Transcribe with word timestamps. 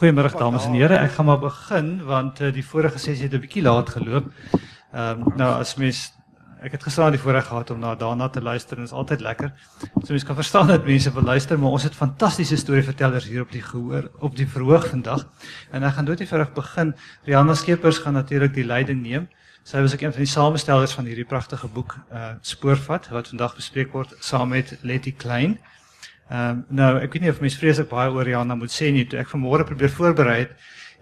Goeiemôre 0.00 0.32
dames 0.32 0.64
en 0.64 0.72
here. 0.72 0.96
Ek 0.96 1.10
gaan 1.12 1.26
maar 1.28 1.42
begin 1.42 1.88
want 2.08 2.38
uh, 2.40 2.48
die 2.56 2.62
vorige 2.64 2.96
sessie 2.96 3.26
het 3.26 3.34
'n 3.36 3.40
bietjie 3.42 3.60
laat 3.60 3.90
geloop. 3.92 4.30
Ehm 4.96 5.20
um, 5.20 5.32
nou 5.36 5.48
as 5.60 5.74
mens 5.76 5.98
ek 6.64 6.72
het 6.72 6.82
gister 6.82 7.04
aan 7.04 7.12
die 7.12 7.20
voorreg 7.20 7.44
gehad 7.44 7.70
om 7.70 7.78
na 7.78 7.94
daarna 7.94 8.28
te 8.28 8.40
luister 8.40 8.78
en 8.78 8.84
dit 8.84 8.92
is 8.92 8.96
altyd 8.96 9.20
lekker. 9.20 9.52
So 10.00 10.08
mense 10.08 10.26
kan 10.26 10.34
verstaan 10.34 10.66
dat 10.66 10.86
mense 10.86 11.12
wil 11.12 11.22
luister, 11.22 11.58
maar 11.58 11.70
ons 11.70 11.82
het 11.82 11.94
fantastiese 11.94 12.56
storievertellers 12.56 13.26
hier 13.28 13.42
op 13.42 13.52
die 13.52 13.62
gehoor 13.62 14.10
op 14.20 14.36
die 14.36 14.48
verhoog 14.48 14.86
vandag. 14.88 15.26
En 15.70 15.82
ek 15.82 15.92
gaan 15.92 16.04
dood 16.04 16.20
eenvoudig 16.20 16.52
begin. 16.52 16.94
Rihanna 17.24 17.54
Skeepers 17.54 17.98
gaan 17.98 18.12
natuurlik 18.12 18.54
die 18.54 18.64
leiding 18.64 19.02
neem. 19.02 19.28
Sy 19.62 19.80
was 19.80 19.92
ook 19.92 20.00
een 20.00 20.12
van 20.12 20.24
die 20.24 20.32
samestellers 20.32 20.92
van 20.92 21.04
hierdie 21.04 21.28
pragtige 21.28 21.68
boek 21.68 21.96
uh 22.12 22.40
Spoorvat 22.40 23.08
wat 23.08 23.28
vandag 23.28 23.54
bespreek 23.54 23.92
word 23.92 24.16
saam 24.18 24.48
met 24.48 24.78
Letty 24.80 25.12
Klein. 25.12 25.60
Ehm 26.30 26.50
um, 26.50 26.58
nou 26.78 26.90
ek 27.02 27.12
weet 27.12 27.24
nie 27.24 27.30
of 27.32 27.40
mense 27.42 27.58
vreeslik 27.58 27.88
baie 27.90 28.10
oor 28.14 28.24
Rihanna 28.24 28.54
moet 28.54 28.70
sê 28.70 28.92
nie. 28.94 29.02
Toe 29.10 29.18
ek 29.18 29.30
vanmôre 29.32 29.64
probeer 29.66 29.90
voorberei 29.90 30.36
het, 30.44 30.52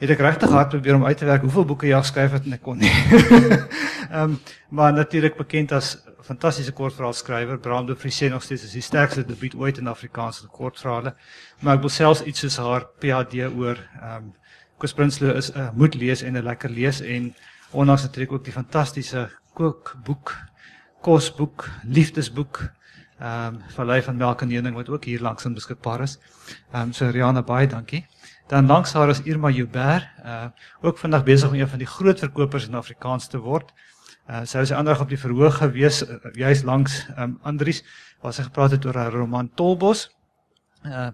het 0.00 0.12
ek 0.14 0.22
regtig 0.24 0.52
hard 0.54 0.70
probeer 0.72 0.96
om 0.96 1.04
uit 1.04 1.18
te 1.20 1.26
werk 1.28 1.42
hoeveel 1.44 1.66
boeke 1.68 1.88
jy 1.90 1.98
geskryf 2.00 2.32
het 2.32 2.46
en 2.48 2.56
ek 2.56 2.62
kon 2.64 2.80
nie. 2.80 2.92
Ehm 4.08 4.22
um, 4.22 4.38
maar 4.72 4.94
natuurlik 4.96 5.36
bekend 5.36 5.72
as 5.76 5.98
fantastiese 6.24 6.72
kortverhaalskrywer. 6.72 7.58
Bram 7.60 7.86
de 7.86 7.96
Vries 7.96 8.22
sê 8.22 8.30
nog 8.32 8.42
steeds 8.42 8.64
is 8.64 8.72
die 8.78 8.84
sterkste 8.84 9.26
debuut 9.28 9.54
ooit 9.54 9.82
in 9.82 9.92
Afrikaanse 9.92 10.48
kortverhale. 10.48 11.12
Maar 11.60 11.76
ek 11.76 11.84
wil 11.84 11.92
selfs 11.92 12.24
iets 12.24 12.46
soos 12.46 12.56
haar 12.64 12.88
PhD 13.02 13.44
oor 13.52 13.76
ehm 13.76 14.16
um, 14.16 14.34
Koos 14.78 14.94
Prinsloo 14.94 15.34
is 15.34 15.50
'n 15.50 15.58
uh, 15.58 15.70
moet 15.74 15.94
lees 15.94 16.22
en 16.22 16.36
'n 16.38 16.44
lekker 16.44 16.70
lees 16.70 17.00
en 17.00 17.34
ondanks 17.72 18.02
natuurlik 18.02 18.32
ook 18.32 18.44
die 18.44 18.52
fantastiese 18.52 19.28
kookboek, 19.54 20.36
kosboek, 21.02 21.68
liefdesboek 21.84 22.62
ehm 23.18 23.54
um, 23.54 23.60
Vallei 23.74 24.02
van 24.02 24.16
Melk 24.16 24.42
en 24.42 24.54
Honing 24.54 24.74
wat 24.74 24.88
ook 24.88 25.04
hier 25.04 25.20
langs 25.20 25.44
in 25.44 25.54
beskikbaar 25.54 26.00
is. 26.00 26.18
Ehm 26.72 26.82
um, 26.82 26.92
so 26.92 27.10
Riana 27.10 27.42
baie 27.42 27.66
dankie. 27.66 28.06
Dan 28.48 28.66
langs 28.66 28.92
haar 28.92 29.08
is 29.08 29.22
Irma 29.22 29.50
Joubert, 29.50 30.06
uh 30.24 30.46
ook 30.80 30.98
vandag 30.98 31.24
besig 31.24 31.48
om 31.48 31.54
een 31.54 31.68
van 31.68 31.78
die 31.78 31.86
groot 31.86 32.18
verkopers 32.18 32.68
in 32.68 32.74
Afrikaans 32.74 33.26
te 33.28 33.38
word. 33.38 33.72
Uh 34.30 34.44
sy 34.44 34.58
was 34.58 34.70
eendag 34.70 35.00
op 35.00 35.08
die 35.08 35.18
verhoog 35.18 35.58
gewees 35.58 36.02
uh, 36.02 36.16
juis 36.32 36.62
langs 36.62 37.06
ehm 37.08 37.22
um, 37.22 37.38
Andries 37.42 37.82
waar 38.20 38.32
sy 38.32 38.42
gepraat 38.42 38.70
het 38.70 38.86
oor 38.86 38.94
haar 38.94 39.12
roman 39.12 39.50
Tolbos. 39.54 40.08
Uh 40.84 41.10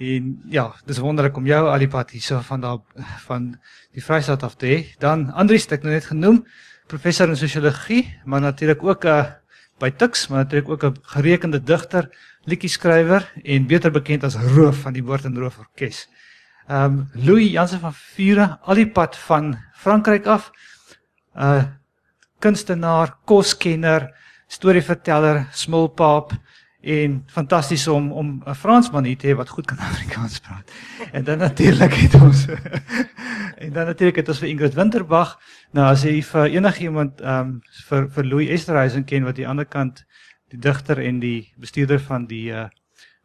en 0.00 0.42
ja, 0.48 0.72
dis 0.86 0.98
wonderlik 0.98 1.36
om 1.36 1.46
jou 1.46 1.68
Alipad 1.68 2.10
hierso 2.10 2.38
van 2.40 2.60
daar 2.60 2.78
van 3.26 3.58
die 3.92 4.04
Vrystaat 4.04 4.42
af 4.42 4.54
te 4.56 4.66
hê. 4.66 4.78
Dan 4.98 5.30
Andries 5.32 5.62
het 5.62 5.72
ek 5.72 5.82
nou 5.82 5.92
net 5.92 6.06
genoem, 6.08 6.46
professor 6.86 7.28
in 7.28 7.36
sosiologie, 7.36 8.06
maar 8.24 8.40
natuurlik 8.40 8.82
ook 8.82 9.04
'n 9.04 9.08
uh, 9.08 9.39
by 9.80 9.90
Tux, 9.90 10.28
maar 10.28 10.44
natuurlik 10.44 10.68
ook 10.68 10.84
'n 10.84 10.96
gerekende 11.02 11.62
digter, 11.62 12.08
liedjie-skrywer 12.44 13.32
en 13.42 13.66
beter 13.66 13.90
bekend 13.90 14.24
as 14.24 14.36
Roof 14.36 14.76
van 14.76 14.92
die 14.92 15.04
Woord 15.04 15.24
en 15.24 15.38
Roof 15.38 15.58
Orkees. 15.58 16.08
Ehm 16.68 16.84
um, 16.84 17.10
Louis 17.12 17.50
Jansen 17.50 17.80
van 17.80 17.92
Vure, 17.92 18.58
al 18.62 18.74
die 18.74 18.90
pad 18.90 19.16
van 19.16 19.58
Frankryk 19.74 20.26
af. 20.26 20.50
'n 21.34 21.42
uh, 21.42 21.64
kunstenaar, 22.38 23.16
koskenner, 23.24 24.14
storieverteller, 24.46 25.46
smulpaap 25.52 26.32
en 26.80 27.22
fantasties 27.26 27.88
om 27.88 28.12
om 28.12 28.42
'n 28.46 28.54
Fransman 28.54 29.04
hier 29.04 29.16
te 29.16 29.26
hê 29.26 29.36
wat 29.36 29.48
goed 29.48 29.66
kan 29.66 29.78
Afrikaans 29.90 30.38
praat. 30.38 30.72
En 31.12 31.24
dan 31.24 31.38
natuurlik 31.38 31.94
het 31.94 32.14
ons 32.14 32.46
en 33.64 33.72
dan 33.72 33.86
natuurlik 33.86 34.16
het 34.16 34.28
ons 34.28 34.38
vir 34.38 34.48
Ingrid 34.48 34.74
Winterbag. 34.74 35.38
Nou 35.70 35.86
as 35.90 36.02
jy 36.02 36.22
vir 36.22 36.46
enigiemand 36.46 37.20
ehm 37.20 37.40
um, 37.40 37.60
vir 37.88 38.10
vir 38.10 38.24
Louis 38.24 38.48
Esterhuizen 38.48 39.04
ken 39.04 39.22
wat 39.22 39.30
aan 39.30 39.42
die 39.42 39.48
ander 39.48 39.66
kant 39.66 40.04
die 40.48 40.58
digter 40.58 40.98
en 40.98 41.20
die 41.20 41.52
bestuurder 41.56 42.00
van 42.00 42.26
die 42.26 42.50
uh 42.50 42.68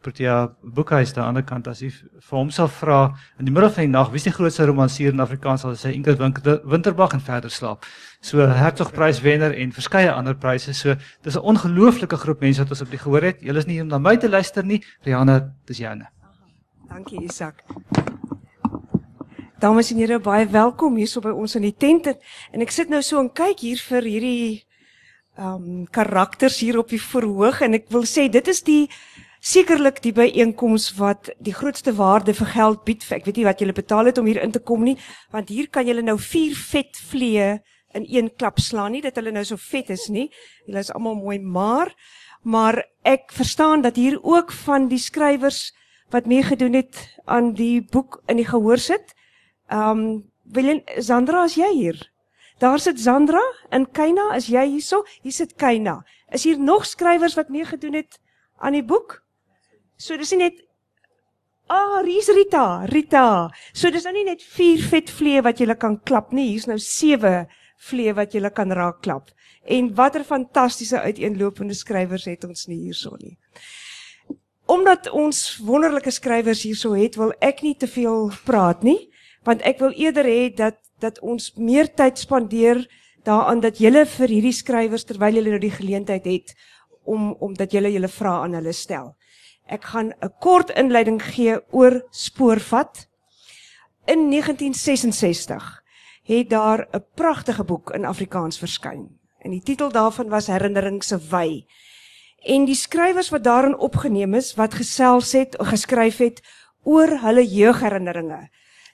Protea 0.05 0.51
boekhuis 0.61 1.15
aan 1.15 1.15
die 1.15 1.25
ander 1.25 1.43
kant 1.49 1.67
as 1.71 1.79
jy 1.81 1.87
vir 1.89 2.37
hom 2.37 2.51
sal 2.53 2.67
vra 2.69 2.97
in 3.39 3.47
die 3.47 3.53
middel 3.53 3.71
van 3.73 3.87
die 3.87 3.93
nag 3.93 4.11
wie 4.13 4.19
is 4.21 4.27
die 4.27 4.33
grootste 4.35 4.67
romansier 4.69 5.15
in 5.15 5.23
Afrikaans 5.23 5.63
sal 5.65 5.73
hy 5.73 5.95
Ingrid 5.97 6.21
Winterbag 6.21 7.15
en 7.17 7.23
verder 7.25 7.49
slaap. 7.49 7.87
So 8.21 8.45
Hertogprys 8.45 9.23
wenner 9.25 9.55
en 9.57 9.73
verskeie 9.73 10.11
ander 10.13 10.37
pryse. 10.37 10.75
So 10.77 10.93
dis 11.25 11.35
'n 11.35 11.41
ongelooflike 11.41 12.17
groep 12.21 12.41
mense 12.41 12.61
wat 12.61 12.69
ons 12.69 12.81
op 12.81 12.91
die 12.91 13.01
gehoor 13.01 13.21
het. 13.21 13.41
Julle 13.41 13.57
is 13.57 13.65
nie 13.65 13.81
om 13.81 13.87
na 13.87 13.97
my 13.97 14.15
te 14.17 14.29
luister 14.29 14.63
nie. 14.63 14.83
Rihanna, 15.05 15.53
dis 15.65 15.77
joune. 15.77 16.07
Dankie 16.89 17.23
Isak. 17.23 17.63
Dames 19.59 19.91
en 19.91 19.97
here, 19.97 20.19
baie 20.19 20.45
welkom 20.45 20.95
hierso 20.95 21.21
by 21.21 21.29
ons 21.29 21.55
in 21.55 21.61
die 21.61 21.75
tent. 21.75 22.07
En 22.51 22.61
ek 22.61 22.71
sit 22.71 22.89
nou 22.89 23.01
so 23.01 23.19
en 23.19 23.31
kyk 23.33 23.59
hier 23.59 23.77
vir 23.77 24.01
hierdie 24.03 24.63
ehm 25.37 25.55
um, 25.55 25.85
karakters 25.91 26.59
hier 26.59 26.77
op 26.79 26.89
die 26.89 27.01
verhoog 27.01 27.61
en 27.61 27.73
ek 27.73 27.89
wil 27.89 28.05
sê 28.07 28.29
dit 28.31 28.47
is 28.47 28.61
die 28.63 28.87
sekerlik 29.45 30.01
die 30.01 30.13
byeenkoms 30.15 30.89
wat 30.97 31.29
die 31.43 31.53
grootste 31.53 31.93
waarde 31.99 32.33
vir 32.33 32.49
geld 32.55 32.83
bied. 32.87 33.05
Ek 33.13 33.27
weet 33.27 33.37
nie 33.37 33.45
wat 33.45 33.61
julle 33.61 33.75
betaal 33.77 34.09
het 34.09 34.17
om 34.17 34.25
hier 34.25 34.41
in 34.41 34.53
te 34.55 34.61
kom 34.63 34.83
nie, 34.85 34.95
want 35.33 35.51
hier 35.53 35.69
kan 35.69 35.85
julle 35.85 36.01
nou 36.05 36.17
vier 36.17 36.55
vet 36.57 36.97
vliee 37.11 37.59
in 37.95 38.07
een 38.09 38.31
klap 38.35 38.59
slaan 38.59 38.95
nie 38.95 39.03
dat 39.05 39.15
hulle 39.19 39.31
nou 39.31 39.43
so 39.45 39.59
vet 39.61 39.91
is 39.93 40.07
nie. 40.09 40.27
Hulle 40.65 40.81
is 40.81 40.91
almal 40.93 41.17
mooi 41.19 41.39
maar 41.39 41.93
maar 42.45 42.83
ek 43.01 43.31
verstaan 43.33 43.81
dat 43.81 43.95
hier 43.97 44.19
ook 44.21 44.51
van 44.65 44.87
die 44.89 45.01
skrywers 45.01 45.73
wat 46.13 46.27
meegedoen 46.29 46.77
het 46.77 46.99
aan 47.25 47.53
die 47.57 47.81
boek 47.81 48.19
in 48.29 48.37
die 48.37 48.49
gehoor 48.49 48.81
sit. 48.81 49.15
Ehm 49.69 49.99
um, 49.99 50.23
Willem 50.45 50.83
Sandra 51.01 51.41
as 51.43 51.55
jy 51.57 51.71
hier. 51.73 51.97
Daar 52.61 52.79
sit 52.79 52.99
Sandra 53.01 53.41
en 53.73 53.87
Keina 53.91 54.27
as 54.35 54.45
jy 54.45 54.61
hierso. 54.75 55.01
Hier 55.23 55.33
sit 55.33 55.55
Keina. 55.57 56.03
Is 56.29 56.45
hier 56.45 56.59
nog 56.59 56.85
skrywers 56.85 57.33
wat 57.33 57.49
meegedoen 57.49 57.97
het 57.97 58.19
aan 58.61 58.77
die 58.77 58.85
boek? 58.85 59.24
So 59.97 60.17
dis 60.17 60.31
nie 60.35 60.45
net 60.45 60.61
Ah, 61.65 61.97
oh, 61.97 62.01
hier's 62.05 62.27
Rita, 62.29 62.85
Rita. 62.85 63.49
So 63.73 63.89
dis 63.89 64.03
nou 64.05 64.11
nie 64.13 64.27
net 64.27 64.43
vier 64.53 64.83
vet 64.85 65.07
vlee 65.09 65.41
wat 65.41 65.57
jy 65.57 65.65
kan 65.81 65.95
klap 66.05 66.29
nie. 66.29 66.51
Hier's 66.51 66.67
nou 66.69 66.77
sewe 66.77 67.47
vlee 67.81 68.13
wat 68.13 68.35
jy 68.37 68.49
kan 68.53 68.69
raak 68.69 69.01
klap. 69.01 69.31
En 69.65 69.89
watter 69.97 70.23
fantastiese 70.23 71.01
uiteenlopende 71.01 71.73
skrywers 71.73 72.27
het 72.29 72.45
ons 72.45 72.67
nie 72.67 72.83
hierso 72.83 73.17
nie. 73.17 73.33
Omdat 74.69 75.09
ons 75.09 75.57
wonderlike 75.65 76.11
skrywers 76.13 76.61
hierso 76.69 76.93
het, 76.93 77.17
wil 77.17 77.33
ek 77.41 77.63
nie 77.65 77.73
te 77.73 77.89
veel 77.89 78.29
praat 78.45 78.85
nie, 78.85 79.09
want 79.45 79.65
ek 79.65 79.81
wil 79.81 79.93
eerder 79.97 80.25
hê 80.25 80.53
dat 80.53 80.77
dat 81.03 81.17
ons 81.19 81.49
meer 81.59 81.89
tyd 81.91 82.17
spandeer 82.17 82.85
daaraan 83.27 83.59
dat 83.59 83.81
julle 83.83 84.05
vir 84.07 84.31
hierdie 84.31 84.55
skrywers 84.55 85.03
terwyl 85.03 85.35
julle 85.35 85.51
nou 85.51 85.59
die 85.59 85.73
geleentheid 85.73 86.25
het 86.29 86.53
om 87.03 87.33
omdat 87.43 87.73
julle 87.75 87.91
julle 87.91 88.07
vrae 88.07 88.45
aan 88.45 88.55
hulle 88.55 88.73
stel. 88.73 89.11
Ek 89.65 89.83
gaan 89.83 90.13
'n 90.21 90.33
kort 90.39 90.69
inleiding 90.69 91.23
gee 91.23 91.57
oor 91.71 92.05
spoorvat. 92.09 93.07
In 94.05 94.29
1966 94.29 95.83
het 96.23 96.49
daar 96.49 96.87
'n 96.91 97.05
pragtige 97.15 97.63
boek 97.63 97.91
in 97.91 98.05
Afrikaans 98.05 98.57
verskyn. 98.57 99.19
En 99.39 99.51
die 99.51 99.61
titel 99.61 99.91
daarvan 99.91 100.29
was 100.29 100.47
Herinnerings 100.47 101.07
se 101.07 101.17
wy. 101.29 101.65
En 102.45 102.65
die 102.65 102.75
skrywers 102.75 103.29
wat 103.29 103.43
daarin 103.43 103.77
opgeneem 103.77 104.33
is, 104.33 104.55
wat 104.55 104.73
gesels 104.73 105.31
het 105.31 105.55
geskryf 105.59 106.17
het 106.17 106.41
oor 106.83 107.19
hulle 107.19 107.47
jeugherinneringe. 107.47 108.49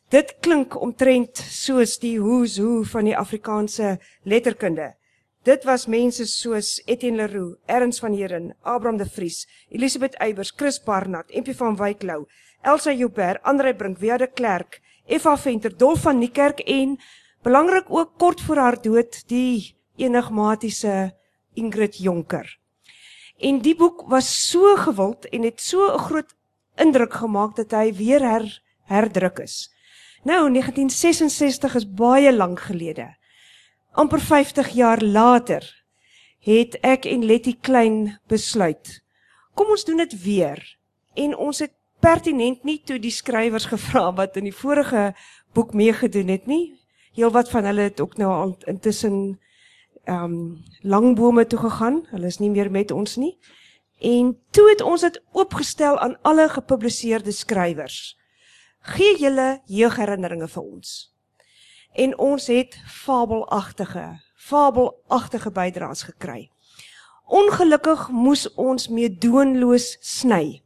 Dit 0.10 0.36
klink 0.40 0.82
omtrent 0.82 1.38
soos 1.38 2.00
die 2.00 2.20
who's 2.20 2.58
who 2.58 2.84
van 2.84 3.04
die 3.06 3.18
Afrikaanse 3.18 4.00
letterkunde. 4.24 4.96
Dit 5.42 5.64
was 5.66 5.88
mense 5.90 6.26
soos 6.30 6.82
Etienne 6.86 7.18
Leroux, 7.18 7.56
Ernst 7.66 8.00
van 8.00 8.14
Heeren, 8.14 8.52
Abraham 8.62 8.98
de 8.98 9.08
Vries, 9.10 9.48
Elisabeth 9.74 10.14
Eybers, 10.22 10.52
Chris 10.56 10.78
Barnard, 10.84 11.34
MP 11.34 11.56
van 11.58 11.76
Wyklou, 11.76 12.28
Elsa 12.62 12.92
Joubert, 12.94 13.42
Andre 13.44 13.74
Brink, 13.76 13.98
Via 13.98 14.18
de 14.18 14.28
Klerk, 14.28 14.82
Eva 15.06 15.38
Venter, 15.38 15.74
Dolf 15.78 16.02
van 16.02 16.20
Niekerk 16.20 16.60
en 16.60 17.00
Belangrik 17.42 17.90
ook 17.90 18.12
kort 18.18 18.42
voor 18.42 18.56
haar 18.56 18.78
dood 18.82 19.24
die 19.28 19.76
enigmatiese 19.98 21.16
Ingrid 21.54 21.98
Jonker. 21.98 22.60
En 23.40 23.64
die 23.66 23.76
boek 23.76 24.04
was 24.14 24.30
so 24.50 24.76
gewild 24.78 25.26
en 25.30 25.42
het 25.42 25.62
so 25.62 25.90
'n 25.94 26.00
groot 26.00 26.36
indruk 26.76 27.14
gemaak 27.14 27.56
dat 27.56 27.72
hy 27.72 27.94
weer 27.94 28.22
her, 28.22 28.62
herdruk 28.86 29.40
is. 29.40 29.74
Nou 30.24 30.52
1966 30.52 31.76
is 31.76 31.94
baie 31.94 32.34
lank 32.34 32.60
gelede. 32.60 33.21
Amper 33.92 34.20
50 34.20 34.70
jaar 34.70 35.02
later 35.02 35.66
het 36.40 36.78
ek 36.82 37.06
en 37.06 37.26
Letty 37.26 37.56
Klein 37.62 38.20
besluit. 38.28 39.02
Kom 39.54 39.70
ons 39.70 39.86
doen 39.86 39.98
dit 39.98 40.16
weer. 40.24 40.62
En 41.14 41.36
ons 41.38 41.60
het 41.60 41.74
pertinent 42.00 42.64
nie 42.64 42.82
toe 42.86 43.00
die 43.00 43.14
skrywers 43.14 43.66
gevra 43.74 44.10
wat 44.14 44.38
in 44.38 44.50
die 44.50 44.56
vorige 44.56 45.12
boek 45.54 45.74
meegedoen 45.74 46.32
het 46.34 46.48
nie 46.48 46.82
heel 47.12 47.32
wat 47.32 47.50
van 47.50 47.64
hulle 47.64 47.82
het 47.82 48.02
ook 48.02 48.18
nou 48.18 48.32
al 48.32 48.58
intussen 48.66 49.40
ehm 50.04 50.24
um, 50.24 50.64
langbome 50.82 51.48
toe 51.48 51.60
gegaan. 51.60 52.06
Hulle 52.10 52.26
is 52.26 52.38
nie 52.38 52.50
meer 52.50 52.72
met 52.72 52.92
ons 52.92 53.16
nie. 53.16 53.38
En 54.00 54.38
toe 54.50 54.70
het 54.70 54.82
ons 54.82 55.02
dit 55.02 55.22
oopgestel 55.32 56.00
aan 56.00 56.18
alle 56.22 56.50
gepubliseerde 56.50 57.32
skrywers. 57.32 58.18
Gee 58.80 59.18
julle 59.18 59.62
jeugherinneringe 59.66 60.48
vir 60.48 60.64
ons. 60.64 61.11
En 61.94 62.18
ons 62.18 62.48
het 62.48 62.78
fabelagtige, 62.88 64.22
fabelagtige 64.36 65.52
bydraes 65.52 66.04
gekry. 66.04 66.50
Ongelukkig 67.28 68.10
moes 68.10 68.48
ons 68.56 68.88
meedoenloos 68.88 69.98
sny. 70.00 70.62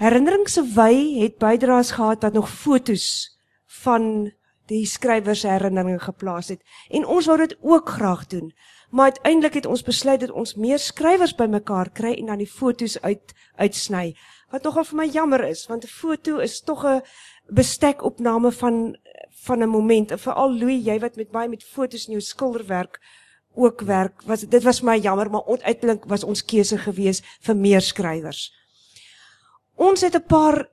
Herinnerings 0.00 0.52
se 0.52 0.64
wy 0.74 1.20
het 1.20 1.38
bydraes 1.38 1.94
gehad 1.96 2.22
wat 2.22 2.32
nog 2.32 2.50
fotos 2.50 3.38
van 3.84 4.32
die 4.72 4.86
skrywers 4.88 5.44
herinneringe 5.44 6.00
geplaas 6.00 6.48
het 6.48 6.62
en 6.88 7.04
ons 7.06 7.26
wou 7.28 7.36
dit 7.38 7.56
ook 7.60 7.88
graag 7.88 8.26
doen. 8.26 8.52
Maar 8.90 9.04
uiteindelik 9.12 9.54
het 9.54 9.66
ons 9.66 9.82
besluit 9.82 10.20
dat 10.20 10.30
ons 10.30 10.54
meer 10.54 10.78
skrywers 10.78 11.34
bymekaar 11.34 11.90
kry 11.92 12.14
en 12.14 12.26
dan 12.32 12.40
die 12.40 12.50
fotos 12.50 13.00
uit 13.02 13.34
uitsny. 13.56 14.14
Wat 14.50 14.62
nogal 14.62 14.84
vir 14.84 14.98
my 15.02 15.06
jammer 15.10 15.44
is 15.44 15.66
want 15.66 15.84
'n 15.84 15.88
foto 15.88 16.38
is 16.38 16.60
tog 16.60 16.84
'n 16.84 17.02
bestekopname 17.48 18.52
van 18.52 18.96
van 19.44 19.62
'n 19.62 19.68
moment. 19.68 20.10
En 20.10 20.18
veral 20.18 20.58
Louis, 20.58 20.84
jy 20.84 20.98
wat 20.98 21.16
met 21.16 21.30
baie 21.30 21.48
met 21.48 21.64
fotos 21.64 22.06
in 22.06 22.12
jou 22.12 22.20
skilderwerk 22.20 23.00
ook 23.54 23.80
werk, 23.80 24.22
was 24.26 24.40
dit 24.40 24.62
was 24.62 24.80
my 24.80 24.98
jammer, 24.98 25.30
maar 25.30 25.46
uiteindelik 25.46 26.04
was 26.04 26.24
ons 26.24 26.44
keuse 26.44 26.78
gewees 26.78 27.22
vir 27.40 27.56
meer 27.56 27.80
skrywers. 27.80 28.52
Ons 29.74 30.00
het 30.00 30.14
'n 30.14 30.26
paar 30.26 30.68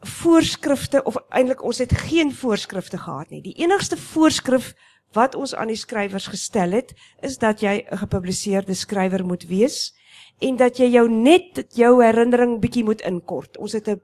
voorskrifte 0.00 1.02
of 1.02 1.16
eintlik 1.28 1.62
ons 1.62 1.78
het 1.78 1.92
geen 1.92 2.34
voorskrifte 2.34 2.98
gehad 2.98 3.30
nie. 3.30 3.42
Die 3.42 3.56
enigste 3.62 3.96
voorskrif 3.96 4.74
wat 5.12 5.34
ons 5.34 5.54
aan 5.54 5.70
die 5.70 5.78
skrywers 5.78 6.26
gestel 6.26 6.70
het, 6.70 6.94
is 7.22 7.38
dat 7.38 7.60
jy 7.60 7.86
'n 7.90 7.96
gepubliseerde 7.96 8.74
skrywer 8.74 9.24
moet 9.24 9.46
wees 9.46 9.94
en 10.38 10.56
dat 10.56 10.76
jy 10.78 10.90
jou 10.90 11.08
net 11.08 11.64
jou 11.74 12.02
herinnering 12.02 12.60
bietjie 12.60 12.84
moet 12.84 13.00
inkort. 13.00 13.56
Ons 13.56 13.72
het 13.72 13.88
'n 13.88 14.00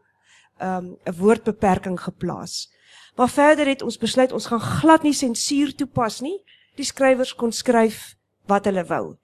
um, 0.63 0.97
'n 1.07 1.17
woordbeperking 1.17 2.01
geplaas. 2.01 2.71
Maar 3.17 3.29
verder 3.29 3.67
het 3.67 3.83
ons 3.83 3.99
besluit 3.99 4.33
ons 4.33 4.47
gaan 4.47 4.61
glad 4.61 5.03
nie 5.03 5.15
sensuur 5.15 5.75
toepas 5.75 6.21
nie. 6.21 6.39
Die 6.77 6.85
skrywers 6.85 7.35
kon 7.35 7.53
skryf 7.53 8.17
wat 8.47 8.65
hulle 8.65 8.85
wou. 8.85 9.17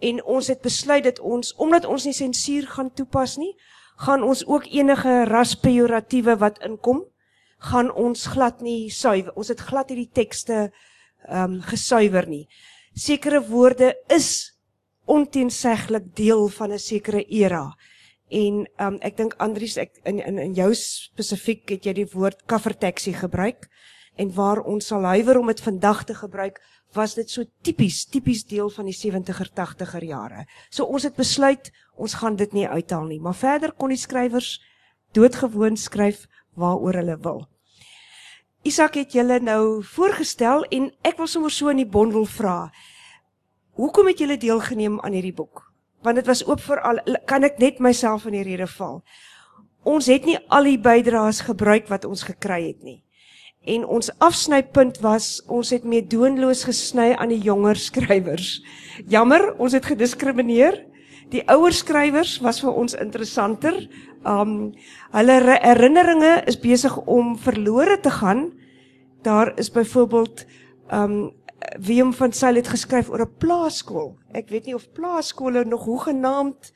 En 0.00 0.24
ons 0.24 0.48
het 0.48 0.60
besluit 0.60 1.04
dat 1.04 1.20
ons 1.20 1.54
omdat 1.54 1.84
ons 1.84 2.04
nie 2.04 2.14
sensuur 2.16 2.66
gaan 2.68 2.92
toepas 2.92 3.36
nie, 3.36 3.54
gaan 3.96 4.22
ons 4.22 4.44
ook 4.46 4.66
enige 4.68 5.24
raspejoratiewe 5.24 6.36
wat 6.36 6.58
inkom, 6.64 7.04
gaan 7.58 7.88
ons 7.92 8.26
glad 8.26 8.60
nie 8.60 8.90
suiwer. 8.92 9.32
Ons 9.36 9.48
het 9.48 9.60
glad 9.60 9.88
hierdie 9.88 10.12
tekste 10.12 10.70
ehm 11.26 11.56
um, 11.56 11.60
gesuiwer 11.64 12.28
nie. 12.28 12.44
Sekere 12.94 13.40
woorde 13.48 13.94
is 14.12 14.58
onteenseglik 15.06 16.14
deel 16.16 16.48
van 16.48 16.72
'n 16.72 16.78
sekere 16.78 17.24
era. 17.24 17.76
En 18.28 18.64
um, 18.82 18.96
ek 19.06 19.16
dink 19.16 19.36
Andries 19.38 19.76
ek 19.78 20.00
in 20.04 20.18
in 20.18 20.38
in 20.42 20.54
jou 20.54 20.72
spesifiek 20.74 21.68
het 21.70 21.86
jy 21.86 21.92
die 22.00 22.08
woord 22.10 22.42
kaffertaxi 22.50 23.14
gebruik 23.14 23.68
en 24.16 24.32
waar 24.34 24.62
ons 24.64 24.86
sal 24.86 25.04
huiwer 25.04 25.38
om 25.38 25.46
dit 25.46 25.60
vandag 25.60 26.04
te 26.08 26.14
gebruik 26.14 26.58
was 26.96 27.14
dit 27.14 27.30
so 27.30 27.44
tipies 27.62 28.06
tipies 28.10 28.44
deel 28.48 28.70
van 28.70 28.88
die 28.88 28.96
70er 28.96 29.50
80er 29.54 30.04
jare. 30.04 30.46
So 30.70 30.84
ons 30.84 31.04
het 31.06 31.16
besluit 31.16 31.70
ons 31.94 32.14
gaan 32.14 32.36
dit 32.36 32.52
nie 32.52 32.66
uithaal 32.66 33.06
nie, 33.06 33.20
maar 33.20 33.36
verder 33.36 33.72
kon 33.72 33.92
die 33.94 34.00
skrywers 34.00 34.56
doodgewoon 35.14 35.76
skryf 35.76 36.26
waaroor 36.56 36.98
hulle 36.98 37.18
wil. 37.22 37.46
Isak 38.66 38.96
het 38.98 39.14
julle 39.14 39.38
nou 39.38 39.82
voorgestel 39.86 40.64
en 40.74 40.90
ek 41.06 41.20
wil 41.20 41.30
sommer 41.30 41.52
so 41.54 41.70
in 41.70 41.84
die 41.84 41.86
bondel 41.86 42.26
vra. 42.26 42.72
Hoekom 43.78 44.08
het 44.10 44.18
julle 44.18 44.38
deelgeneem 44.40 44.98
aan 45.00 45.14
hierdie 45.14 45.36
boek? 45.36 45.65
Want 46.02 46.20
dit 46.20 46.26
was 46.26 46.44
oop 46.46 46.60
vir 46.60 46.80
al 46.80 47.00
kan 47.26 47.44
ek 47.44 47.58
net 47.58 47.80
myself 47.80 48.26
in 48.26 48.36
die 48.36 48.44
rede 48.46 48.66
val. 48.66 49.02
Ons 49.86 50.10
het 50.10 50.26
nie 50.26 50.38
al 50.50 50.66
die 50.66 50.78
bydraes 50.82 51.44
gebruik 51.46 51.88
wat 51.88 52.04
ons 52.04 52.26
gekry 52.26 52.66
het 52.66 52.82
nie. 52.82 53.00
En 53.66 53.84
ons 53.86 54.10
afsnypunt 54.22 55.00
was 55.02 55.40
ons 55.50 55.70
het 55.74 55.84
mee 55.84 56.04
doonloos 56.06 56.64
gesny 56.68 57.12
aan 57.18 57.32
die 57.34 57.42
jonger 57.42 57.78
skrywers. 57.78 58.60
Jammer, 59.10 59.52
ons 59.58 59.74
het 59.74 59.86
gediskrimineer. 59.90 60.84
Die 61.34 61.42
ouer 61.50 61.74
skrywers 61.74 62.36
was 62.44 62.60
vir 62.62 62.76
ons 62.78 62.94
interessanter. 62.94 63.80
Um 64.26 64.74
hulle 65.14 65.38
herinneringe 65.62 66.36
is 66.46 66.58
besig 66.62 66.94
om 67.10 67.34
verlore 67.38 67.98
te 68.02 68.12
gaan. 68.20 68.52
Daar 69.26 69.52
is 69.58 69.72
byvoorbeeld 69.74 70.46
um 70.94 71.34
Willem 71.78 72.12
van 72.12 72.32
Sail 72.32 72.54
het 72.54 72.68
geskryf 72.68 73.08
oor 73.08 73.20
'n 73.20 73.36
plaaskool. 73.38 74.16
Ek 74.32 74.48
weet 74.48 74.66
nie 74.66 74.74
of 74.74 74.92
plaaskole 74.92 75.64
nog 75.64 75.84
hoegenaamd 75.84 76.72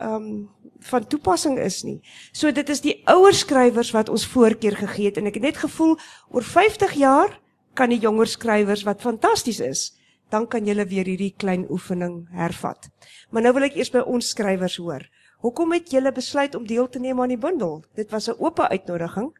um 0.00 0.50
van 0.78 1.06
toepassing 1.06 1.58
is 1.58 1.82
nie. 1.82 2.00
So 2.32 2.52
dit 2.52 2.68
is 2.68 2.80
die 2.80 3.02
ouer 3.04 3.34
skrywers 3.34 3.90
wat 3.90 4.08
ons 4.08 4.26
voorkeur 4.26 4.76
gegee 4.76 5.06
het 5.06 5.16
en 5.16 5.26
ek 5.26 5.34
het 5.34 5.42
net 5.42 5.56
gevoel 5.56 5.98
oor 6.28 6.42
50 6.42 6.92
jaar 6.92 7.40
kan 7.74 7.88
die 7.88 7.98
jonger 7.98 8.26
skrywers 8.26 8.82
wat 8.82 9.00
fantasties 9.00 9.60
is 9.60 9.94
dan 10.28 10.46
kan 10.48 10.66
julle 10.66 10.86
weer 10.86 11.06
hierdie 11.06 11.34
klein 11.36 11.66
oefening 11.70 12.26
hervat. 12.34 12.88
Maar 13.30 13.42
nou 13.42 13.54
wil 13.54 13.68
ek 13.68 13.76
eers 13.78 13.92
by 13.94 14.02
ons 14.08 14.32
skrywers 14.34 14.76
hoor. 14.76 15.04
Hoekom 15.44 15.72
het 15.76 15.90
julle 15.92 16.12
besluit 16.12 16.54
om 16.54 16.66
deel 16.66 16.88
te 16.88 16.98
neem 16.98 17.20
aan 17.20 17.34
die 17.34 17.40
bundel? 17.40 17.84
Dit 17.94 18.10
was 18.10 18.28
'n 18.28 18.38
oop 18.38 18.60
uitnodiging. 18.60 19.32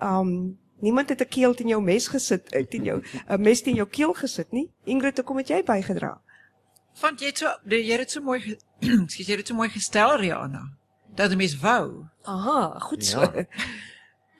Um 0.00 0.58
niemand 0.80 1.08
het 1.08 1.20
'n 1.20 1.28
keel 1.28 1.54
teen 1.54 1.68
jou 1.68 1.82
mes 1.82 2.08
gesit 2.08 2.54
uit 2.54 2.74
in 2.74 2.84
jou 2.84 3.02
'n 3.28 3.40
mes 3.40 3.62
teen 3.62 3.74
jou 3.74 3.88
keel 3.88 4.12
gesit 4.14 4.52
nie. 4.52 4.70
Ingrid, 4.84 5.16
hoekom 5.16 5.36
het 5.36 5.48
jy 5.48 5.62
bygedra? 5.62 6.20
Want 7.00 7.20
jy 7.20 7.26
het 7.26 7.38
so 7.38 7.48
jy 7.64 7.98
het 7.98 8.10
so 8.10 8.20
mooi 8.20 8.40
skiet 9.06 9.26
jy 9.28 9.36
het 9.36 9.46
so 9.46 9.54
mooi 9.54 9.68
gestel 9.68 10.16
Riana. 10.16 10.72
Dat 11.14 11.28
die 11.28 11.36
mens 11.36 11.58
wou. 11.60 12.04
Aha, 12.22 12.78
goed 12.78 13.04
so. 13.04 13.20
Ja. 13.20 13.44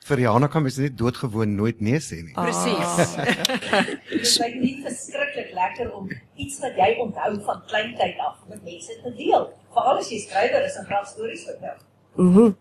vir 0.06 0.20
Jana 0.22 0.46
kan 0.46 0.62
mens 0.62 0.76
net 0.78 0.94
doodgewoon 0.98 1.56
nooit 1.58 1.80
nee 1.82 1.98
sê 1.98 2.20
nie. 2.22 2.34
Presies. 2.36 3.14
Dit 4.10 4.20
is 4.20 4.36
baie 4.38 4.60
nie 4.60 4.74
verskriklik 4.84 5.50
lekker 5.56 5.90
om 5.98 6.06
iets 6.38 6.60
wat 6.62 6.78
jy 6.78 6.92
onthou 7.02 7.32
van 7.48 7.64
kleintyd 7.72 8.20
af 8.22 8.36
met 8.50 8.62
mense 8.62 8.98
te 9.02 9.12
deel. 9.18 9.48
Veral 9.74 10.02
as 10.02 10.12
jy 10.12 10.20
skrywer 10.22 10.68
is 10.68 10.78
en 10.78 10.86
graag 10.86 11.08
stories 11.10 11.42
vertel. 11.48 11.82
Mhm. 12.14 12.54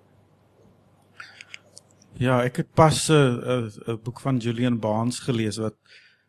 Ja, 2.18 2.40
ek 2.44 2.56
het 2.64 2.74
pas 2.74 3.10
'n 3.10 3.14
uh, 3.14 3.58
'n 3.68 3.72
uh, 3.88 3.96
boek 4.04 4.20
van 4.20 4.38
Julian 4.38 4.80
Barnes 4.80 5.20
gelees 5.20 5.58
wat 5.58 5.76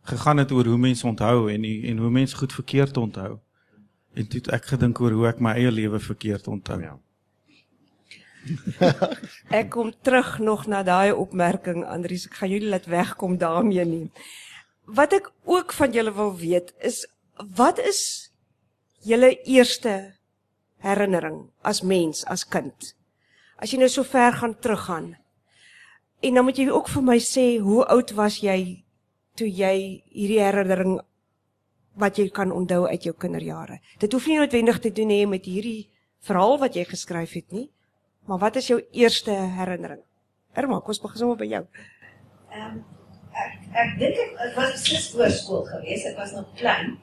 gegaan 0.02 0.36
het 0.36 0.50
oor 0.50 0.64
hoe 0.64 0.78
mense 0.78 1.06
onthou 1.06 1.52
en 1.52 1.60
die, 1.60 1.86
en 1.86 1.98
hoe 1.98 2.10
mense 2.10 2.36
goed 2.36 2.52
verkeerd 2.52 2.96
onthou. 2.96 3.38
En 4.14 4.28
toe 4.28 4.40
ek 4.50 4.64
gedink 4.64 5.00
oor 5.00 5.10
hoe 5.10 5.26
ek 5.28 5.40
my 5.40 5.52
eie 5.52 5.70
lewe 5.70 6.00
verkeerd 6.00 6.46
onthou. 6.46 6.80
Ja. 6.80 6.98
ek 9.60 9.70
kom 9.70 9.92
terug 10.02 10.38
nog 10.38 10.66
na 10.66 10.82
daai 10.82 11.12
opmerking 11.12 11.84
Andries, 11.84 12.26
ek 12.26 12.38
gaan 12.40 12.50
julle 12.50 12.70
laat 12.74 12.86
wegkom 12.86 13.38
daarmee 13.38 13.84
nie. 13.84 14.10
Wat 14.86 15.12
ek 15.12 15.30
ook 15.44 15.72
van 15.72 15.92
julle 15.92 16.14
wil 16.14 16.36
weet 16.38 16.74
is 16.78 17.04
wat 17.56 17.78
is 17.78 18.30
julle 19.02 19.34
eerste 19.44 20.14
herinnering 20.82 21.50
as 21.62 21.82
mens, 21.82 22.24
as 22.24 22.46
kind? 22.46 22.94
As 23.58 23.70
jy 23.72 23.78
nou 23.78 23.88
so 23.88 24.04
ver 24.04 24.32
gaan 24.32 24.58
teruggaan. 24.58 25.16
En 26.26 26.34
dan 26.34 26.44
moet 26.44 26.58
jy 26.58 26.66
ook 26.74 26.88
vir 26.90 27.04
my 27.06 27.18
sê 27.22 27.44
hoe 27.62 27.84
oud 27.86 28.10
was 28.18 28.40
jy 28.42 28.82
toe 29.38 29.46
jy 29.46 29.76
hierdie 30.10 30.40
herinnering 30.42 30.96
wat 32.02 32.18
jy 32.18 32.26
kan 32.34 32.50
onthou 32.52 32.86
uit 32.88 33.06
jou 33.06 33.12
kinderjare. 33.14 33.78
Dit 34.02 34.12
hoef 34.12 34.26
nie 34.26 34.40
noodwendig 34.40 34.80
te 34.82 34.90
doen 34.96 35.12
hê 35.12 35.20
met 35.30 35.46
hierdie 35.46 35.86
verhaal 36.26 36.58
wat 36.64 36.74
jy 36.76 36.84
geskryf 36.88 37.36
het 37.38 37.54
nie. 37.54 37.68
Maar 38.26 38.42
wat 38.42 38.58
is 38.58 38.72
jou 38.72 38.80
eerste 38.90 39.30
herinnering? 39.30 40.02
Irma, 40.58 40.80
kom 40.80 40.96
ons 40.96 41.02
begin 41.04 41.22
sommer 41.22 41.38
by 41.38 41.48
jou. 41.52 41.62
Ehm 42.50 42.66
um, 42.66 42.84
ek 43.36 43.56
ek 43.84 43.96
dink 44.00 44.18
dit 44.18 44.54
was 44.56 44.72
beslis 44.74 45.10
voorskool 45.14 45.66
geweest. 45.70 46.10
Ek 46.10 46.18
was 46.18 46.32
nog 46.34 46.50
klein 46.58 46.96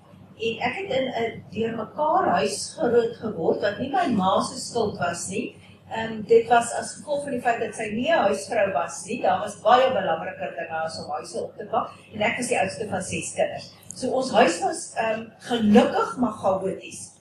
en 0.43 0.63
ek 0.67 0.79
het 0.81 0.95
in 0.99 1.09
'n 1.23 1.43
deurmekaar 1.53 2.31
huis 2.41 2.57
groot 2.75 3.15
geword 3.23 3.61
wat 3.61 3.79
nie 3.79 3.91
my 3.93 4.07
ma 4.17 4.41
se 4.41 4.59
skuld 4.59 4.97
was 4.99 5.29
nie. 5.29 5.55
Ehm 5.91 6.11
um, 6.11 6.21
dit 6.27 6.47
was 6.47 6.71
as 6.73 6.93
gevolg 6.95 7.23
van 7.23 7.31
die 7.31 7.41
feit 7.41 7.59
dat 7.59 7.75
sy 7.75 7.89
nie 7.93 8.09
'n 8.11 8.25
huisvrou 8.27 8.71
was 8.73 9.03
nie. 9.05 9.21
Daar 9.21 9.39
was 9.39 9.59
baie 9.61 9.89
belangriker 9.93 10.55
dinge 10.55 10.77
as 10.79 10.99
om 11.03 11.11
huise 11.11 11.43
op 11.43 11.57
te 11.57 11.65
pak 11.65 11.91
en 12.13 12.21
ek 12.21 12.37
was 12.37 12.47
die 12.47 12.59
oudste 12.59 12.87
van 12.89 13.01
ses 13.01 13.33
kinders. 13.33 13.73
So 13.95 14.09
ons 14.09 14.31
huis 14.31 14.59
was 14.59 14.93
ehm 14.95 15.19
um, 15.19 15.31
gelukkig 15.39 16.17
maar 16.17 16.33
chaoties. 16.41 17.11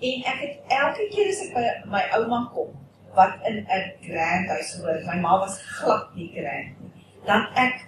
En 0.00 0.22
ek 0.32 0.38
het 0.40 0.56
elke 0.68 1.08
keer 1.10 1.28
as 1.28 1.42
ek 1.46 1.54
by 1.54 1.66
my 1.90 2.02
ouma 2.16 2.50
kom, 2.54 2.70
wat 3.14 3.34
in 3.48 3.66
'n 3.66 3.92
grand 4.00 4.48
huis 4.48 4.72
het. 4.72 5.06
My 5.06 5.16
ma 5.20 5.38
was 5.40 5.58
glad 5.62 6.14
nie 6.14 6.30
grand 6.32 6.80
nie. 6.80 6.92
Dan 7.24 7.46
ek 7.54 7.86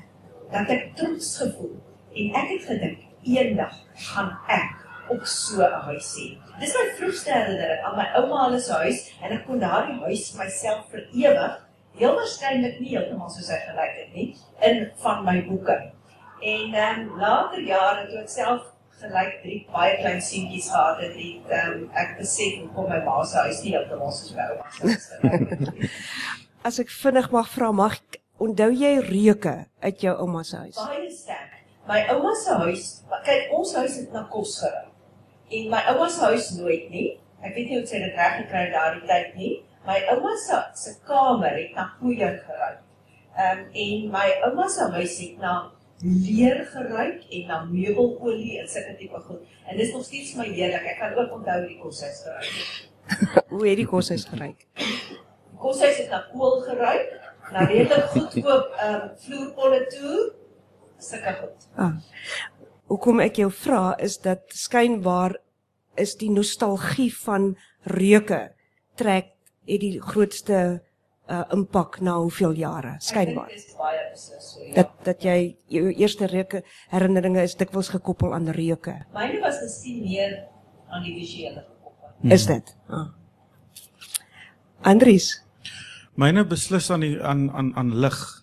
dan 0.50 0.66
ek 0.66 0.96
trots 0.96 1.36
gevoel 1.38 1.76
en 2.14 2.34
ek 2.34 2.48
het 2.48 2.64
gedink 2.64 2.98
eendag 3.22 3.74
gaan 3.94 4.38
ek 4.48 4.81
ook 5.08 5.26
so 5.26 5.62
'n 5.62 5.80
huis 5.88 6.14
hê. 6.18 6.28
Dis 6.60 6.74
my 6.74 6.86
vroegste 6.98 7.32
herinnering 7.32 7.84
aan 7.84 7.96
my 7.96 8.06
ouma 8.20 8.58
se 8.58 8.72
huis 8.72 9.12
en 9.22 9.32
ek 9.32 9.46
kon 9.46 9.60
daardie 9.60 10.00
huis 10.00 10.32
myself 10.38 10.90
vir 10.90 11.06
ewig 11.12 11.60
heel 11.98 12.14
waarskynlik 12.16 12.80
nie 12.80 12.94
heeltemal 12.96 13.30
soos 13.30 13.50
hy 13.52 13.58
gelyk 13.66 13.96
het 14.00 14.14
nie 14.14 14.28
in 14.68 14.90
van 15.02 15.24
my 15.24 15.42
boeke. 15.48 15.78
En 16.42 16.70
dan 16.72 17.00
um, 17.00 17.18
later 17.18 17.60
jare 17.60 18.06
toe 18.08 18.22
ek 18.22 18.30
self 18.32 18.62
gelyk 19.02 19.38
drie 19.42 19.60
baie 19.72 19.96
klein 20.00 20.22
seentjies 20.22 20.70
gehad 20.70 21.00
het, 21.02 21.14
het 21.18 21.54
um, 21.58 21.88
ek 22.04 22.16
besef 22.18 22.60
hoe 22.60 22.70
kom 22.76 22.90
my 22.90 23.00
ma 23.06 23.22
se 23.24 23.38
huis 23.46 23.62
nie 23.62 23.74
heeltemal 23.76 24.12
soos 24.14 24.34
my 24.36 24.48
ouma 24.50 24.70
se 24.70 24.82
huis. 25.22 25.90
As 26.68 26.78
ek 26.78 26.92
vinnig 26.94 27.30
mag 27.34 27.48
vra, 27.50 27.72
mag 27.74 27.98
ek 27.98 28.20
onthou 28.42 28.70
jy 28.70 28.94
reuke 29.08 29.56
uit 29.82 30.06
jou 30.06 30.14
ouma 30.24 30.44
se 30.46 30.56
huis? 30.56 30.78
Baie 30.78 31.10
sterk. 31.10 31.58
My 31.88 32.04
ouma 32.14 32.34
se 32.38 32.56
huis, 32.62 32.88
kyk 33.26 33.50
ons 33.58 33.74
huis 33.74 33.98
het 33.98 34.12
na 34.14 34.22
kos 34.30 34.60
gery. 34.62 34.91
En 35.52 35.68
my 35.72 35.82
ouma 35.92 36.08
se 36.08 36.24
huis 36.30 36.50
nooit 36.56 36.88
nie. 36.90 37.08
Ek 37.42 37.54
weet 37.56 37.68
nie 37.68 37.78
hoe 37.80 37.86
sy 37.88 38.00
dit 38.00 38.16
reg 38.16 38.38
gekry 38.40 38.64
het 38.66 38.74
daardie 38.76 39.04
tyd 39.10 39.36
nie. 39.36 39.52
My 39.86 39.98
ouma 40.14 40.32
se 40.40 40.58
se 40.78 40.94
kamer 41.06 41.56
het 41.58 41.76
na 41.76 41.90
poeier 42.00 42.38
gery. 42.46 42.74
Ehm 43.36 43.62
um, 43.62 43.64
en 43.84 44.10
my 44.14 44.28
ouma 44.48 44.68
se 44.68 44.88
huis 44.96 45.16
het 45.20 45.38
na 45.42 45.54
leer 46.02 46.64
geruik 46.72 47.22
en 47.30 47.46
na 47.46 47.64
meubelolie 47.64 48.58
en 48.60 48.68
sulke 48.68 48.96
tipe 48.98 49.20
goed. 49.26 49.42
En 49.66 49.76
dis 49.76 49.92
nog 49.92 50.04
steeds 50.04 50.34
my 50.34 50.48
heerlik. 50.48 50.86
Ek 50.94 50.98
kan 50.98 51.14
ook 51.18 51.34
onthou 51.38 51.58
die 51.66 51.78
koshuis 51.82 52.22
geruik. 52.24 52.54
Hoe 53.52 53.66
het 53.68 53.76
die 53.76 53.86
koshuis 53.86 54.24
geruik? 54.30 54.66
Die 54.78 55.58
koshuis 55.62 55.98
het 56.00 56.10
na 56.10 56.24
kool 56.32 56.60
geruik, 56.66 57.18
na 57.52 57.66
redelik 57.66 58.08
goedkoop 58.14 58.78
ehm 58.78 58.94
um, 58.94 59.10
vloerpolle 59.26 59.86
toe. 59.92 60.30
Sulke 61.02 61.34
goed. 61.40 61.68
Ah. 61.74 61.94
Hoekom 62.92 63.22
ek 63.24 63.38
jou 63.40 63.48
vra 63.56 63.94
is 64.04 64.18
dat 64.20 64.52
skynbaar 64.52 65.38
is 65.96 66.12
die 66.20 66.28
nostalgie 66.32 67.08
van 67.22 67.54
reuke 67.88 68.50
trek 69.00 69.30
het 69.68 69.80
die 69.80 69.96
grootste 70.00 70.58
uh 71.32 71.44
impak 71.54 72.00
na 72.04 72.18
hoeveel 72.18 72.52
jare 72.58 72.96
skynbaar. 73.00 73.48
Dink 73.48 73.62
dis 73.62 73.76
baie 73.78 74.00
beslis 74.10 74.48
so. 74.50 74.64
Ja. 74.66 74.74
Dat 74.74 74.90
dat 75.06 75.24
jy 75.24 75.36
jou 75.72 75.92
eerste 75.94 76.26
reuke 76.28 76.60
herinneringe 76.90 77.46
is 77.46 77.54
dikwels 77.56 77.88
gekoppel 77.94 78.34
aan 78.34 78.50
reuke. 78.52 78.98
myne 79.14 79.40
was 79.40 79.62
miskien 79.62 80.02
meer 80.02 80.34
aan 80.90 81.06
die 81.06 81.14
visuele 81.14 81.64
gekoppel. 81.64 82.12
Hmm. 82.20 82.30
Is 82.36 82.46
dit? 82.46 82.76
Ah. 82.88 83.08
Andries, 84.82 85.38
Myne 86.14 86.44
beslis 86.44 86.90
aan 86.90 87.00
die 87.00 87.16
aan 87.24 87.46
aan 87.56 87.72
aan 87.76 87.94
lig, 87.96 88.41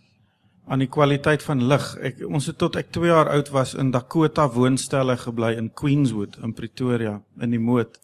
aan 0.70 0.84
die 0.84 0.90
kwaliteit 0.90 1.44
van 1.44 1.66
lig. 1.68 1.86
Ek 2.06 2.22
ons 2.28 2.46
het 2.46 2.58
tot 2.62 2.78
ek 2.80 2.92
2 2.94 3.10
jaar 3.10 3.30
oud 3.34 3.50
was 3.56 3.74
in 3.74 3.92
Dakota 3.92 4.48
woonstelle 4.54 5.18
gebly 5.18 5.56
in 5.58 5.72
Queenswood 5.74 6.38
in 6.44 6.54
Pretoria 6.54 7.20
in 7.42 7.52
die 7.52 7.60
Moot. 7.60 8.00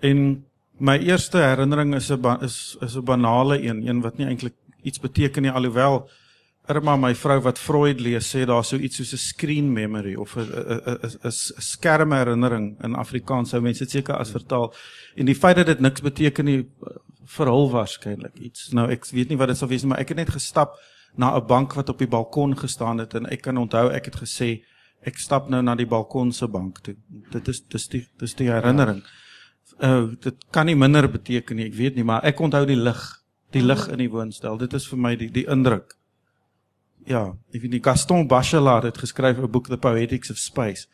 En 0.00 0.44
my 0.80 0.96
eerste 0.98 1.38
herinnering 1.38 1.94
is 1.94 2.10
'n 2.10 2.38
is 2.42 2.76
is 2.80 2.96
'n 2.96 3.04
banale 3.04 3.62
een, 3.62 3.86
een 3.86 4.00
wat 4.00 4.18
nie 4.18 4.26
eintlik 4.26 4.54
iets 4.82 5.00
beteken 5.00 5.42
nie 5.42 5.50
alhoewel 5.50 6.08
Irma 6.64 6.94
my 6.96 7.10
vrou 7.14 7.42
wat 7.44 7.58
Freud 7.60 8.00
lees 8.00 8.30
sê 8.32 8.46
daar 8.48 8.64
sou 8.64 8.78
iets 8.80 8.96
soos 8.96 9.12
'n 9.12 9.20
screen 9.20 9.72
memory 9.72 10.14
of 10.14 10.36
'n 10.36 10.48
'n 10.48 10.98
'n 11.24 11.30
skermherinnering 11.60 12.82
in 12.82 12.94
Afrikaans 12.94 13.50
sou 13.50 13.60
mense 13.60 13.84
dit 13.84 13.90
seker 13.90 14.16
as 14.16 14.30
vertaal. 14.30 14.72
En 15.14 15.26
die 15.26 15.34
feit 15.34 15.56
dat 15.56 15.66
dit 15.66 15.80
niks 15.80 16.00
beteken 16.00 16.44
nie 16.44 16.66
vir 17.24 17.46
hul 17.46 17.70
waarskynlik 17.70 18.38
iets. 18.38 18.72
Nou 18.72 18.90
ek 18.90 19.04
weet 19.04 19.28
nie 19.28 19.36
wat 19.36 19.48
dit 19.48 19.56
sou 19.56 19.68
wees 19.68 19.82
nie, 19.82 19.88
maar 19.88 20.00
ek 20.00 20.08
het 20.08 20.16
net 20.16 20.30
gestap 20.30 20.78
na 21.16 21.36
'n 21.36 21.46
bank 21.46 21.74
wat 21.74 21.88
op 21.88 21.98
die 21.98 22.08
balkon 22.08 22.56
gestaan 22.58 22.98
het 22.98 23.14
en 23.14 23.26
ek 23.26 23.42
kan 23.42 23.56
onthou 23.56 23.90
ek 23.90 24.04
het 24.04 24.16
gesê 24.16 24.64
ek 25.02 25.18
stap 25.18 25.48
nou 25.48 25.62
na 25.62 25.74
die 25.74 25.86
balkon 25.86 26.32
se 26.32 26.48
bank 26.48 26.78
toe. 26.78 26.96
Dit 27.30 27.48
is 27.48 27.60
dis 27.68 27.88
die 27.88 28.06
dis 28.18 28.34
die 28.34 28.48
herinnering. 28.50 29.02
Uh 29.80 30.14
dit 30.20 30.34
kan 30.50 30.66
nie 30.66 30.76
minder 30.76 31.08
beteken 31.10 31.56
nie, 31.56 31.66
ek 31.66 31.74
weet 31.74 31.94
nie, 31.94 32.04
maar 32.04 32.24
ek 32.24 32.40
onthou 32.40 32.64
die 32.66 32.78
lig, 32.78 33.02
die 33.52 33.62
lig 33.62 33.88
in 33.88 33.98
die 33.98 34.10
woonstel. 34.10 34.58
Dit 34.58 34.74
is 34.74 34.86
vir 34.88 34.98
my 34.98 35.16
die 35.16 35.30
die 35.30 35.46
indruk. 35.46 35.96
Ja, 37.06 37.34
ek 37.52 37.60
weet 37.60 37.70
nie 37.70 37.82
Gaston 37.84 38.28
Bachelard 38.28 38.84
het 38.84 38.98
geskryf 38.98 39.38
'n 39.38 39.50
boek 39.50 39.68
The 39.68 39.76
Poetics 39.76 40.30
of 40.30 40.38
Space. 40.38 40.86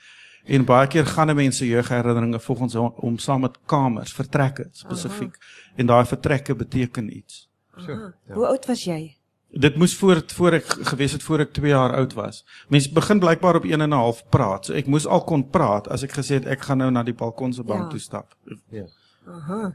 En 0.45 0.65
baie 0.65 0.87
keer 0.87 1.07
gaan 1.07 1.31
'n 1.31 1.37
mens 1.37 1.57
se 1.57 1.67
jeugherinneringe 1.67 2.41
volgens 2.41 2.75
hom, 2.75 2.93
hom 2.97 3.19
saam 3.19 3.41
met 3.41 3.59
kamers, 3.67 4.12
vertrekke 4.12 4.69
spesifiek. 4.73 5.37
En 5.77 5.87
daai 5.87 6.07
vertrekke 6.07 6.55
beteken 6.55 7.17
iets. 7.17 7.49
So. 7.77 7.93
ja. 7.93 8.35
hoe 8.35 8.47
oud 8.47 8.67
was 8.67 8.85
jy? 8.85 9.20
Dit 9.52 9.76
moes 9.76 9.97
voor 9.99 10.23
voor 10.35 10.52
ek 10.61 10.64
gewees 10.92 11.12
het 11.12 11.23
voor 11.23 11.40
ek 11.40 11.52
2 11.52 11.71
jaar 11.73 11.95
oud 11.99 12.12
was. 12.14 12.45
Mense 12.69 12.92
begin 12.95 13.19
blykbaar 13.19 13.57
op 13.57 13.64
1 13.64 13.80
en 13.80 13.88
'n 13.90 13.92
half 13.99 14.23
praat. 14.30 14.66
So 14.66 14.75
ek 14.75 14.87
moes 14.87 15.07
al 15.07 15.25
kon 15.25 15.49
praat 15.50 15.88
as 15.88 16.02
ek 16.02 16.12
gesê 16.12 16.35
het 16.38 16.47
ek 16.47 16.61
gaan 16.61 16.78
nou 16.78 16.90
na 16.90 17.02
die 17.02 17.14
balkon 17.14 17.52
se 17.52 17.62
bank 17.62 17.83
Ja. 17.83 17.88
toe 17.88 17.99
stap. 17.99 18.35
Aha. 19.26 19.75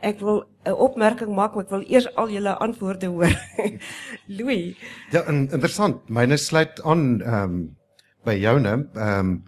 Ek 0.00 0.20
wil 0.20 0.44
'n 0.66 0.72
opmerking 0.72 1.34
maak, 1.34 1.54
maar 1.54 1.64
ek 1.64 1.70
wil 1.70 1.84
eers 1.86 2.14
al 2.16 2.28
julle 2.30 2.56
antwoorde 2.58 3.06
hoor. 3.06 3.30
Louis, 4.26 4.76
Ja, 5.10 5.22
en, 5.26 5.48
interessant. 5.50 6.08
Myne 6.08 6.36
sluit 6.36 6.82
aan 6.82 7.20
ehm 7.22 7.42
um, 7.44 7.76
by 8.24 8.34
joune. 8.40 8.88
Ehm 8.94 9.18
um, 9.18 9.44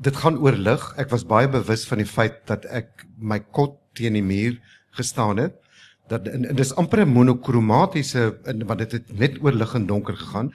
dit 0.00 0.16
gaan 0.16 0.38
oor 0.38 0.52
lig. 0.52 0.94
Ek 0.96 1.10
was 1.10 1.24
baie 1.26 1.48
bewus 1.48 1.86
van 1.86 1.98
die 1.98 2.06
feit 2.06 2.46
dat 2.46 2.64
ek 2.64 3.06
my 3.18 3.38
kot 3.40 3.78
teen 3.94 4.12
die 4.12 4.22
muur 4.22 4.58
gestaan 4.90 5.36
het. 5.38 5.54
Dat 6.08 6.28
en, 6.28 6.44
en 6.48 6.56
dis 6.56 6.74
amper 6.74 7.04
'n 7.06 7.12
monokromatiese 7.12 8.38
want 8.66 8.78
dit 8.78 8.92
het 8.92 9.18
net 9.18 9.38
oor 9.42 9.52
lig 9.52 9.74
en 9.74 9.86
donker 9.86 10.16
gegaan 10.16 10.52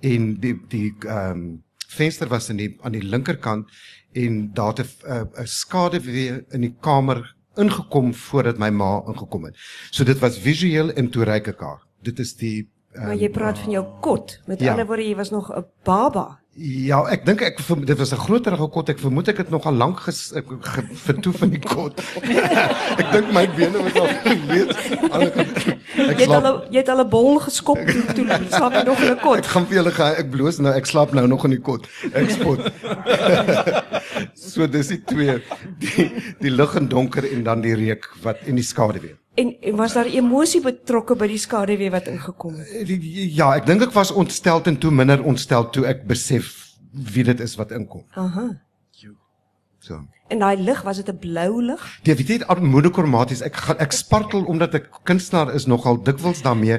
en 0.00 0.34
die 0.40 0.60
die 0.68 0.94
ehm 1.06 1.30
um, 1.30 1.62
venster 1.88 2.28
was 2.28 2.48
in 2.50 2.56
die 2.56 2.76
aan 2.82 2.92
die 2.92 3.02
linkerkant 3.04 3.68
en 4.12 4.50
daar 4.54 4.74
het 4.74 4.78
'n 4.78 5.12
'n- 5.12 5.30
'n 5.42 5.46
skaduwee 5.46 6.44
in 6.50 6.60
die 6.60 6.74
kamer 6.80 7.34
ingekom 7.56 8.14
voordat 8.14 8.58
my 8.58 8.70
ma 8.70 9.02
ingekom 9.06 9.44
het. 9.44 9.56
So 9.90 10.04
dit 10.04 10.18
was 10.18 10.38
visueel 10.38 10.92
en 10.92 11.10
toe 11.10 11.24
ryk 11.24 11.48
ek 11.48 11.60
haar. 11.60 11.82
Dit 12.02 12.18
is 12.18 12.34
die 12.36 12.68
maar 12.94 13.10
ehm, 13.10 13.18
jy 13.18 13.30
praat 13.30 13.58
van 13.58 13.70
jou 13.70 13.84
kot. 14.00 14.40
Met 14.46 14.60
ja. 14.60 14.70
ander 14.70 14.86
woorde, 14.86 15.02
jy 15.08 15.16
was 15.16 15.30
nog 15.30 15.50
'n 15.50 15.64
baba. 15.82 16.40
Ja, 16.56 17.00
ek 17.10 17.24
dink 17.26 17.40
ek 17.42 17.56
dit 17.84 17.98
was 17.98 18.12
'n 18.14 18.16
groterige 18.16 18.68
kot. 18.70 18.88
Ek 18.88 18.98
vermoed 19.02 19.26
ek 19.28 19.38
het 19.38 19.50
nog 19.50 19.64
al 19.66 19.72
lank 19.74 19.98
ges- 20.06 20.32
ek- 20.38 20.46
ge- 20.60 20.86
vertoef 20.94 21.42
in 21.42 21.50
die 21.50 21.58
kot. 21.58 21.98
ek 23.00 23.10
dink 23.12 23.32
my 23.32 23.42
bene 23.56 23.82
was 23.82 23.96
al 23.98 24.06
kant- 24.22 25.66
Ek 25.94 26.18
Jy 26.18 26.26
het 26.26 26.30
al 26.30 26.62
jy 26.70 26.78
het 26.78 26.88
al 26.88 27.00
'n 27.02 27.08
bol 27.10 27.38
geskop 27.40 27.78
toe 27.78 28.04
toe 28.14 28.26
slaap 28.54 28.72
jy 28.72 28.82
nog 28.86 28.98
in 29.02 29.08
'n 29.10 29.16
ek 29.16 29.22
kot. 29.22 29.46
gaan 29.46 29.66
vir 29.66 29.76
julle 29.82 29.90
gaan 29.90 30.14
ek 30.14 30.30
bloos 30.30 30.58
nou 30.60 30.72
ek 30.74 30.86
slaap 30.86 31.12
nou 31.12 31.26
nog 31.26 31.44
in 31.44 31.50
die 31.50 31.60
kot. 31.60 31.88
Ek 32.14 32.30
spot. 32.30 32.60
so 34.34 34.66
dis 34.68 34.88
die 34.88 35.02
twee 35.04 35.42
die 35.78 36.12
die 36.40 36.50
lig 36.50 36.74
en 36.76 36.86
donker 36.88 37.24
en 37.32 37.42
dan 37.42 37.60
die 37.62 37.74
reuk 37.74 38.06
wat 38.22 38.38
en 38.46 38.54
die 38.54 38.62
skaduwee. 38.64 39.16
En, 39.34 39.56
en 39.60 39.76
was 39.76 39.92
daar 39.96 40.06
emosie 40.06 40.60
betrokke 40.62 41.16
by 41.18 41.26
die 41.26 41.38
skaduwee 41.42 41.90
wat 41.90 42.06
ingekom 42.06 42.54
het? 42.54 42.86
Die- 42.86 43.34
Ja, 43.34 43.54
ek 43.56 43.66
dink 43.66 43.82
ek 43.82 43.92
was 43.92 44.10
ontstel 44.12 44.62
en 44.64 44.78
toe 44.78 44.90
minder 44.90 45.22
ontstel 45.24 45.70
toe 45.70 45.86
ek 45.86 46.06
besef 46.06 46.52
wie 46.92 47.24
dit 47.24 47.40
is 47.40 47.56
wat 47.56 47.72
inkom. 47.72 48.04
Aha. 48.14 48.60
So. 49.84 49.98
En 50.32 50.40
daai 50.40 50.56
lig, 50.56 50.80
was 50.82 50.96
dit 50.96 51.08
'n 51.12 51.18
blou 51.18 51.62
lig? 51.62 51.82
Ja, 52.02 52.14
weet 52.14 52.28
jy, 52.28 52.38
monochromaties. 52.60 53.42
Ek 53.42 53.56
gaan 53.56 53.76
ek 53.78 53.92
spartel 53.92 54.44
omdat 54.44 54.74
ek 54.74 54.88
kunstenaar 55.04 55.54
is 55.54 55.66
nogal 55.66 56.02
dikwels 56.02 56.42
daarmee 56.42 56.78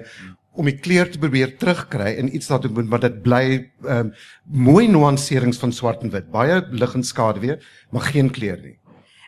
om 0.53 0.65
die 0.65 0.77
kleur 0.79 1.11
te 1.11 1.19
probeer 1.19 1.57
terugkry 1.57 2.15
en 2.17 2.35
iets 2.35 2.47
daartoe 2.47 2.71
doen, 2.73 2.87
maar 2.87 2.99
dit 2.99 3.21
bly 3.21 3.71
ehm 3.83 3.97
um, 4.07 4.13
mooi 4.45 4.87
nuanserings 4.87 5.57
van 5.57 5.71
swart 5.71 6.01
en 6.03 6.09
wit. 6.09 6.31
Baie 6.31 6.61
lig 6.71 6.93
en 6.95 7.03
skaduwee, 7.03 7.57
maar 7.91 8.01
geen 8.01 8.31
kleur 8.31 8.57
nie. 8.61 8.77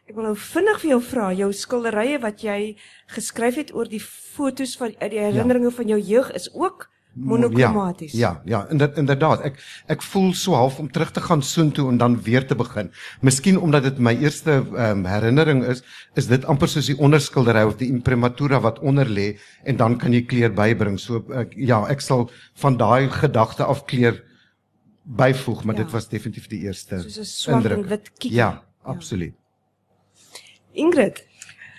Ek 0.07 0.15
wil 0.15 0.29
nou 0.29 0.35
vinnig 0.39 0.77
vir 0.79 0.89
jou 0.93 0.99
vra, 1.03 1.31
jou 1.35 1.49
skilderye 1.51 2.19
wat 2.23 2.43
jy 2.45 2.77
geskryf 3.11 3.57
het 3.59 3.73
oor 3.75 3.89
die 3.91 3.99
fotos 3.99 4.77
van 4.79 4.93
uit 5.01 5.11
die 5.11 5.19
herinneringe 5.19 5.67
ja. 5.67 5.75
van 5.75 5.89
jou 5.91 5.99
jeug 5.99 6.29
is 6.31 6.47
ook 6.53 6.87
monochromaties. 7.17 8.13
Ja, 8.13 8.41
ja, 8.45 8.67
ja, 8.69 8.87
inderdaad. 8.95 9.41
Ek 9.47 9.57
ek 9.91 10.03
voel 10.05 10.33
so 10.37 10.55
half 10.55 10.77
om 10.79 10.87
terug 10.91 11.11
te 11.11 11.21
gaan 11.21 11.41
soontoe 11.41 11.89
en 11.91 11.97
dan 11.97 12.15
weer 12.23 12.45
te 12.47 12.55
begin. 12.55 12.91
Miskien 13.21 13.59
omdat 13.59 13.83
dit 13.83 13.99
my 13.99 14.13
eerste 14.21 14.59
um, 14.61 15.05
herinnering 15.09 15.63
is, 15.65 15.83
is 16.15 16.29
dit 16.29 16.45
amper 16.45 16.69
soos 16.71 16.87
die 16.91 16.97
onderskildery 16.97 17.65
of 17.67 17.77
die 17.81 17.89
imprimatura 17.91 18.61
wat 18.63 18.79
onder 18.79 19.09
lê 19.09 19.33
en 19.65 19.79
dan 19.81 19.97
kan 19.97 20.13
jy 20.13 20.23
kleur 20.29 20.53
bybring. 20.53 20.99
So 21.01 21.23
ek, 21.33 21.57
ja, 21.57 21.81
ek 21.91 22.05
sal 22.05 22.29
van 22.61 22.77
daai 22.77 23.09
gedagte 23.09 23.65
af 23.65 23.85
kleur 23.89 24.21
byvoeg, 25.03 25.63
maar 25.63 25.75
Ja. 25.75 25.83
dit 25.83 25.91
was 25.91 26.09
definitief 26.09 26.47
die 26.47 26.63
eerste 26.67 27.01
Soos 27.01 27.19
'n 27.19 27.25
swart 27.25 27.65
en 27.65 27.87
wit 27.87 28.11
kiekie. 28.17 28.37
Ja, 28.37 28.63
absoluut. 28.83 29.35
Ingrid, 30.77 31.25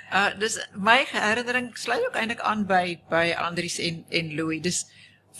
Uh 0.08 0.32
dis 0.40 0.56
my 0.72 1.02
herinnering 1.04 1.68
sluit 1.76 2.00
ook 2.06 2.14
eintlik 2.16 2.40
aan 2.40 2.64
by 2.66 2.96
by 3.10 3.34
Andries 3.36 3.76
en 3.78 4.04
en 4.08 4.34
Louis. 4.34 4.60
Dis 4.64 4.86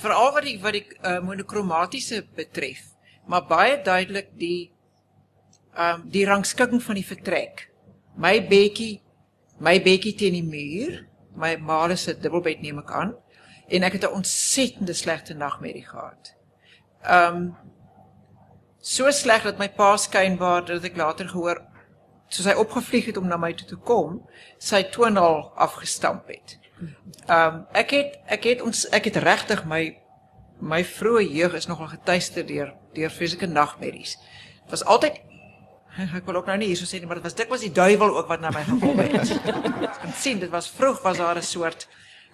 veral 0.03 0.33
wat 0.35 0.45
die 0.45 0.59
wat 0.61 0.77
die 0.77 0.85
uh, 1.01 1.21
monokromatiese 1.25 2.27
betref, 2.37 2.83
maar 3.27 3.47
baie 3.49 3.79
duidelik 3.83 4.29
die 4.37 4.71
um 5.79 6.05
die 6.13 6.27
rangskikking 6.29 6.83
van 6.85 6.99
die 7.01 7.07
vertrek. 7.07 7.69
My 8.19 8.43
bedjie, 8.45 9.01
my 9.63 9.79
bedjie 9.81 10.13
teen 10.19 10.37
die 10.37 10.45
muur, 10.45 11.01
my 11.39 11.55
ma 11.57 11.97
se 11.97 12.19
dubbelbed 12.19 12.61
neem 12.61 12.83
ek 12.83 12.93
aan 12.93 13.15
en 13.69 13.83
ek 13.85 13.97
het 13.97 14.05
'n 14.05 14.21
ontsettende 14.21 14.93
slegte 14.93 15.35
nagmerrie 15.35 15.87
gehad. 15.87 16.35
Um 17.09 17.57
so 18.81 19.11
sleg 19.11 19.43
dat 19.43 19.59
my 19.59 19.69
pa 19.69 19.97
skynbaar 19.97 20.65
dat 20.65 20.85
ek 20.85 20.97
later 20.97 21.29
gehoor 21.29 21.65
soos 22.29 22.47
hy 22.47 22.55
opgevlieg 22.61 23.07
het 23.11 23.17
om 23.17 23.29
na 23.29 23.37
my 23.37 23.53
toe 23.57 23.67
te 23.69 23.77
kom, 23.77 24.21
sy 24.59 24.83
toonal 24.93 25.53
afgestamp 25.57 26.29
het. 26.29 26.59
Ehm 27.27 27.55
um, 27.55 27.63
ek 27.73 27.91
het 27.91 28.19
ek 28.27 28.45
het 28.45 28.63
ons 28.63 28.85
ek 28.95 29.11
het 29.11 29.17
regtig 29.25 29.65
my 29.67 29.97
my 30.61 30.83
vroeë 30.85 31.25
jeug 31.31 31.55
is 31.55 31.67
nogal 31.67 31.89
getuister 31.95 32.47
deur 32.47 32.75
deur 32.95 33.11
fisieke 33.11 33.47
nagmerries. 33.47 34.17
Dit 34.63 34.71
was 34.71 34.85
altyd 34.85 35.21
ek 36.19 36.27
wil 36.27 36.39
ook 36.39 36.47
nou 36.51 36.59
nie 36.61 36.71
hierso 36.71 36.87
sê 36.87 37.01
nie, 37.01 37.09
maar 37.11 37.19
dit 37.19 37.27
was 37.27 37.35
dikwels 37.39 37.65
die 37.67 37.75
duiwel 37.75 38.17
ook 38.17 38.29
wat 38.31 38.41
na 38.41 38.53
my 38.55 38.63
gekom 38.67 38.99
het. 39.03 39.33
Ek 39.89 40.01
kan 40.03 40.15
sien 40.15 40.39
dit 40.43 40.51
was 40.51 40.71
vroeg 40.71 41.03
was 41.03 41.19
daar 41.19 41.39
'n 41.39 41.43
soort 41.43 41.89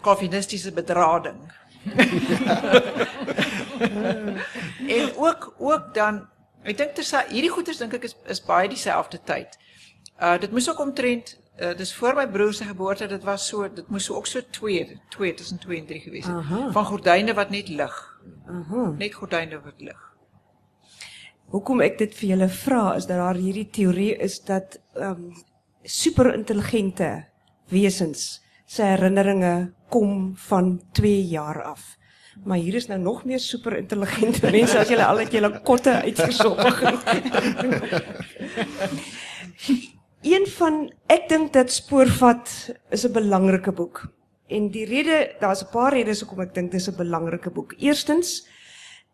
kalvinistiese 0.04 0.72
bedrading. 0.72 1.40
en 4.96 5.16
ook 5.16 5.54
ook 5.58 5.94
dan 5.94 6.28
ek 6.64 6.76
dink 6.76 6.94
tersa 6.94 7.24
hierdie 7.28 7.52
goeters 7.52 7.78
dink 7.78 7.92
ek 7.92 8.04
is 8.08 8.16
is 8.28 8.40
baie 8.44 8.68
dieselfde 8.68 9.20
tyd. 9.24 9.58
Uh 10.20 10.38
dit 10.38 10.50
moes 10.50 10.70
ook 10.70 10.80
omtrent 10.80 11.38
uh, 11.60 11.76
dis 11.76 11.94
voor 11.94 12.14
my 12.14 12.28
broer 12.28 12.52
se 12.52 12.64
geboorte, 12.64 13.06
dit 13.06 13.24
was 13.24 13.48
so 13.48 13.72
dit 13.72 13.88
moes 13.88 14.10
ook 14.10 14.26
so 14.26 14.40
2 14.50 15.00
2 15.08 15.34
tussen 15.34 15.58
2 15.58 15.78
en 15.78 15.86
3 15.86 16.00
gewees 16.00 16.26
het. 16.26 16.34
Aha. 16.34 16.72
Van 16.72 16.84
gordyne 16.84 17.34
wat 17.34 17.50
net 17.50 17.68
lig. 17.68 18.20
Aha. 18.46 18.94
Net 18.98 19.14
gordyne 19.14 19.60
wat 19.64 19.74
lig. 19.78 20.12
Hoekom 21.44 21.80
ek 21.84 21.98
dit 21.98 22.14
vir 22.14 22.28
julle 22.28 22.48
vra 22.48 22.94
is 22.94 23.06
dat 23.06 23.20
daar 23.20 23.38
hierdie 23.38 23.68
teorie 23.70 24.16
is 24.16 24.40
dat 24.44 24.80
ehm 24.94 25.10
um, 25.10 25.32
superintelligente 25.84 27.26
wesens 27.68 28.42
se 28.66 28.82
herinneringe 28.82 29.72
kom 29.88 30.36
van 30.36 30.82
2 30.92 31.26
jaar 31.28 31.62
af. 31.62 31.96
Maar 32.44 32.56
hier 32.56 32.74
is 32.74 32.86
nou 32.86 33.00
nog 33.00 33.24
meer 33.24 33.38
superintelligente 33.38 34.50
mense 34.50 34.78
as 34.78 34.88
julle 34.88 35.04
al 35.04 35.18
het 35.18 35.32
julle 35.32 35.60
kotte 35.60 36.02
uitgesorg. 36.02 36.82
Een 40.24 40.46
van 40.56 40.86
ek 41.12 41.26
dink 41.28 41.52
dat 41.52 41.68
Spoorvat 41.72 42.48
is 42.90 43.04
'n 43.04 43.12
belangrike 43.12 43.72
boek. 43.72 44.08
En 44.48 44.70
die 44.70 44.84
rede, 44.84 45.36
daar's 45.40 45.62
'n 45.62 45.70
paar 45.70 45.92
redes 45.92 46.20
hoekom 46.20 46.40
ek 46.40 46.54
dink 46.54 46.70
dis 46.72 46.88
'n 46.88 46.96
belangrike 46.96 47.50
boek. 47.50 47.74
Eerstens 47.78 48.48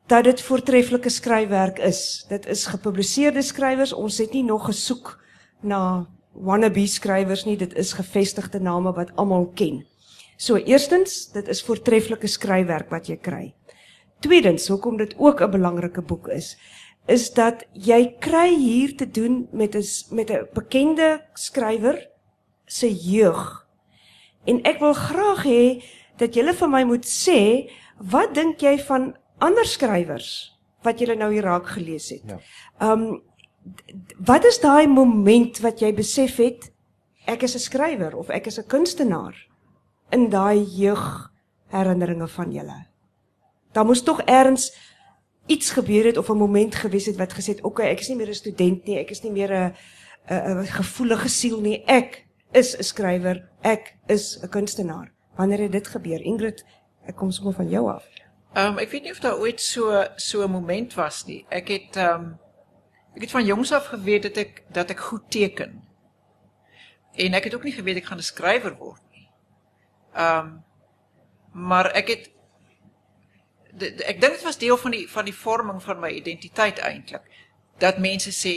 dat 0.07 0.25
dit 0.25 0.41
voortreffelike 0.41 1.09
skryfwerk 1.09 1.79
is. 1.79 2.27
Dit 2.29 2.47
is 2.47 2.67
gepubliseerde 2.67 3.43
skrywers. 3.43 3.93
Ons 3.93 4.19
het 4.19 4.33
nie 4.33 4.45
nog 4.45 4.65
gesoek 4.65 5.19
na 5.61 6.07
wannabe 6.33 6.87
skrywers 6.87 7.45
nie. 7.45 7.57
Dit 7.57 7.75
is 7.75 7.93
gevestigde 7.93 8.61
name 8.61 8.93
wat 8.93 9.17
almal 9.17 9.51
ken. 9.55 9.87
So 10.37 10.57
eerstens, 10.57 11.33
dit 11.33 11.49
is 11.49 11.63
voortreffelike 11.63 12.27
skryfwerk 12.27 12.91
wat 12.91 13.07
jy 13.07 13.17
kry. 13.17 13.55
Tweedens, 14.21 14.69
hoekom 14.69 14.97
dit 14.97 15.15
ook 15.19 15.41
'n 15.41 15.51
belangrike 15.51 16.03
boek 16.03 16.29
is, 16.29 16.57
is 17.07 17.33
dat 17.33 17.65
jy 17.73 18.17
kry 18.21 18.49
hier 18.55 18.97
te 18.97 19.11
doen 19.11 19.49
met 19.53 19.75
'n 19.75 19.85
met 20.15 20.31
'n 20.31 20.49
bekende 20.53 21.27
skrywer 21.35 22.09
se 22.67 22.95
jeug. 22.95 23.67
En 24.45 24.63
ek 24.63 24.79
wil 24.79 24.93
graag 24.93 25.45
hê 25.45 25.83
dat 26.17 26.35
julle 26.35 26.55
vir 26.55 26.69
my 26.69 26.85
moet 26.85 27.07
sê, 27.07 27.71
wat 27.97 28.35
dink 28.35 28.61
jy 28.61 28.79
van 28.79 29.17
ander 29.39 29.67
skrywers 29.67 30.57
wat 30.83 31.01
jy 31.01 31.15
nou 31.15 31.33
hier 31.33 31.45
raak 31.45 31.67
gelees 31.67 32.09
het? 32.09 32.25
Ja. 32.25 32.39
Um 32.93 33.23
wat 34.25 34.45
is 34.45 34.59
daai 34.61 34.87
moment 34.89 35.59
wat 35.61 35.81
jy 35.81 35.93
besef 35.93 36.39
het 36.41 36.71
ek 37.29 37.43
is 37.43 37.55
'n 37.55 37.67
skrywer 37.69 38.17
of 38.17 38.31
ek 38.31 38.47
is 38.47 38.59
'n 38.59 38.67
kunstenaar 38.67 39.37
in 40.11 40.31
daai 40.31 40.65
jeug 40.65 41.31
herinneringe 41.69 42.29
van 42.29 42.53
julle? 42.53 42.87
Daar 43.73 43.85
moes 43.85 44.03
tog 44.03 44.21
eers 44.27 44.73
iets 45.51 45.71
gebeur 45.71 46.05
het 46.05 46.17
of 46.17 46.29
'n 46.29 46.37
moment 46.37 46.75
gewees 46.75 47.07
het 47.07 47.17
wat 47.17 47.33
gesê 47.33 47.47
het, 47.55 47.63
"Oké, 47.63 47.67
okay, 47.67 47.91
ek 47.91 48.01
is 48.01 48.09
nie 48.09 48.17
meer 48.17 48.29
'n 48.29 48.35
student 48.35 48.85
nie, 48.85 48.99
ek 48.99 49.11
is 49.11 49.23
nie 49.23 49.33
meer 49.33 49.53
'n 49.53 49.75
'n 50.31 50.67
gevoelige 50.67 51.29
siel 51.29 51.61
nie. 51.61 51.83
Ek 51.85 52.27
is 52.53 52.77
'n 52.77 52.83
skrywer, 52.83 53.49
ek 53.61 53.97
is 54.07 54.39
'n 54.43 54.49
kunstenaar." 54.49 55.13
Wanneer 55.37 55.59
het 55.59 55.73
dit 55.73 55.89
gebeur? 55.89 56.21
Ingrid, 56.21 56.65
ek 57.07 57.17
kom 57.17 57.31
sommer 57.31 57.55
van 57.55 57.69
jou 57.69 57.91
af. 57.91 58.05
Ehm 58.53 58.67
um, 58.67 58.79
ek 58.79 58.91
weet 58.91 59.03
nie 59.03 59.13
of 59.13 59.21
daar 59.23 59.39
ooit 59.39 59.61
so 59.61 60.05
so 60.17 60.43
'n 60.43 60.51
moment 60.51 60.95
was 60.95 61.25
nie. 61.27 61.45
Ek 61.49 61.69
het 61.69 61.97
ehm 61.97 62.15
um, 62.15 62.39
ek 63.15 63.21
het 63.21 63.31
van 63.31 63.45
jongs 63.45 63.73
af 63.73 63.87
geweet 63.87 64.23
dat 64.23 64.37
ek 64.37 64.63
dat 64.73 64.91
ek 64.91 65.01
goed 65.01 65.31
teken. 65.31 65.83
En 67.15 67.35
ek 67.35 67.45
het 67.45 67.55
ook 67.55 67.65
nie 67.65 67.73
geweet 67.73 67.97
ek 67.97 68.05
gaan 68.05 68.19
'n 68.19 68.23
skrywer 68.23 68.77
word 68.77 69.03
nie. 69.13 69.31
Ehm 70.15 70.39
um, 70.47 70.65
maar 71.53 71.91
ek 71.91 72.09
het 72.09 72.31
ek 73.83 74.21
dink 74.21 74.33
dit 74.33 74.43
was 74.43 74.59
deel 74.59 74.79
van 74.79 74.91
die 74.91 75.07
van 75.11 75.25
die 75.25 75.35
vorming 75.35 75.83
van 75.83 76.01
my 76.01 76.11
identiteit 76.11 76.79
eintlik 76.79 77.23
dat 77.79 77.99
mense 77.99 78.33
sê 78.35 78.55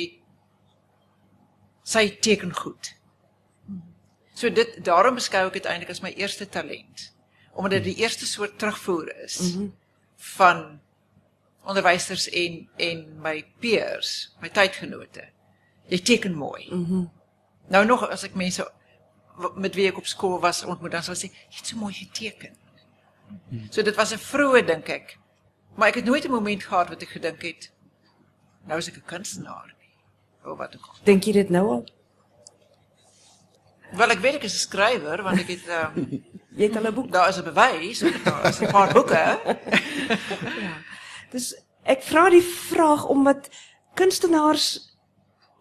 sy 1.84 2.10
teken 2.20 2.53
goed. 2.56 2.94
So 4.34 4.50
dit 4.50 4.80
daarom 4.86 5.15
beskou 5.15 5.48
ek 5.48 5.60
dit 5.60 5.65
eintlik 5.70 5.92
as 5.94 6.01
my 6.01 6.13
eerste 6.18 6.50
talent 6.50 7.10
omdat 7.53 7.84
dit 7.84 7.94
die 7.94 8.01
eerste 8.01 8.25
soort 8.25 8.58
terugvoer 8.60 9.12
is 9.24 9.38
mm 9.39 9.51
-hmm. 9.51 9.74
van 10.38 10.80
onderwysers 11.63 12.30
en 12.30 12.70
en 12.77 13.22
my 13.22 13.46
peers, 13.60 14.36
my 14.42 14.50
tydgenote. 14.50 15.30
Jy 15.88 16.00
teken 16.00 16.34
mooi. 16.34 16.67
Mm 16.71 16.86
-hmm. 16.86 17.12
Nou 17.67 17.86
nog 17.86 18.10
as 18.10 18.24
ek 18.24 18.36
mense 18.36 18.71
met 19.56 19.76
wie 19.76 19.88
ek 19.88 19.98
op 19.98 20.06
skool 20.06 20.39
was 20.39 20.63
ontmoet 20.63 20.91
dan 20.91 21.04
sal 21.04 21.15
sê 21.15 21.30
jy 21.30 21.58
het 21.58 21.67
so 21.67 21.78
mooi 21.78 21.93
geteken. 21.93 22.56
So 23.70 23.82
dit 23.82 23.96
was 23.96 24.14
'n 24.14 24.18
vroeë 24.18 24.66
dink 24.66 24.90
ek. 24.90 25.18
Maar 25.76 25.88
ek 25.88 25.96
het 25.96 26.06
nooit 26.06 26.26
'n 26.26 26.32
moment 26.32 26.64
gehad 26.64 26.90
wat 26.90 27.02
ek 27.02 27.10
gedink 27.10 27.42
het 27.42 27.72
nou 28.68 28.78
is 28.78 28.88
ek 28.88 28.98
'n 28.98 29.06
kunstenaar 29.06 29.74
nie. 29.80 29.94
O 30.44 30.56
wat 30.56 30.76
ook 30.76 30.86
al. 30.86 30.96
Dink 31.04 31.24
jy 31.24 31.32
dit 31.32 31.50
nou 31.50 31.68
al? 31.70 31.84
Wel 33.94 34.10
ek 34.10 34.20
weet 34.20 34.36
ek 34.36 34.44
is 34.44 34.54
'n 34.54 34.68
skrywer 34.68 35.24
want 35.24 35.40
ek 35.40 35.48
het 35.48 35.68
um, 35.70 36.24
Jy 36.58 36.68
het 36.68 36.76
al 36.76 36.88
'n 36.88 36.94
boek. 36.94 37.12
daar 37.12 37.30
is 37.30 37.38
'n 37.38 37.44
bewys, 37.44 38.00
daar 38.24 38.46
is 38.46 38.60
'n 38.62 38.72
paar 38.72 38.94
boeke. 38.94 39.40
Dis 41.34 41.56
ek 41.84 42.02
vra 42.04 42.30
die 42.30 42.42
vraag 42.42 43.06
omdat 43.06 43.50
kunstenaars 43.94 44.98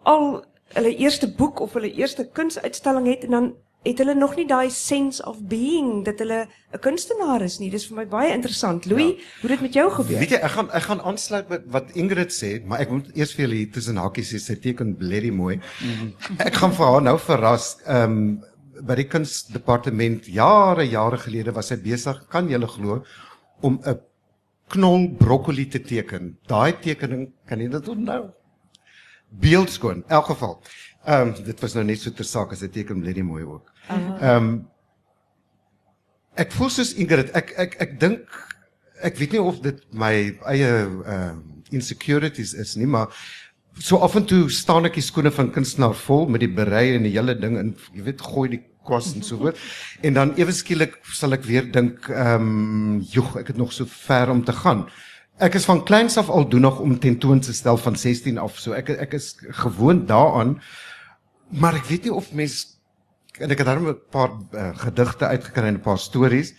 al 0.03 0.45
hulle 0.73 0.95
eerste 0.95 1.33
boek 1.33 1.59
of 1.59 1.73
hulle 1.73 1.91
eerste 1.91 2.29
kunsuitstalling 2.29 3.07
het 3.07 3.23
en 3.23 3.29
dan 3.29 3.55
het 3.83 3.97
hulle 3.99 4.15
nog 4.15 4.35
nie 4.39 4.45
daai 4.47 4.69
sense 4.71 5.23
of 5.27 5.41
being 5.47 6.05
dat 6.05 6.19
hulle 6.19 6.47
'n 6.73 6.79
kunstenaar 6.79 7.41
is 7.41 7.59
nie. 7.59 7.69
Dis 7.69 7.87
vir 7.87 7.97
my 7.97 8.05
baie 8.05 8.33
interessant. 8.33 8.85
Louis, 8.85 9.15
ja. 9.17 9.23
hoe 9.41 9.49
dit 9.49 9.61
met 9.61 9.73
jou 9.73 9.89
gebeur? 9.91 10.19
Weet 10.19 10.29
jy, 10.29 10.37
ek 10.37 10.51
gaan 10.51 10.69
ek 10.71 10.83
gaan 10.83 11.01
aansluit 11.01 11.49
met 11.49 11.61
wat 11.67 11.91
Ingrid 11.93 12.31
sê, 12.31 12.65
maar 12.65 12.79
ek 12.79 12.89
moet 12.89 13.11
eers 13.15 13.33
vir 13.33 13.45
julle 13.45 13.55
hier 13.55 13.71
tussen 13.71 13.97
hakies 13.97 14.33
sê 14.33 14.39
sy 14.39 14.55
teken 14.55 14.95
blerry 14.95 15.31
mooi. 15.31 15.59
Ek 16.37 16.53
gaan 16.53 16.71
vir 16.71 16.85
haar 16.85 17.01
nou 17.01 17.17
verras. 17.19 17.77
Ehm 17.85 18.11
um, 18.11 18.43
by 18.81 18.95
die 18.95 19.07
kunsdepartement 19.07 20.25
jare 20.27 20.83
jare 20.83 21.17
gelede 21.17 21.53
was 21.53 21.67
sy 21.67 21.77
besig, 21.77 22.17
kan 22.29 22.49
julle 22.49 22.67
glo, 22.67 23.03
om 23.61 23.79
'n 23.85 23.99
knol 24.73 25.09
broccoli 25.19 25.65
te 25.69 25.79
teken. 25.79 26.37
Daai 26.47 26.73
tekening, 26.81 27.31
kan 27.45 27.59
jy 27.59 27.69
dit 27.69 27.87
onthou? 27.87 28.33
Beeldskoon, 29.29 30.03
in 30.03 30.09
elk 30.09 30.25
geval. 30.25 30.61
Ehm 31.05 31.33
um, 31.33 31.43
dit 31.43 31.59
was 31.59 31.73
nou 31.75 31.83
net 31.83 31.99
so 31.99 32.11
ter 32.11 32.27
saak 32.27 32.53
as 32.55 32.61
hy 32.63 32.69
teken 32.71 33.01
blerry 33.03 33.23
mooi 33.27 33.43
ook. 33.43 33.71
Ehm 33.89 34.35
um, 34.35 34.51
ek 36.39 36.53
voel 36.55 36.69
soos 36.73 36.93
Ingrid, 36.97 37.29
ek 37.37 37.53
ek 37.59 37.75
ek 37.83 37.97
dink 38.01 38.37
ek 39.03 39.17
weet 39.19 39.35
nie 39.35 39.41
of 39.41 39.59
dit 39.61 39.81
my 39.91 40.13
eie 40.51 40.69
ehm 40.69 41.01
uh, 41.03 41.33
insecurities 41.73 42.53
is 42.53 42.75
nie, 42.77 42.87
maar 42.87 43.09
so 43.81 43.97
af 44.05 44.15
en 44.15 44.25
toe 44.29 44.49
staan 44.53 44.85
ek 44.85 44.99
die 44.99 45.05
skoene 45.05 45.31
van 45.33 45.49
kunstenaar 45.51 45.95
vol 46.05 46.27
met 46.29 46.43
die 46.43 46.51
berei 46.51 46.93
en 46.95 47.07
die 47.07 47.15
hele 47.15 47.35
ding 47.39 47.57
in, 47.59 47.71
jy 47.95 48.05
weet, 48.05 48.21
gooi 48.21 48.49
die 48.51 48.61
kos 48.85 49.13
en 49.15 49.25
so 49.25 49.39
voort. 49.41 49.59
En 50.05 50.13
dan 50.13 50.33
ewe 50.37 50.53
skielik 50.53 50.99
sal 51.15 51.33
ek 51.33 51.47
weer 51.47 51.65
dink, 51.71 52.09
ehm, 52.11 52.47
um, 52.47 53.01
joh, 53.11 53.33
ek 53.41 53.53
het 53.53 53.59
nog 53.59 53.73
so 53.73 53.89
ver 53.89 54.31
om 54.31 54.43
te 54.45 54.53
gaan. 54.53 54.85
Ek 55.41 55.55
is 55.57 55.65
van 55.65 55.81
kleins 55.83 56.17
af 56.21 56.29
al 56.29 56.45
doenig 56.49 56.79
om 56.79 56.99
tentoons 57.01 57.47
te 57.49 57.55
stel 57.57 57.79
van 57.81 57.95
16 57.97 58.37
af. 58.37 58.59
So 58.61 58.77
ek 58.77 58.91
ek 58.93 59.15
is 59.17 59.33
gewoond 59.63 60.07
daaraan. 60.07 60.59
Maar 61.59 61.75
ek 61.81 61.89
weet 61.89 62.07
nie 62.07 62.13
of 62.13 62.31
mens 62.33 62.61
en 63.41 63.49
ek 63.49 63.57
het 63.57 63.67
daarom 63.67 63.87
'n 63.89 63.97
paar 64.13 64.31
uh, 64.53 64.71
gedigte 64.77 65.25
uitgekry 65.25 65.67
en 65.67 65.73
'n 65.73 65.81
paar 65.81 65.97
stories. 65.99 66.53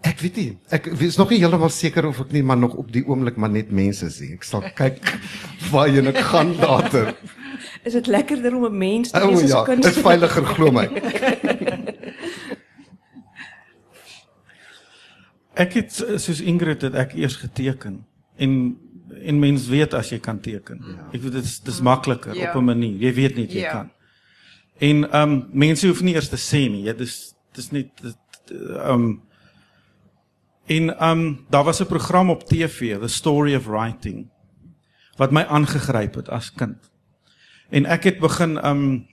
Ek 0.00 0.20
weet 0.20 0.36
nie. 0.36 0.58
Ek 0.68 0.86
is 0.86 1.16
nog 1.16 1.30
nie 1.30 1.38
heeltemal 1.38 1.70
seker 1.70 2.06
of 2.06 2.20
ek 2.20 2.32
nie 2.32 2.42
maar 2.42 2.58
nog 2.58 2.74
op 2.74 2.92
die 2.92 3.06
oomblik 3.06 3.36
maar 3.36 3.50
net 3.50 3.70
mense 3.70 4.10
sien. 4.10 4.32
Ek 4.34 4.42
sal 4.42 4.62
kyk 4.74 4.98
waarheen 5.72 6.06
ek 6.06 6.18
gaan 6.18 6.56
later. 6.56 7.14
Is 7.86 7.92
dit 7.92 8.06
lekkerder 8.06 8.54
om 8.54 8.64
'n 8.66 8.78
mens 8.78 9.10
te 9.10 9.20
O 9.20 9.28
wees 9.28 9.42
as 9.42 9.50
'n 9.50 9.56
ja, 9.56 9.64
kunstenaar? 9.64 9.96
is 9.96 10.02
veiliger 10.02 10.44
glo 10.44 10.70
my. 10.70 10.88
Ek 15.54 15.72
het 15.78 16.00
eh, 16.02 16.18
soos 16.18 16.40
Ingrid 16.40 16.82
het 16.82 16.94
ek 16.94 17.12
eers 17.14 17.36
geteken 17.38 18.04
en 18.36 18.76
en 19.24 19.38
mens 19.38 19.66
weet 19.68 19.94
as 19.94 20.10
jy 20.10 20.18
kan 20.18 20.40
teken. 20.40 20.80
Ja. 20.86 21.08
Ek 21.12 21.22
weet 21.22 21.32
dit 21.32 21.44
is 21.44 21.60
dis 21.60 21.80
makliker 21.80 22.34
Ja. 22.34 22.48
op 22.50 22.56
'n 22.60 22.64
manier. 22.64 22.96
Jy 23.00 23.14
weet 23.14 23.36
net 23.36 23.52
jy 23.52 23.60
Ja. 23.60 23.70
kan. 23.72 23.90
En 24.78 25.10
ehm 25.10 25.32
um, 25.32 25.48
mense 25.52 25.86
hoef 25.86 26.02
nie 26.02 26.14
eers 26.14 26.28
te 26.28 26.36
sê 26.36 26.70
nie. 26.70 26.82
Ja, 26.82 26.92
dis 26.92 27.34
dis 27.52 27.70
net 27.70 27.88
ehm 28.50 28.90
um, 28.90 29.22
en 30.66 30.90
ehm 30.98 31.18
um, 31.18 31.44
daar 31.50 31.64
was 31.64 31.80
'n 31.80 31.86
program 31.86 32.30
op 32.30 32.44
TV, 32.44 32.98
The 33.00 33.08
Story 33.08 33.54
of 33.54 33.66
Writing 33.66 34.28
wat 35.16 35.30
my 35.30 35.42
aangegryp 35.42 36.14
het 36.14 36.28
as 36.28 36.52
kind. 36.52 36.90
En 37.70 37.86
ek 37.86 38.04
het 38.04 38.18
begin 38.18 38.58
ehm 38.58 38.76
um, 38.76 39.06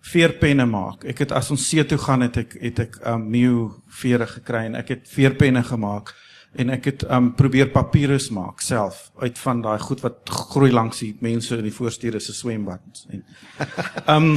veerpenne 0.00 0.66
maak. 0.66 1.04
Ek 1.04 1.18
het 1.18 1.32
as 1.32 1.50
ons 1.50 1.68
see 1.68 1.84
toe 1.84 1.98
gaan 1.98 2.20
het 2.20 2.36
ek 2.36 2.56
het 2.60 2.78
ek 2.78 2.98
um 3.06 3.30
mew 3.30 3.70
vere 3.86 4.26
gekry 4.26 4.64
en 4.64 4.74
ek 4.74 4.88
het 4.88 5.08
veerpenne 5.08 5.62
gemaak 5.64 6.14
en 6.56 6.70
ek 6.70 6.84
het 6.84 7.04
um 7.12 7.32
probeer 7.36 7.68
papirus 7.72 8.30
maak 8.34 8.62
self 8.64 9.10
uit 9.20 9.38
van 9.38 9.60
daai 9.62 9.78
goed 9.78 10.00
wat 10.00 10.32
groei 10.52 10.70
langs 10.72 11.02
die 11.04 11.12
mense 11.20 11.56
in 11.56 11.66
die 11.68 11.74
voorstede 11.74 12.20
se 12.20 12.32
swembaddens 12.32 13.06
en 13.10 13.24
um 14.16 14.28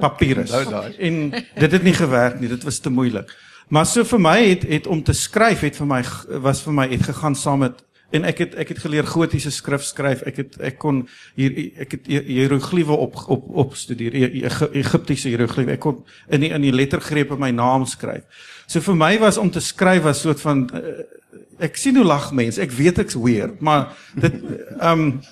papirus. 0.00 0.50
Nou. 0.50 0.84
En 0.98 1.30
dit 1.34 1.72
het 1.72 1.82
nie 1.82 1.94
gewerk 1.94 2.40
nie, 2.40 2.48
dit 2.48 2.64
was 2.64 2.78
te 2.78 2.90
moeilik. 2.90 3.30
Maar 3.68 3.86
so 3.86 4.04
vir 4.04 4.20
my 4.20 4.38
het 4.42 4.68
het 4.68 4.86
om 4.86 5.02
te 5.02 5.14
skryf 5.16 5.64
het 5.64 5.76
vir 5.76 5.88
my 5.88 6.02
was 6.44 6.62
vir 6.66 6.74
my 6.74 6.88
het 6.90 7.06
gegaan 7.10 7.38
saam 7.38 7.64
met 7.64 7.84
En 8.14 8.22
ek 8.28 8.38
het 8.44 8.52
ek 8.54 8.68
het 8.74 8.82
geleer 8.84 9.06
gotiese 9.08 9.50
skrif 9.50 9.82
skryf. 9.82 10.22
Ek 10.28 10.36
het 10.38 10.58
ek 10.62 10.76
kon 10.78 11.02
hier 11.34 11.54
ek 11.82 11.96
het 11.96 12.06
hierogliefe 12.06 12.94
op 12.94 13.16
op 13.26 13.48
op 13.64 13.74
studeer. 13.78 14.14
Egiptiese 14.14 15.32
hierogliefe. 15.32 15.74
Ek 15.74 15.82
kon 15.82 16.04
in 16.30 16.44
die 16.44 16.52
in 16.54 16.62
die 16.62 16.74
lettergrepe 16.74 17.38
my 17.40 17.50
naam 17.50 17.88
skryf. 17.90 18.22
So 18.66 18.84
vir 18.84 18.98
my 19.00 19.12
was 19.18 19.38
om 19.40 19.50
te 19.50 19.60
skryf 19.60 20.04
was 20.06 20.22
soort 20.22 20.40
van 20.40 20.68
uh, 20.70 20.94
ek 21.58 21.76
sien 21.76 21.96
hoe 21.96 22.04
lag 22.04 22.32
mense. 22.32 22.60
Ek 22.60 22.72
weet 22.74 22.98
ek's 22.98 23.14
weird, 23.14 23.60
maar 23.60 23.92
dit 24.14 24.34
ehm 24.80 25.08
um, 25.08 25.22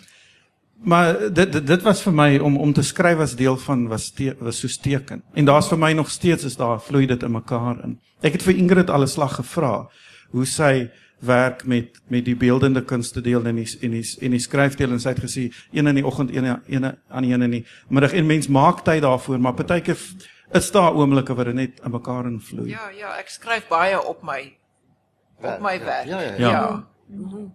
maar 0.82 1.14
dit, 1.30 1.52
dit 1.52 1.66
dit 1.66 1.82
was 1.82 2.00
vir 2.02 2.12
my 2.12 2.38
om 2.42 2.56
om 2.58 2.72
te 2.74 2.82
skryf 2.82 3.20
as 3.22 3.36
deel 3.38 3.56
van 3.56 3.84
was 3.88 4.10
te, 4.10 4.32
was 4.40 4.58
so 4.58 4.82
teken. 4.82 5.22
En 5.34 5.46
daar's 5.46 5.68
vir 5.70 5.78
my 5.78 5.92
nog 5.92 6.10
steeds 6.10 6.44
is 6.44 6.56
daar 6.56 6.80
vloei 6.80 7.06
dit 7.06 7.22
in 7.22 7.30
mekaar 7.30 7.84
in. 7.84 8.00
Ek 8.20 8.32
het 8.32 8.42
vir 8.42 8.56
Ingrid 8.58 8.90
al 8.90 9.02
'n 9.02 9.08
slag 9.08 9.36
gevra 9.38 9.88
hoe 10.30 10.46
sy 10.46 10.90
werk 11.20 11.64
met 11.64 12.00
met 12.08 12.24
die 12.24 12.36
beeldende 12.36 12.82
kunste 12.82 13.20
deel 13.20 13.46
in 13.46 13.56
die 13.56 13.76
in 13.80 13.90
die 13.90 14.04
in 14.20 14.30
die 14.30 14.40
skryfdeel 14.40 14.90
en 14.90 15.00
sy 15.00 15.08
het 15.08 15.22
gesê 15.22 15.52
een 15.72 15.86
in 15.86 15.94
die 15.94 16.06
oggend 16.06 16.34
een 16.34 16.44
een 16.66 16.84
aan 17.08 17.22
die 17.22 17.32
een 17.32 17.42
in 17.42 17.50
die 17.50 17.66
middag 17.88 18.12
en 18.12 18.26
mens 18.26 18.48
maak 18.48 18.82
tyd 18.84 19.02
daarvoor 19.02 19.40
maar 19.40 19.54
partykeer 19.54 19.98
is 20.52 20.70
daar 20.70 20.94
oomblikke 20.94 21.34
waar 21.34 21.44
dit 21.44 21.54
net 21.54 21.80
in 21.84 21.90
mekaar 21.90 22.26
invloei. 22.26 22.68
Ja, 22.68 22.90
ja, 22.90 23.14
ek 23.18 23.28
skryf 23.28 23.68
baie 23.68 24.02
op 24.02 24.22
my 24.22 24.56
op 25.42 25.60
my 25.60 25.78
werk. 25.84 26.06
Ja, 26.06 26.20
ja, 26.20 26.34
ja. 26.34 26.38
ja. 26.38 26.86
Ja. 27.08 27.50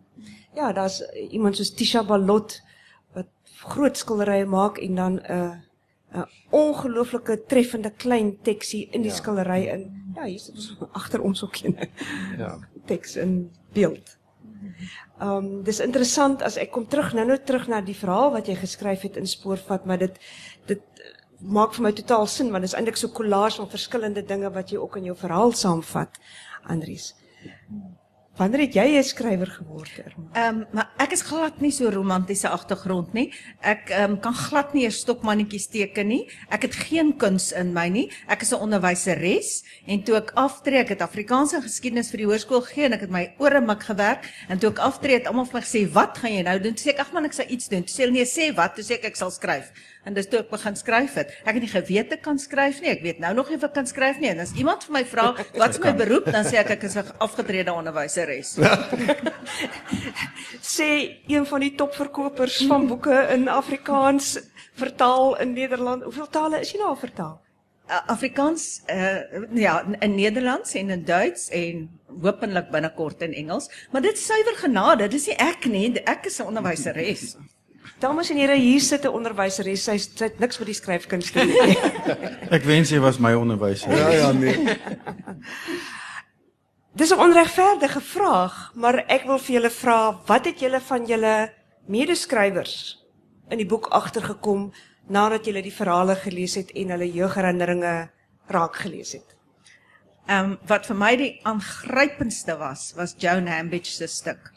Ja, 0.58 0.73
daar's 0.73 1.02
iemand 1.30 1.58
soos 1.58 1.73
Tisha 1.73 2.04
Balot 2.04 2.62
wat 3.13 3.28
groot 3.62 3.97
skilderye 3.97 4.45
maak 4.45 4.78
en 4.82 4.95
dan 4.95 5.13
'n 5.13 5.32
uh, 5.32 5.56
'n 6.17 6.26
ongelooflike 6.50 7.43
treffende 7.47 7.91
klein 7.91 8.38
teksie 8.41 8.88
in 8.91 9.02
die 9.02 9.12
ja. 9.12 9.17
skildery 9.17 9.67
in. 9.67 10.12
Ja, 10.15 10.23
hier 10.23 10.39
sit 10.39 10.56
ons 10.56 10.78
agter 11.00 11.21
ons 11.21 11.43
ook 11.43 11.56
een. 11.63 11.78
Ja. 12.38 12.58
Teks 12.86 13.15
in 13.15 13.52
beeld. 13.73 14.17
Ehm 15.19 15.30
um, 15.30 15.63
dis 15.63 15.80
interessant 15.80 16.41
as 16.41 16.58
ek 16.58 16.71
kom 16.71 16.88
terug 16.88 17.13
nou-nou 17.13 17.38
terug 17.43 17.67
na 17.67 17.82
die 17.82 17.97
verhaal 17.97 18.32
wat 18.32 18.47
jy 18.47 18.56
geskryf 18.56 19.02
het 19.02 19.17
in 19.17 19.28
Spoorvat, 19.28 19.86
maar 19.86 19.97
dit 19.97 20.17
dit 20.65 20.82
maak 21.39 21.73
vir 21.73 21.84
my 21.84 21.91
totaal 21.91 22.26
sin 22.28 22.52
want 22.52 22.65
dit 22.65 22.71
is 22.71 22.78
eintlik 22.78 22.97
so 22.97 23.08
'n 23.08 23.13
collage 23.13 23.58
van 23.62 23.69
verskillende 23.69 24.26
dinge 24.26 24.50
wat 24.54 24.69
jy 24.69 24.78
ook 24.78 24.97
in 24.97 25.04
jou 25.04 25.15
verhaal 25.15 25.52
saamvat, 25.52 26.17
Andries. 26.63 27.13
Wanneer 28.38 28.67
het 28.67 28.76
jy 28.78 29.00
'n 29.00 29.04
skrywer 29.04 29.50
geword, 29.50 29.91
Irma? 29.97 30.30
Ehm 30.34 30.58
um, 30.62 30.65
maar 30.71 30.91
ek 30.97 31.12
is 31.12 31.21
glad 31.21 31.60
nie 31.62 31.71
so 31.71 31.89
romantiese 31.89 32.50
agtergrond 32.50 33.13
nie. 33.13 33.34
Ek 33.62 33.89
ehm 33.89 34.12
um, 34.12 34.19
kan 34.19 34.34
glad 34.34 34.73
nie 34.73 34.86
'n 34.86 34.91
stokmannetjies 34.91 35.67
teken 35.67 36.08
nie. 36.08 36.30
Ek 36.50 36.62
het 36.62 36.76
geen 36.76 37.17
kuns 37.17 37.52
in 37.52 37.73
my 37.73 37.88
nie. 37.89 38.12
Ek 38.28 38.41
is 38.41 38.52
'n 38.54 38.62
onderwyseres 38.62 39.63
en 39.88 40.04
toe 40.04 40.15
ek 40.17 40.32
aftree, 40.36 40.78
ek 40.80 40.89
het 40.89 41.02
Afrikaanse 41.02 41.62
geskiedenis 41.62 42.12
vir 42.12 42.17
die 42.17 42.26
hoërskool 42.26 42.62
gegee 42.62 42.86
en 42.86 42.93
ek 42.93 43.02
het 43.02 43.10
my 43.10 43.34
ore 43.39 43.62
mik 43.62 43.84
gewerk 43.84 44.23
en 44.50 44.60
toe 44.60 44.69
ek 44.69 44.80
aftree 44.80 45.13
het 45.17 45.28
almal 45.28 45.45
vir 45.45 45.54
my 45.54 45.62
gesê, 45.62 45.91
"Wat 45.91 46.17
gaan 46.17 46.34
jy 46.34 46.43
nou 46.43 46.60
doen?" 46.60 46.73
Toe 46.76 46.86
sê 46.86 46.93
ek, 46.93 47.00
"Ag 47.00 47.13
man, 47.13 47.26
ek 47.26 47.34
sal 47.34 47.45
iets 47.50 47.67
doen." 47.67 47.84
Toe 47.84 47.95
sê 47.95 48.02
hulle, 48.04 48.12
"Nee, 48.12 48.26
sê 48.26 48.56
wat?" 48.56 48.76
Toe 48.76 48.84
sê 48.84 48.93
ek, 48.93 49.06
"Ek 49.06 49.15
sal 49.15 49.32
skryf." 49.32 49.71
En 50.08 50.15
dis 50.15 50.28
toe 50.32 50.39
ek 50.39 50.52
begin 50.54 50.78
skryf 50.80 51.17
het. 51.20 51.32
Ek 51.43 51.58
het 51.58 51.63
nie 51.65 51.72
geweet 51.72 52.13
ek 52.15 52.22
kan 52.24 52.38
skryf 52.39 52.80
nie. 52.84 52.93
Ek 52.93 53.02
weet 53.04 53.17
nou 53.20 53.34
nog 53.36 53.50
nie 53.52 53.58
of 53.60 53.65
ek 53.67 53.74
kan 53.76 53.88
skryf 53.89 54.22
nie. 54.24 54.30
En 54.32 54.39
as 54.39 54.54
iemand 54.56 54.86
vir 54.88 54.96
my 54.96 55.04
vra, 55.06 55.26
"Wat's 55.60 55.82
my 55.84 55.91
beroep?" 56.00 56.30
dan 56.32 56.48
sê 56.48 56.62
ek 56.62 56.72
ek 56.78 56.86
is 56.88 56.96
'n 56.96 57.12
afgetrede 57.20 57.74
onderwyseres. 57.74 58.56
sê 60.78 60.89
een 61.28 61.46
van 61.46 61.60
die 61.60 61.74
topverkopers 61.76 62.62
van 62.70 62.88
boeke 62.88 63.17
in 63.36 63.48
Afrikaans 63.52 64.39
vertaal 64.80 65.36
in 65.43 65.54
Nederland. 65.54 66.04
Hoeveel 66.04 66.30
tale 66.30 66.62
is 66.62 66.72
jy 66.72 66.80
nou 66.80 66.89
al 66.96 67.02
vertaal? 67.04 67.36
Uh, 67.89 68.00
Afrikaans 68.08 68.82
uh 68.88 69.43
ja 69.56 69.84
in 70.00 70.15
Nederlands 70.15 70.74
en 70.74 70.89
in 70.89 71.04
Duits 71.04 71.50
en 71.50 71.89
hopelik 72.22 72.72
binnekort 72.72 73.22
in 73.22 73.34
Engels, 73.34 73.70
maar 73.91 74.02
dit 74.02 74.13
is 74.13 74.26
suiwer 74.26 74.56
genade, 74.56 75.08
dis 75.08 75.28
nie 75.28 75.36
ek 75.36 75.65
nie, 75.65 76.00
ek 76.04 76.26
is 76.26 76.39
'n 76.39 76.48
onderwyseres. 76.52 77.36
Dames 77.97 78.29
en 78.29 78.38
here, 78.38 78.53
hier 78.53 78.81
sit 78.81 79.05
'n 79.05 79.10
onderwyseres. 79.10 79.83
Sy 79.83 79.97
sy 79.97 80.29
het 80.29 80.39
niks 80.39 80.60
met 80.60 80.69
die 80.69 80.77
skryfkunste 80.77 81.45
nie. 81.45 81.77
Ek 82.55 82.63
wens 82.63 82.93
jy 82.93 83.01
was 83.01 83.17
my 83.17 83.33
onderwyser. 83.33 83.89
Ja, 83.89 84.10
ja, 84.13 84.31
nee. 84.31 84.53
Dis 86.97 87.10
'n 87.10 87.19
onregverdige 87.19 88.01
vraag, 88.01 88.71
maar 88.75 89.05
ek 89.07 89.25
wil 89.25 89.38
vir 89.38 89.53
julle 89.53 89.69
vra, 89.69 90.21
wat 90.25 90.45
het 90.45 90.60
julle 90.60 90.79
van 90.81 91.05
julle 91.05 91.53
medeskrywers 91.86 93.05
in 93.49 93.57
die 93.57 93.69
boek 93.69 93.86
agtergekom 93.93 94.73
nadat 95.07 95.45
julle 95.45 95.62
die 95.62 95.73
verhale 95.73 96.15
gelees 96.15 96.55
het 96.55 96.71
en 96.73 96.89
hulle 96.89 97.12
jeugherinneringe 97.12 98.10
raak 98.47 98.75
gelees 98.75 99.13
het? 99.13 99.36
Ehm 100.27 100.51
um, 100.51 100.57
wat 100.67 100.86
vir 100.86 100.95
my 100.95 101.15
die 101.17 101.39
aangrypendste 101.43 102.57
was, 102.57 102.93
was 102.95 103.15
Joan 103.17 103.47
Hambidge 103.47 103.91
se 103.91 104.07
stuk. 104.07 104.51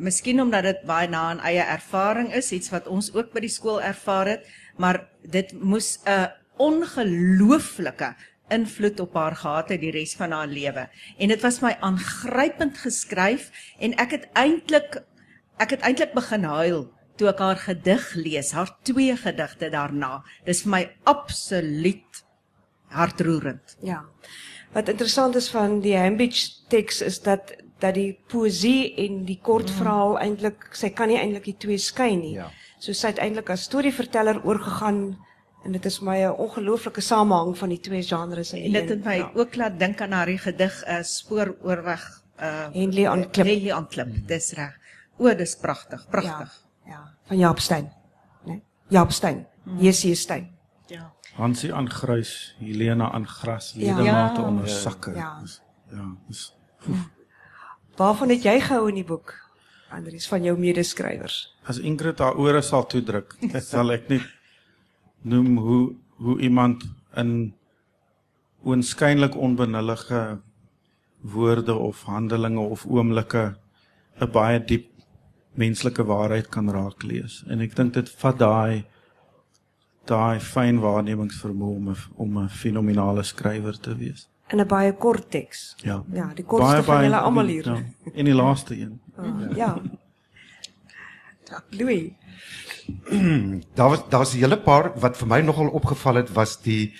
Miskien 0.00 0.40
omdat 0.40 0.64
dit 0.64 0.84
baie 0.88 1.08
na 1.12 1.26
aan 1.30 1.42
eie 1.44 1.60
ervaring 1.60 2.30
is, 2.34 2.52
iets 2.56 2.72
wat 2.72 2.88
ons 2.88 3.10
ook 3.12 3.34
by 3.34 3.42
die 3.44 3.52
skool 3.52 3.82
ervaar 3.84 4.30
het, 4.32 4.46
maar 4.80 5.02
dit 5.28 5.52
moes 5.60 5.98
'n 6.08 6.30
ongelooflike 6.56 8.14
invloed 8.48 9.00
op 9.00 9.14
haar 9.14 9.36
gehad 9.36 9.68
het 9.68 9.80
die 9.80 9.92
res 9.94 10.14
van 10.18 10.32
haar 10.32 10.48
lewe. 10.48 10.88
En 11.18 11.28
dit 11.28 11.42
was 11.42 11.60
my 11.60 11.76
aangrypend 11.80 12.78
geskryf 12.78 13.50
en 13.78 13.94
ek 13.94 14.10
het 14.10 14.28
eintlik 14.32 15.02
ek 15.60 15.70
het 15.76 15.84
eintlik 15.84 16.14
begin 16.16 16.44
huil 16.44 16.88
toe 17.20 17.28
ek 17.28 17.38
haar 17.38 17.60
gedig 17.60 18.14
lees, 18.16 18.52
haar 18.56 18.70
twee 18.82 19.16
gedigte 19.16 19.68
daarna. 19.70 20.22
Dis 20.44 20.62
vir 20.64 20.70
my 20.70 20.84
absoluut 21.04 22.24
hartroerend. 22.88 23.76
Ja. 23.84 24.04
Wat 24.72 24.88
interessant 24.88 25.36
is 25.36 25.50
van 25.52 25.80
die 25.84 25.96
Hambidge 25.98 26.64
teks 26.72 27.02
is 27.02 27.20
dat 27.20 27.52
dat 27.80 27.94
die 27.94 28.12
poësie 28.28 28.94
en 29.04 29.24
die 29.24 29.38
kortverhaal 29.42 30.14
mm. 30.16 30.22
eintlik 30.24 30.68
sy 30.76 30.90
kan 30.96 31.08
nie 31.08 31.18
eintlik 31.18 31.44
die 31.44 31.56
twee 31.58 31.78
skei 31.78 32.14
nie. 32.16 32.34
Ja. 32.38 32.50
So 32.78 32.92
sy 32.96 33.06
het 33.12 33.18
eintlik 33.18 33.50
as 33.50 33.62
storieverteller 33.68 34.40
oorgegaan 34.44 35.18
en 35.64 35.72
dit 35.72 35.84
is 35.84 36.00
my 36.00 36.16
'n 36.24 36.32
ongelooflike 36.40 37.00
samehang 37.00 37.58
van 37.58 37.68
die 37.68 37.80
twee 37.80 38.02
genres 38.02 38.52
in 38.52 38.64
En 38.64 38.72
dit 38.72 38.88
het 38.88 39.04
my 39.04 39.16
ja. 39.16 39.30
ook 39.34 39.56
laat 39.56 39.78
dink 39.78 40.00
aan 40.00 40.12
haar 40.12 40.28
gedig 40.28 40.84
uh, 40.88 41.02
spoor 41.02 41.56
oorweg 41.62 42.22
uh 42.40 42.68
Henley 42.72 43.08
aan 43.08 43.30
klip. 43.30 43.46
Henley 43.46 43.72
aan 43.72 43.88
klip. 43.88 44.08
Dis 44.26 44.52
reg. 44.52 44.78
O, 45.18 45.34
dis 45.34 45.56
pragtig, 45.56 46.06
pragtig. 46.08 46.64
Ja, 46.84 46.90
ja, 46.90 47.14
van 47.24 47.36
Jaap 47.38 47.58
Stein, 47.58 47.92
né? 48.46 48.60
Jaap 48.88 49.10
Stein. 49.12 49.46
J.C. 49.78 50.14
Stein. 50.16 50.50
Ja. 50.86 51.12
Hansie 51.34 51.74
aan 51.74 51.90
grys, 51.90 52.56
Helena 52.58 53.10
aan 53.12 53.26
gras, 53.26 53.72
Ja. 53.76 53.96
ledemate 53.96 54.40
Ja. 54.40 54.46
onder 54.46 54.66
Ja. 54.66 54.74
sakke. 54.74 55.14
Ja. 55.14 55.38
Dis- 55.40 55.62
Ja, 55.90 56.16
dis 56.28 56.54
Waarvan 58.00 58.32
het 58.32 58.44
jy 58.46 58.56
gehou 58.64 58.88
in 58.88 58.96
die 58.96 59.04
boek? 59.04 59.34
Andries 59.92 60.28
van 60.30 60.44
jou 60.46 60.54
medeskrywers. 60.58 61.50
as 61.68 61.78
Ingrid 61.78 62.18
haar 62.18 62.38
ore 62.40 62.62
sal 62.62 62.86
toedruk, 62.88 63.34
sal 63.72 63.92
ek 63.92 64.08
net 64.08 64.28
noem 65.22 65.58
hoe 65.60 65.82
hoe 66.20 66.36
iemand 66.40 66.84
in 67.16 67.52
oënskynlik 68.64 69.36
onbenullige 69.36 70.40
woorde 71.20 71.74
of 71.74 72.02
handelinge 72.08 72.60
of 72.60 72.86
oomblikke 72.86 73.44
'n 74.20 74.30
baie 74.32 74.64
diep 74.64 74.88
menslike 75.56 76.04
waarheid 76.04 76.48
kan 76.48 76.70
raak 76.70 77.02
lees. 77.02 77.44
En 77.48 77.60
ek 77.60 77.76
dink 77.76 77.94
dit 77.94 78.08
vat 78.08 78.38
daai 78.38 78.84
daai 80.06 80.40
fyn 80.40 80.80
waarnemingsvermoë 80.80 81.76
om 81.76 81.88
'n 81.88 81.96
om 82.16 82.38
'n 82.38 82.48
fenominale 82.48 83.22
skrywer 83.22 83.80
te 83.80 83.96
wees. 83.96 84.28
In 84.50 84.60
'n 84.60 84.66
baie 84.66 84.92
kort 84.92 85.30
teks. 85.30 85.74
Ja. 85.82 86.04
Ja, 86.12 86.30
die 86.34 86.44
kortste 86.44 86.82
van 86.82 87.04
julle 87.04 87.16
almal 87.16 87.46
hier. 87.46 87.66
Ja, 87.66 88.12
en 88.14 88.24
die 88.24 88.34
laaste 88.34 88.74
een. 88.74 89.00
Ah, 89.16 89.56
ja. 89.56 89.80
Ja, 91.50 91.62
Louis. 91.70 92.12
Daar 93.74 93.88
was 93.88 94.02
daar 94.08 94.18
was 94.18 94.34
'n 94.34 94.38
hele 94.38 94.58
paar 94.58 94.92
wat 95.00 95.16
vir 95.16 95.26
my 95.26 95.40
nogal 95.40 95.68
opgeval 95.68 96.14
het 96.14 96.32
was 96.32 96.60
die 96.62 96.94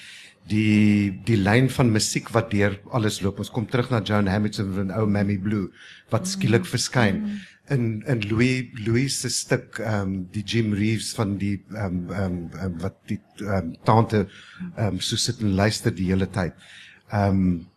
die 0.49 1.21
die 1.25 1.37
lyn 1.37 1.71
van 1.71 1.93
musiek 1.93 2.29
wat 2.29 2.51
deur 2.51 2.81
alles 2.91 3.21
loop. 3.21 3.39
Ons 3.39 3.51
kom 3.51 3.67
terug 3.67 3.91
na 3.91 4.01
Joan 4.03 4.27
Hamilton 4.27 4.73
van 4.75 4.91
ou 4.91 5.07
Mammy 5.07 5.39
Blue 5.39 5.71
wat 6.11 6.29
skielik 6.29 6.67
verskyn 6.67 7.41
in 7.71 8.03
in 8.07 8.21
Louis 8.29 8.67
Louis 8.87 9.21
se 9.21 9.29
stuk 9.29 9.79
ehm 9.79 10.03
um, 10.03 10.29
die 10.35 10.43
Jim 10.43 10.73
Reeves 10.75 11.13
van 11.15 11.37
die 11.39 11.65
ehm 11.71 11.85
um, 11.87 12.11
ehm 12.11 12.25
um, 12.25 12.65
um, 12.65 12.79
wat 12.83 12.97
die 13.07 13.21
ehm 13.39 13.71
um, 13.71 13.77
tante 13.85 14.27
ehm 14.77 14.87
um, 14.87 15.01
so 15.01 15.17
sit 15.17 15.41
en 15.41 15.55
luister 15.55 15.95
die 15.95 16.07
hele 16.11 16.31
tyd. 16.31 16.53
Ehm 17.11 17.42
um, 17.42 17.70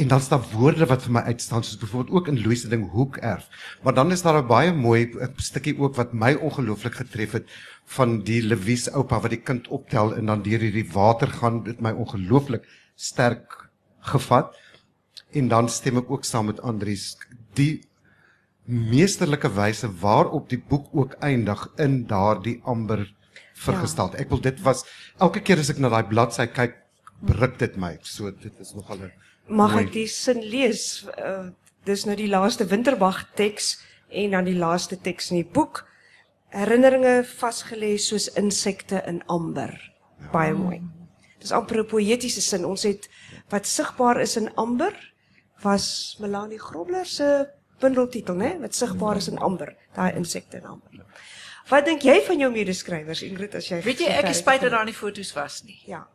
en 0.00 0.08
dan 0.08 0.20
staan 0.20 0.44
woorde 0.52 0.86
wat 0.86 1.02
vir 1.04 1.12
my 1.12 1.20
uitstaan 1.28 1.64
soos 1.66 1.80
byvoorbeeld 1.80 2.14
ook 2.16 2.28
in 2.32 2.40
Louis 2.40 2.60
se 2.60 2.68
ding 2.68 2.86
hoekerf. 2.90 3.48
Maar 3.82 3.94
dan 3.94 4.12
is 4.12 4.22
daar 4.22 4.42
'n 4.42 4.46
baie 4.46 4.72
mooi 4.72 5.10
eh, 5.10 5.28
stukkie 5.36 5.78
ook 5.78 5.94
wat 5.94 6.12
my 6.12 6.32
ongelooflik 6.34 6.94
getref 6.94 7.32
het 7.32 7.50
van 7.84 8.20
die 8.22 8.42
Lewies 8.42 8.90
oupa 8.90 9.20
wat 9.20 9.30
die 9.30 9.42
kind 9.42 9.68
optel 9.68 10.14
en 10.14 10.26
dan 10.26 10.42
deur 10.42 10.58
hierdie 10.58 10.92
water 10.92 11.28
gaan 11.28 11.62
dit 11.62 11.80
my 11.80 11.90
ongelooflik 11.90 12.68
sterk 12.94 13.68
gevat. 14.00 14.56
En 15.32 15.48
dan 15.48 15.68
stem 15.68 15.96
ek 15.96 16.10
ook 16.10 16.24
saam 16.24 16.46
met 16.46 16.60
Andries 16.60 17.16
die 17.54 17.84
meesterlike 18.64 19.52
wyse 19.52 19.90
waarop 20.00 20.48
die 20.48 20.62
boek 20.68 20.86
ook 20.92 21.12
eindig 21.12 21.68
in 21.76 22.06
daardie 22.06 22.60
amber 22.64 23.14
vergestel. 23.54 24.14
Ek 24.16 24.28
wil 24.28 24.40
dit 24.40 24.60
was 24.62 24.84
elke 25.18 25.40
keer 25.40 25.58
as 25.58 25.70
ek 25.70 25.78
na 25.78 25.88
daai 25.88 26.08
bladsy 26.08 26.46
kyk, 26.46 26.79
ruk 27.26 27.58
dit 27.58 27.76
my. 27.76 27.98
So 28.02 28.30
dit 28.30 28.52
is 28.60 28.74
nogal 28.74 28.98
'n 28.98 29.12
Mag 29.48 29.76
ek 29.76 29.92
die 29.92 30.06
sin 30.06 30.42
lees? 30.42 31.06
Uh, 31.18 31.50
dis 31.84 32.04
nou 32.04 32.14
die 32.16 32.28
laaste 32.28 32.66
Winterbag 32.66 33.26
teks 33.34 33.80
En 34.10 34.30
dan 34.30 34.44
die 34.44 34.58
laaste 34.58 34.98
teks 35.00 35.30
in 35.30 35.42
die 35.42 35.50
boek, 35.54 35.84
herinneringe 36.50 37.20
vasgelê 37.38 37.94
soos 37.98 38.26
insekte 38.38 39.02
in 39.06 39.20
amber. 39.30 39.76
Baie 40.32 40.54
mooi. 40.54 40.80
Dis 41.40 41.54
amper 41.54 41.78
'n 41.80 41.86
poëtiese 41.86 42.42
sin. 42.42 42.64
Ons 42.64 42.82
het 42.82 43.08
wat 43.48 43.66
sigbaar 43.66 44.20
is 44.20 44.36
in 44.36 44.54
amber 44.56 44.92
was 45.62 46.16
Melanie 46.20 46.58
Grobler 46.58 47.06
se 47.06 47.48
bundeltitel, 47.80 48.34
né? 48.34 48.60
Wat 48.60 48.74
sigbaar 48.74 49.16
is 49.16 49.28
in 49.28 49.38
amber, 49.38 49.76
daai 49.94 50.16
insekte 50.16 50.56
in 50.56 50.64
amber. 50.64 51.06
Wat 51.68 51.84
dink 51.84 52.02
jy 52.02 52.20
van 52.26 52.38
jou 52.38 52.50
medeskrywers 52.52 53.22
Ingrid 53.22 53.54
as 53.54 53.68
jy 53.68 53.80
Weet 53.82 53.98
jy, 53.98 54.06
ek 54.06 54.28
is 54.28 54.38
spyt 54.38 54.60
dat 54.60 54.70
daar 54.70 54.84
nie 54.84 54.94
foto's 54.94 55.32
was 55.32 55.62
nie. 55.62 55.82
Ja. 55.86 56.08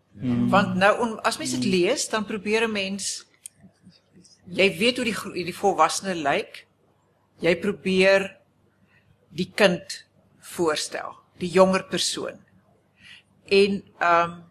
Want 0.50 0.76
nou 0.80 0.94
on, 1.04 1.16
as 1.28 1.38
mens 1.38 1.52
dit 1.58 1.66
lees, 1.66 2.08
dan 2.10 2.26
probeer 2.26 2.68
'n 2.68 2.72
mens 2.72 3.26
jy 4.46 4.78
weet 4.78 4.98
hoe 4.98 5.06
die 5.06 5.44
die 5.44 5.58
volwassene 5.58 6.16
lyk. 6.16 6.68
Jy 7.40 7.56
probeer 7.60 8.38
die 9.30 9.52
kind 9.56 10.06
voorstel, 10.40 11.16
die 11.38 11.50
jonger 11.50 11.84
persoon. 11.84 12.40
En 13.46 13.84
ehm 14.00 14.32
um, 14.32 14.44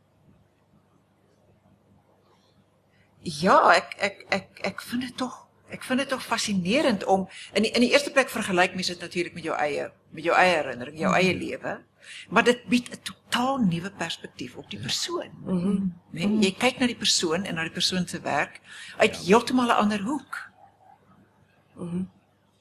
Ja, 3.24 3.56
ek 3.72 3.94
ek 4.04 4.24
ek 4.28 4.60
ek 4.68 4.82
vind 4.84 5.06
dit 5.06 5.16
tog 5.16 5.46
ek 5.72 5.84
vind 5.88 6.02
dit 6.02 6.10
tog 6.12 6.20
fascinerend 6.22 7.04
om 7.08 7.24
in 7.56 7.64
die, 7.64 7.70
in 7.72 7.80
die 7.80 7.90
eerste 7.92 8.12
plek 8.12 8.28
vergelyk 8.28 8.74
mense 8.76 8.92
dit 8.92 9.00
natuurlik 9.00 9.34
met 9.34 9.46
jou 9.48 9.56
eie 9.56 9.88
met 10.12 10.26
jou 10.26 10.36
eie 10.36 10.58
herinnering, 10.58 10.98
jou 10.98 11.12
eie 11.16 11.32
lewe, 11.34 11.78
maar 12.28 12.44
dit 12.44 12.64
bied 12.64 12.88
'n 12.90 13.02
totaal 13.02 13.58
nuwe 13.58 13.90
perspektief 13.90 14.56
op 14.56 14.70
die 14.70 14.80
persoon. 14.80 15.30
Mm 15.44 15.92
nee, 16.10 16.28
jy 16.38 16.52
kyk 16.58 16.78
na 16.78 16.86
die 16.86 17.02
persoon 17.04 17.44
en 17.44 17.54
na 17.54 17.62
die 17.62 17.70
persoon 17.70 18.06
se 18.06 18.20
werk 18.20 18.60
uit 18.96 19.16
heeltemal 19.16 19.66
'n 19.66 19.80
ander 19.82 20.00
hoek. 20.00 20.50
Mhm. 21.74 22.02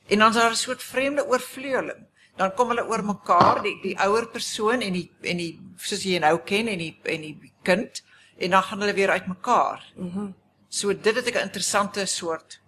En 0.08 0.20
dan 0.20 0.30
is 0.30 0.36
daar 0.36 0.52
'n 0.52 0.56
soort 0.56 0.84
vreemde 0.84 1.28
oorvleueling. 1.28 2.06
Dan 2.36 2.54
kom 2.54 2.68
hulle 2.68 2.88
oor 2.88 3.06
mekaar, 3.06 3.62
die 3.62 3.82
die 3.82 4.00
ouer 4.00 4.28
persoon 4.28 4.82
en 4.82 4.94
die 4.94 5.12
en 5.22 5.38
die 5.38 5.60
soos 5.78 6.04
jy 6.04 6.20
nou 6.20 6.38
ken 6.38 6.68
en 6.68 6.78
die 6.78 7.00
en 7.04 7.22
die 7.22 7.54
kind 7.62 8.04
en 8.38 8.50
dan 8.50 8.64
gaan 8.64 8.80
hulle 8.80 8.94
weer 8.94 9.10
uitmekaar. 9.10 9.94
Mhm. 9.96 10.32
So 10.68 10.94
dit 10.94 11.16
het 11.16 11.28
ek 11.28 11.36
'n 11.36 11.48
interessante 11.48 12.06
soort 12.06 12.62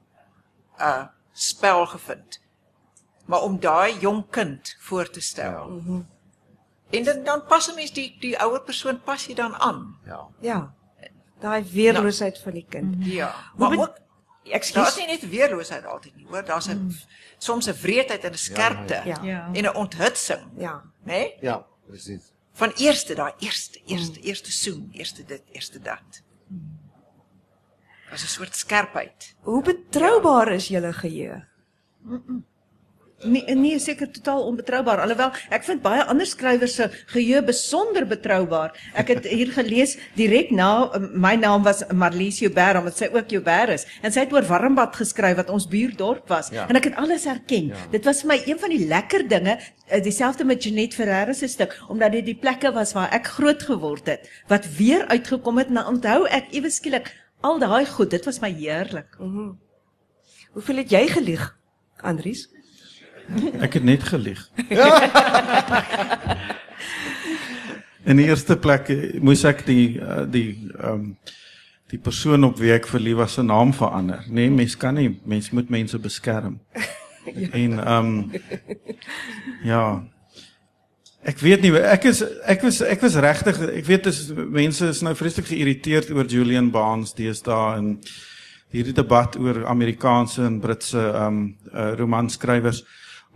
uh 0.80 1.06
spel 1.34 1.86
gevind. 1.86 2.40
Maar 3.26 3.42
om 3.42 3.60
daai 3.60 4.00
jong 4.00 4.30
kind 4.30 4.76
voor 4.80 5.10
te 5.10 5.20
stel. 5.22 5.52
Ja. 5.52 5.66
Mm 5.66 5.86
-hmm. 5.86 6.08
En 6.90 7.04
dan 7.04 7.24
dan 7.24 7.46
pas 7.46 7.68
'n 7.72 7.76
mens 7.76 7.94
die 7.94 8.18
die 8.20 8.40
ouer 8.40 8.62
persoon 8.62 9.02
pas 9.02 9.26
jy 9.26 9.34
dan 9.34 9.56
aan. 9.56 9.98
Ja. 10.06 10.28
Ja. 10.40 10.74
Daai 11.40 11.64
weerloosheid 11.72 12.40
van 12.40 12.52
die 12.52 12.66
kind. 12.70 12.96
Ja. 13.06 13.36
Hoe 13.56 13.60
Maar 13.60 13.70
be- 13.70 13.78
ook 13.78 13.98
Ekskuus. 14.44 14.98
nie 14.98 15.06
net 15.08 15.30
weerloosheid 15.30 15.86
altyd 15.86 16.16
nie, 16.16 16.26
hoor, 16.28 16.46
daar's 16.46 16.68
'n 16.68 16.96
soms 17.38 17.66
'n 17.68 17.74
wreedheid 17.82 18.24
en 18.24 18.32
'n 18.32 18.38
skerpte 18.38 19.02
Ja. 19.06 19.18
Ja. 19.24 19.50
en 19.54 19.64
'n 19.64 19.76
onthutsing, 19.76 20.42
Ja. 20.58 20.84
né? 21.04 21.12
Nee? 21.14 21.38
Ja, 21.42 21.66
presies. 21.88 22.32
Van 22.54 22.72
eerste 22.76 23.16
daai 23.16 23.34
eerste 23.40 23.80
eerste 23.86 24.20
eerste 24.20 24.52
soen, 24.52 24.90
eerste 24.92 25.26
dit, 25.26 25.42
eerste 25.52 25.80
dat. 25.82 26.22
Daar's 28.10 28.24
'n 28.24 28.28
soort 28.28 28.56
skerpheid. 28.56 29.36
Hoe 29.42 29.64
betroubaar 29.64 30.48
is 30.52 30.68
julle 30.68 30.94
geheue? 30.94 31.46
Nee, 33.24 33.56
nee, 33.56 33.80
seker 33.80 34.10
totaal 34.12 34.42
onbetroubaar. 34.44 35.00
Alhoewel 35.02 35.32
ek 35.56 35.64
vind 35.64 35.80
baie 35.82 36.04
ander 36.04 36.28
skrywers 36.28 36.74
se 36.76 36.90
geheue 37.14 37.40
besonder 37.48 38.04
betroubaar. 38.06 38.74
Ek 38.94 39.08
het 39.14 39.26
hier 39.32 39.54
gelees 39.56 39.94
direk 40.18 40.52
na 40.52 40.92
my 41.16 41.32
naam 41.40 41.64
was 41.64 41.80
Marlies 41.96 42.42
Joubert 42.44 42.78
omdat 42.82 42.98
sy 43.00 43.08
ook 43.14 43.32
Joubert 43.32 43.70
is 43.78 43.86
en 44.04 44.12
sy 44.12 44.26
het 44.26 44.34
oor 44.36 44.44
Warmbad 44.50 44.96
geskryf 45.00 45.38
wat 45.40 45.50
ons 45.50 45.66
buurdorp 45.72 46.28
was 46.30 46.50
Ja. 46.52 46.68
en 46.68 46.76
ek 46.76 46.84
het 46.92 46.96
alles 47.02 47.24
herken. 47.26 47.68
Ja. 47.72 47.86
Dit 47.92 48.04
was 48.06 48.20
vir 48.22 48.28
my 48.34 48.38
een 48.46 48.60
van 48.60 48.70
die 48.70 48.86
lekker 48.88 49.28
dinge, 49.28 49.58
eh, 49.88 50.04
dieselfde 50.04 50.44
met 50.46 50.64
Jeanette 50.64 50.96
Ferreira 50.96 51.34
se 51.34 51.48
stuk 51.48 51.80
omdat 51.88 52.12
dit 52.12 52.26
die 52.26 52.36
plekke 52.38 52.74
was 52.74 52.94
waar 52.94 53.10
ek 53.16 53.28
groot 53.28 53.64
geword 53.64 54.06
het 54.12 54.30
wat 54.48 54.68
weer 54.78 55.08
uitgekom 55.08 55.58
het 55.58 55.68
en 55.68 55.74
dan 55.80 55.88
onthou 55.88 56.28
ek 56.28 56.52
ewe 56.52 56.70
skielik 56.70 57.14
al 57.42 57.60
daai 57.60 57.86
goed. 57.86 58.10
Dit 58.12 58.26
was 58.26 58.40
my 58.42 58.52
heerlik. 58.52 59.16
Hoeveel 60.54 60.76
het 60.84 60.90
jy 60.92 61.08
gelieg, 61.08 61.56
Andries? 62.02 62.50
Ek 63.60 63.74
het 63.74 63.84
net 63.84 64.04
gelieg. 64.04 64.50
In 68.06 68.20
die 68.22 68.28
eerste 68.30 68.58
plek 68.62 68.90
eh, 68.94 69.18
moes 69.22 69.44
ek 69.50 69.66
die 69.66 69.98
uh, 69.98 70.24
die 70.30 70.70
ehm 70.78 70.92
um, 70.92 71.18
die 71.94 72.00
persoon 72.02 72.44
op 72.48 72.58
wie 72.58 72.72
ek 72.74 72.88
verlief 72.90 73.20
was 73.20 73.36
se 73.38 73.44
naam 73.46 73.70
verander. 73.74 74.24
Nee, 74.28 74.50
mens 74.50 74.74
kan 74.78 74.98
nie, 74.98 75.20
mens 75.24 75.52
moet 75.54 75.70
mense 75.70 76.00
beskerm. 76.02 76.60
En 77.52 77.80
ehm 77.80 77.90
um, 77.98 78.32
ja. 79.66 80.04
Ek 81.26 81.40
weet 81.42 81.62
nie, 81.66 81.72
ek 81.74 82.04
is 82.06 82.22
ek 82.46 82.62
was 82.62 82.82
ek 82.86 83.02
was 83.02 83.16
regtig 83.18 83.58
ek 83.66 83.86
weet 83.88 84.06
is 84.12 84.30
mense 84.36 84.86
is 84.94 85.02
nou 85.02 85.16
vreeslik 85.18 85.48
geïrriteerd 85.50 86.12
oor 86.14 86.30
Julian 86.30 86.70
Barnes 86.70 87.16
deesdae 87.18 87.80
en 87.80 87.88
hierdie 88.70 88.94
debat 88.94 89.34
oor 89.42 89.64
Amerikaanse 89.66 90.46
en 90.46 90.60
Britse 90.62 91.02
ehm 91.02 91.26
um, 91.26 91.42
uh, 91.74 91.94
romanskrywers. 91.98 92.84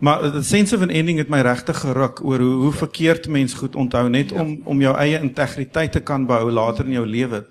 Maar 0.00 0.32
the 0.32 0.42
sense 0.42 0.76
of 0.76 0.82
an 0.82 0.90
ending 0.90 1.18
het 1.18 1.28
my 1.28 1.42
regtig 1.44 1.80
geruk 1.80 2.24
oor 2.24 2.40
hoe 2.40 2.54
hoe 2.62 2.72
verkeerd 2.72 3.28
mens 3.28 3.54
goed 3.54 3.76
onthou 3.76 4.08
net 4.08 4.30
ja. 4.30 4.40
om 4.40 4.60
om 4.64 4.80
jou 4.80 4.96
eie 4.96 5.20
integriteit 5.20 5.92
te 5.92 6.00
kan 6.00 6.26
behou 6.26 6.50
later 6.50 6.84
in 6.84 6.92
jou 6.96 7.06
lewe. 7.06 7.46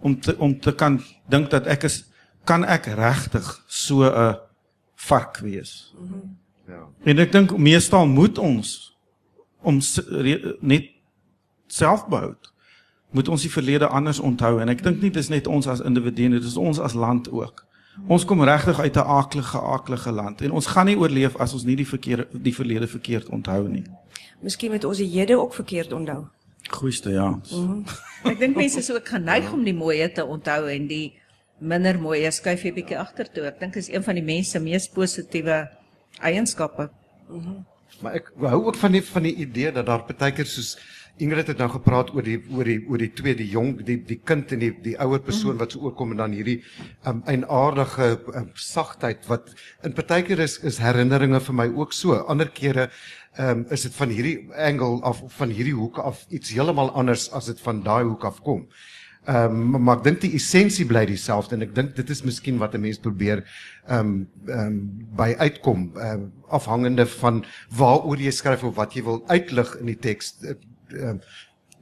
Om 0.00 0.20
te 0.20 0.38
om 0.38 0.60
te 0.60 0.74
kan 0.74 1.00
dink 1.28 1.50
dat 1.50 1.66
ek 1.66 1.88
is 1.88 2.04
kan 2.44 2.64
ek 2.64 2.86
regtig 2.86 3.64
so 3.66 4.04
'n 4.04 4.36
vark 4.94 5.38
wees. 5.38 5.94
Ja. 6.68 6.88
En 7.04 7.18
ek 7.18 7.32
dink 7.32 7.56
meestal 7.58 8.06
moet 8.06 8.38
ons 8.38 8.96
om 9.62 9.80
net 10.60 10.90
selfbehoud 11.66 12.52
moet 13.10 13.28
ons 13.28 13.42
die 13.42 13.50
verlede 13.50 13.86
anders 13.86 14.18
onthou 14.18 14.60
en 14.60 14.68
ek 14.68 14.82
dink 14.82 15.00
nie 15.00 15.10
dis 15.10 15.28
net 15.28 15.46
ons 15.46 15.66
as 15.66 15.80
individue 15.80 16.40
dis 16.40 16.56
ons 16.56 16.78
as 16.78 16.94
land 16.94 17.30
ook. 17.30 17.66
Ons 18.08 18.24
kom 18.24 18.42
regtig 18.42 18.80
uit 18.80 18.96
'n 18.96 19.06
aaklige 19.18 19.60
aaklige 19.60 20.12
land 20.12 20.40
en 20.40 20.50
ons 20.50 20.66
gaan 20.66 20.86
nie 20.86 20.98
oorleef 20.98 21.36
as 21.36 21.52
ons 21.52 21.64
nie 21.64 21.76
die 21.76 21.86
verkeerde 21.86 22.26
die 22.32 22.54
verlede 22.54 22.86
verkeerd 22.86 23.28
onthou 23.28 23.68
nie. 23.68 23.84
Miskien 24.40 24.70
moet 24.70 24.84
ons 24.84 24.98
die 24.98 25.10
hede 25.10 25.38
ook 25.38 25.54
verkeerd 25.54 25.92
onthou. 25.92 26.26
Goeiste 26.70 27.10
ja. 27.10 27.40
Ek 28.30 28.38
dink 28.38 28.56
mense 28.56 28.78
is 28.78 28.90
ook 28.92 29.08
geneig 29.08 29.52
om 29.52 29.64
die 29.64 29.74
mooie 29.74 30.12
te 30.12 30.24
onthou 30.24 30.66
en 30.68 30.86
die 30.86 31.14
minder 31.58 31.98
mooie 32.00 32.30
skuif 32.30 32.64
jy 32.64 32.72
bietjie 32.72 32.98
agtertoe. 32.98 33.46
Ek 33.46 33.60
dink 33.60 33.76
is 33.76 33.88
een 33.88 34.02
van 34.02 34.14
die 34.14 34.24
mense 34.24 34.50
se 34.50 34.60
mees 34.60 34.88
positiewe 34.88 35.68
eienskappe. 36.20 36.90
Maar 38.02 38.18
ek 38.18 38.32
hou 38.42 38.64
ook 38.64 38.76
van 38.76 38.92
die 38.92 39.02
van 39.06 39.22
die 39.22 39.36
idee 39.46 39.72
dat 39.72 39.86
daar 39.86 40.02
partykeer 40.02 40.46
soos 40.46 40.74
Ingrid 41.22 41.46
het 41.46 41.60
nou 41.62 41.68
gepraat 41.70 42.08
oor 42.10 42.26
die 42.26 42.40
oor 42.50 42.66
die 42.66 42.80
oor 42.90 42.98
die 42.98 43.12
twee 43.14 43.36
die 43.38 43.46
jong 43.46 43.76
die 43.86 44.00
die 44.02 44.16
kind 44.26 44.50
en 44.52 44.58
die 44.64 44.72
die 44.82 44.94
ouer 44.98 45.20
persoon 45.22 45.60
wat 45.60 45.76
so 45.76 45.84
oorkom 45.86 46.10
en 46.10 46.24
dan 46.24 46.34
hierdie 46.34 46.56
um, 47.06 47.20
eienaardige 47.30 48.08
um, 48.34 48.48
sagtheid 48.58 49.28
wat 49.30 49.52
in 49.86 49.94
partykeer 49.94 50.42
is 50.42 50.58
is 50.66 50.80
herinneringe 50.82 51.38
vir 51.40 51.58
my 51.60 51.68
ook 51.70 51.94
so. 51.94 52.18
Ander 52.26 52.50
kere 52.50 52.88
um, 53.38 53.62
is 53.70 53.86
dit 53.86 53.94
van 53.94 54.10
hierdie 54.10 54.34
angle 54.58 54.98
af 55.06 55.22
van 55.38 55.54
hierdie 55.54 55.76
hoek 55.78 56.02
af 56.02 56.26
iets 56.34 56.50
heeltemal 56.50 56.90
anders 56.98 57.30
as 57.30 57.46
dit 57.52 57.62
van 57.62 57.86
daai 57.86 58.02
hoek 58.02 58.26
af 58.26 58.42
kom. 58.42 58.66
Ehm 59.24 59.54
um, 59.74 59.80
maar 59.86 60.02
ek 60.02 60.04
dink 60.04 60.20
die 60.20 60.34
essensie 60.36 60.84
bly 60.84 61.06
dieselfde 61.08 61.54
en 61.56 61.64
ek 61.64 61.72
dink 61.78 61.94
dit 61.96 62.10
is 62.10 62.26
miskien 62.26 62.58
wat 62.58 62.74
'n 62.74 62.82
mens 62.82 62.98
probeer 62.98 63.46
ehm 63.86 64.00
um, 64.00 64.28
ehm 64.50 64.66
um, 64.66 64.76
by 65.16 65.30
uitkom 65.38 65.92
ehm 65.94 66.12
um, 66.26 66.30
afhangende 66.50 67.06
van 67.06 67.44
waaroor 67.70 68.18
jy 68.18 68.30
skryf 68.30 68.64
of 68.64 68.74
wat 68.76 68.92
jy 68.98 69.02
wil 69.06 69.22
uitlig 69.30 69.76
in 69.80 69.86
die 69.86 70.00
teks. 70.10 70.34
Um, 70.92 71.20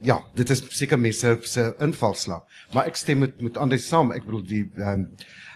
ja, 0.03 0.19
dit 0.35 0.49
is 0.49 0.63
seker 0.69 0.99
mense 0.99 1.37
se 1.41 1.73
invalslag. 1.79 2.43
Maar 2.73 2.91
ek 2.91 2.99
stem 2.99 3.23
met 3.23 3.41
met 3.41 3.57
Andre 3.57 3.77
saam. 3.77 4.11
Ek 4.11 4.25
bedoel 4.25 4.45
die 4.47 4.65
ehm 4.77 4.87
um, 4.93 5.09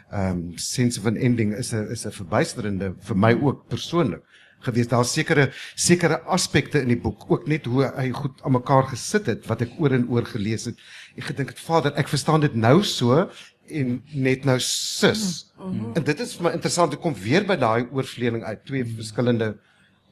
ehm 0.07 0.31
um, 0.31 0.43
sense 0.55 0.99
of 0.99 1.05
an 1.05 1.17
ending 1.17 1.53
is 1.55 1.73
'n 1.73 1.91
is 1.91 2.05
'n 2.05 2.11
verbuisterende 2.11 2.95
vir 2.99 3.17
my 3.17 3.33
ook 3.33 3.67
persoonlik 3.67 4.23
gewees. 4.59 4.87
Daar's 4.87 5.13
sekere 5.13 5.51
sekere 5.75 6.21
aspekte 6.23 6.81
in 6.81 6.87
die 6.87 6.99
boek, 7.01 7.25
ook 7.31 7.47
net 7.47 7.65
hoe 7.65 7.91
hy 7.95 8.09
goed 8.15 8.41
aan 8.43 8.55
mekaar 8.57 8.87
gesit 8.91 9.25
het 9.25 9.45
wat 9.47 9.61
ek 9.61 9.75
oor 9.79 9.91
en 9.91 10.07
oor 10.09 10.25
gelees 10.25 10.65
het. 10.65 10.79
Ek 11.17 11.29
gedink 11.31 11.53
het 11.53 11.59
Vader, 11.59 11.93
ek 11.95 12.07
verstaan 12.07 12.41
dit 12.41 12.55
nou 12.55 12.83
so 12.83 13.29
en 13.67 14.01
net 14.13 14.45
nou 14.45 14.59
sus. 14.59 15.53
Mm 15.57 15.79
-hmm. 15.79 15.93
En 15.95 16.03
dit 16.03 16.19
is 16.19 16.35
vir 16.35 16.43
my 16.43 16.51
interessant 16.51 16.95
om 16.95 17.01
kom 17.01 17.13
weer 17.13 17.45
by 17.45 17.55
daai 17.55 17.87
oorvleuning 17.91 18.43
uit 18.43 18.65
twee 18.65 18.85
verskillende 18.85 19.57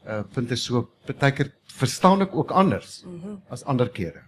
uh 0.07 0.21
punte 0.33 0.55
so 0.55 0.89
partykeer 1.05 1.51
verstaan 1.75 2.21
ek 2.21 2.35
ook 2.35 2.51
anders 2.51 3.03
mm 3.05 3.21
-hmm. 3.21 3.41
as 3.49 3.63
ander 3.63 3.89
kere. 3.89 4.21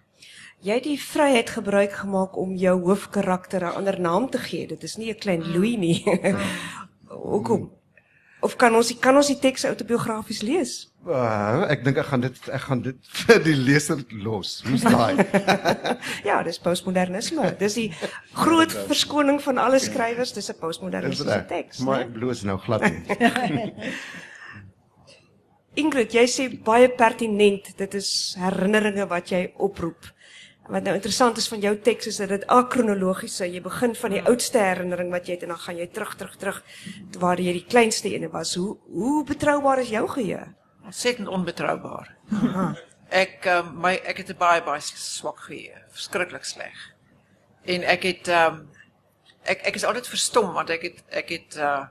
Jy 0.60 0.74
het 0.74 0.84
die 0.84 0.98
vryheid 0.98 1.50
gebruik 1.50 1.92
gemaak 1.92 2.36
om 2.36 2.54
jou 2.56 2.80
hoofkarakter 2.82 3.62
'n 3.64 3.74
ander 3.78 4.00
naam 4.00 4.30
te 4.30 4.38
gee. 4.38 4.66
Dit 4.66 4.82
is 4.82 4.96
nie 4.96 5.10
'n 5.10 5.18
klein 5.18 5.52
Louis 5.52 5.76
nie. 5.76 6.04
Hoekom? 7.32 7.70
Of 8.40 8.56
kan 8.56 8.74
ons 8.74 8.92
kan 8.98 9.16
ons 9.16 9.26
die 9.26 9.38
teks 9.38 9.64
autobiografies 9.64 10.42
lees? 10.42 10.92
Uh, 11.06 11.64
ek 11.72 11.84
dink 11.86 11.96
ek 11.98 12.06
gaan 12.10 12.20
dit 12.20 12.36
ek 12.54 12.64
gaan 12.68 12.82
dit 12.82 13.10
vir 13.22 13.40
die 13.42 13.54
leser 13.56 14.02
los. 14.22 14.60
Hoe's 14.66 14.82
daai? 14.86 15.18
Ja, 16.28 16.42
dis 16.46 16.58
postmodernisme. 16.62 17.54
Dis 17.58 17.74
die 17.74 17.88
groot 18.34 18.74
verskoning 18.90 19.40
van 19.42 19.58
alle 19.58 19.78
skrywers, 19.82 20.32
dis 20.32 20.50
'n 20.50 20.58
postmodernistiese 20.60 21.44
teks, 21.48 21.82
Maar 21.86 22.00
ek 22.06 22.12
bloos 22.12 22.42
nou 22.42 22.58
glad 22.58 22.86
nie. 22.86 23.82
Ingrid, 25.78 26.14
jy 26.14 26.26
sê 26.26 26.46
baie 26.64 26.88
pertinent, 26.90 27.72
dit 27.78 27.94
is 27.94 28.10
herinneringe 28.40 29.06
wat 29.10 29.30
jy 29.30 29.44
oproep. 29.62 30.08
Wat 30.68 30.84
nou 30.84 30.92
interessant 30.98 31.38
is 31.40 31.48
van 31.48 31.62
jou 31.64 31.72
teks 31.80 32.10
is 32.10 32.18
dat 32.20 32.32
dit 32.34 32.42
akronologies 32.52 33.38
is. 33.40 33.54
Jy 33.54 33.62
begin 33.64 33.94
van 33.96 34.12
die 34.12 34.20
oudste 34.28 34.60
herinnering 34.60 35.12
wat 35.14 35.28
jy 35.28 35.38
het 35.38 35.46
en 35.46 35.54
dan 35.54 35.62
gaan 35.62 35.78
jy 35.80 35.86
terug 35.96 36.12
terug 36.20 36.34
terug 36.36 36.58
waar 37.22 37.40
jy 37.40 37.54
die 37.56 37.64
kleinste 37.64 38.12
ene 38.12 38.28
was. 38.32 38.52
Hoe 38.60 38.74
hoe 38.92 39.22
betroubaar 39.24 39.80
is 39.80 39.94
jou 39.94 40.04
geheue? 40.12 40.42
Ontsettend 40.84 41.30
onbetroubaar. 41.32 42.12
ek 43.24 43.48
um, 43.48 43.72
my 43.80 43.94
ek 44.04 44.20
het 44.20 44.34
'n 44.34 44.38
baie 44.38 44.60
baie 44.62 44.80
swak 44.84 45.40
geheue, 45.48 45.78
verskriklik 45.88 46.44
sleg. 46.44 46.76
En 47.64 47.84
ek 47.84 48.04
het 48.04 48.28
um, 48.28 48.66
ek 49.48 49.64
ek 49.72 49.80
is 49.80 49.88
altyd 49.88 50.08
verstom 50.08 50.52
want 50.52 50.70
ek 50.70 50.82
het 50.82 51.00
ek 51.08 51.28
het 51.28 51.56
uh 51.56 51.86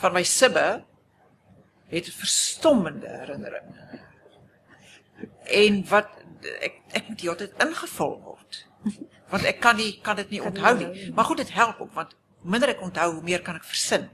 van 0.00 0.12
my 0.12 0.24
sibbe 0.26 0.82
het 1.88 2.10
verstommende 2.14 3.08
herinneringe. 3.08 4.00
En 5.44 5.84
wat 5.88 6.08
ek 6.60 6.80
ek 6.92 7.08
moet 7.08 7.38
tyd 7.38 7.52
ingevul 7.64 8.20
word. 8.24 8.66
Want 9.32 9.44
ek 9.44 9.60
kan 9.60 9.76
nie 9.76 10.00
kan 10.02 10.16
dit 10.16 10.30
nie 10.30 10.42
onthou 10.42 10.76
nie. 10.78 11.12
Maar 11.14 11.24
goed, 11.24 11.36
dit 11.36 11.52
help 11.52 11.80
ook 11.80 11.92
want 11.94 12.16
minder 12.42 12.68
ek 12.68 12.82
onthou, 12.84 13.12
hoe 13.14 13.22
meer 13.24 13.42
kan 13.42 13.56
ek 13.56 13.64
versin. 13.64 14.08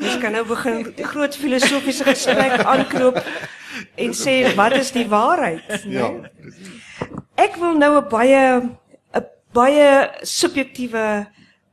Ons 0.00 0.16
kan 0.22 0.32
nou 0.32 0.44
begin 0.48 0.82
die 0.96 1.04
groot 1.04 1.36
filosofiese 1.36 2.06
gesprek 2.08 2.64
aanknoop 2.64 3.20
en 4.00 4.14
sê 4.16 4.54
wat 4.56 4.72
is 4.78 4.92
die 4.96 5.06
waarheid, 5.08 5.66
né? 5.84 5.92
Ja. 5.92 6.08
Ek 7.40 7.56
wil 7.60 7.76
nou 7.76 7.92
'n 8.00 8.08
baie 8.08 8.42
'n 8.60 9.26
baie 9.52 10.10
subjektiewe 10.22 11.26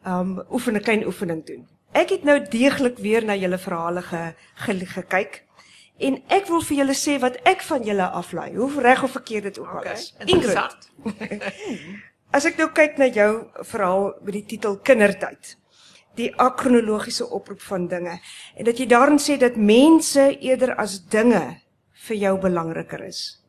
um 0.06 0.44
oefening 0.52 0.84
klein 0.84 1.06
oefening 1.06 1.46
doen. 1.46 1.68
Ek 1.96 2.10
het 2.10 2.24
nou 2.28 2.40
deeglik 2.50 2.98
weer 2.98 3.26
na 3.26 3.36
julle 3.36 3.58
verhale 3.58 4.02
ge, 4.02 4.24
ge, 4.56 4.74
gekyk 4.86 5.44
en 5.98 6.20
ek 6.30 6.50
wil 6.52 6.62
vir 6.62 6.78
julle 6.78 6.96
sê 6.98 7.18
wat 7.22 7.40
ek 7.50 7.64
van 7.66 7.86
julle 7.86 8.10
aflei. 8.20 8.52
Hoe 8.56 8.82
reg 8.82 9.04
of 9.04 9.16
verkeerd 9.18 9.50
dit 9.50 9.60
ook 9.60 9.72
al 9.72 9.80
Okay. 9.80 9.94
is. 9.94 10.14
Interessant. 10.26 10.90
As 12.36 12.46
ek 12.46 12.58
nou 12.60 12.68
kyk 12.76 13.00
na 13.00 13.08
jou 13.08 13.48
verhaal 13.64 14.12
met 14.22 14.34
die 14.36 14.46
titel 14.46 14.78
Kindertyd, 14.84 15.56
die 16.20 16.30
akronologiese 16.36 17.30
oproep 17.30 17.62
van 17.62 17.88
dinge 17.88 18.18
en 18.58 18.66
dat 18.66 18.78
jy 18.78 18.88
daarin 18.90 19.20
sê 19.22 19.38
dat 19.40 19.56
mense 19.56 20.26
eerder 20.42 20.76
as 20.76 21.00
dinge 21.14 21.62
vir 22.08 22.18
jou 22.18 22.34
belangriker 22.42 23.04
is. 23.08 23.40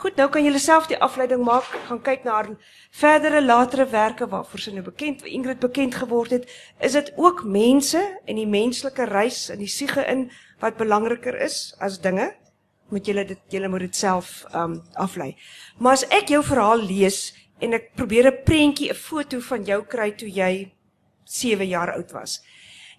Goed, 0.00 0.16
nou 0.16 0.28
kan 0.32 0.44
jy 0.44 0.58
self 0.58 0.86
die 0.88 0.96
afleiding 1.04 1.42
maak, 1.44 1.66
gaan 1.86 2.00
kyk 2.02 2.24
na 2.24 2.38
haar 2.38 2.48
verdere 2.96 3.42
latere 3.42 3.84
werke 3.92 4.26
waarvoor 4.26 4.62
sy 4.64 4.72
nou 4.72 4.84
bekend, 4.86 5.22
Ingrid 5.28 5.60
bekend 5.60 5.94
geword 5.94 6.32
het, 6.32 6.48
is 6.80 6.96
dit 6.96 7.12
ook 7.20 7.44
mense 7.44 8.00
en 8.00 8.40
die 8.40 8.48
menslike 8.48 9.04
reis 9.10 9.50
in 9.52 9.60
die 9.60 9.70
siege 9.70 10.02
in 10.08 10.30
wat 10.64 10.80
belangriker 10.80 11.36
is 11.44 11.74
as 11.78 12.00
dinge? 12.00 12.32
Moet 12.92 13.06
julle 13.08 13.24
dit 13.28 13.54
julle 13.54 13.68
moet 13.68 13.86
dit 13.86 13.96
self 13.96 14.42
um 14.56 14.80
aflei. 15.00 15.34
Maar 15.78 16.00
as 16.00 16.06
ek 16.08 16.32
jou 16.32 16.42
verhaal 16.44 16.82
lees 16.88 17.30
en 17.62 17.76
ek 17.76 17.92
probeer 17.94 18.32
'n 18.32 18.42
prentjie, 18.44 18.90
'n 18.90 18.94
foto 18.94 19.40
van 19.40 19.64
jou 19.64 19.82
kry 19.84 20.10
toe 20.16 20.28
jy 20.28 20.72
7 21.24 21.68
jaar 21.68 21.94
oud 21.94 22.12
was. 22.12 22.40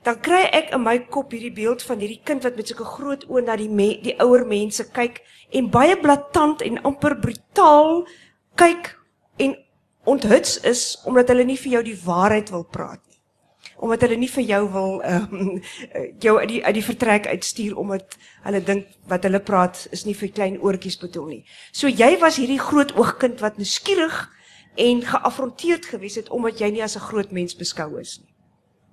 Dan 0.03 0.19
kry 0.19 0.41
ek 0.51 0.73
in 0.75 0.81
my 0.83 0.97
kop 1.07 1.31
hierdie 1.31 1.53
beeld 1.55 1.83
van 1.87 2.01
hierdie 2.03 2.19
kind 2.27 2.43
wat 2.43 2.57
met 2.59 2.67
sulke 2.67 2.83
groot 2.83 3.21
oë 3.29 3.45
na 3.47 3.55
die 3.59 3.69
me, 3.71 3.93
die 4.03 4.17
ouer 4.19 4.43
mense 4.47 4.83
kyk 4.91 5.21
en 5.55 5.69
baie 5.71 5.95
blaatant 5.99 6.63
en 6.65 6.81
amper 6.89 7.15
brutaal 7.23 8.03
kyk 8.59 8.89
en 9.45 9.55
onthuts 10.03 10.57
is 10.67 10.81
omdat 11.07 11.31
hulle 11.31 11.45
nie 11.47 11.59
vir 11.61 11.77
jou 11.77 11.83
die 11.87 11.99
waarheid 12.03 12.51
wil 12.51 12.65
praat 12.67 12.99
nie. 13.07 13.21
Omdat 13.83 14.03
hulle 14.03 14.17
nie 14.19 14.31
vir 14.33 14.45
jou 14.49 14.59
wil 14.73 14.99
ehm 15.07 15.39
um, 15.39 15.53
jou 16.25 16.35
uit 16.41 16.51
die 16.51 16.59
uit 16.65 16.75
die 16.81 16.85
vertrek 16.89 17.31
uitstuur 17.31 17.79
omdat 17.79 18.19
hulle 18.43 18.63
dink 18.67 18.91
wat 19.07 19.23
hulle 19.23 19.39
praat 19.39 19.85
is 19.95 20.03
nie 20.03 20.17
vir 20.19 20.33
klein 20.35 20.59
oortjies 20.59 20.99
bedoel 20.99 21.31
nie. 21.31 21.41
So 21.71 21.87
jy 21.87 22.17
was 22.19 22.41
hierdie 22.43 22.59
groot 22.59 22.91
oogkind 22.99 23.39
wat 23.39 23.55
nuuskierig 23.55 24.19
en 24.75 25.07
geafronteerd 25.07 25.87
gewees 25.95 26.19
het 26.19 26.27
omdat 26.27 26.59
jy 26.59 26.73
nie 26.75 26.83
as 26.83 26.99
'n 26.99 27.07
groot 27.07 27.31
mens 27.31 27.55
beskou 27.55 27.93
is 28.03 28.19
nie. 28.19 28.32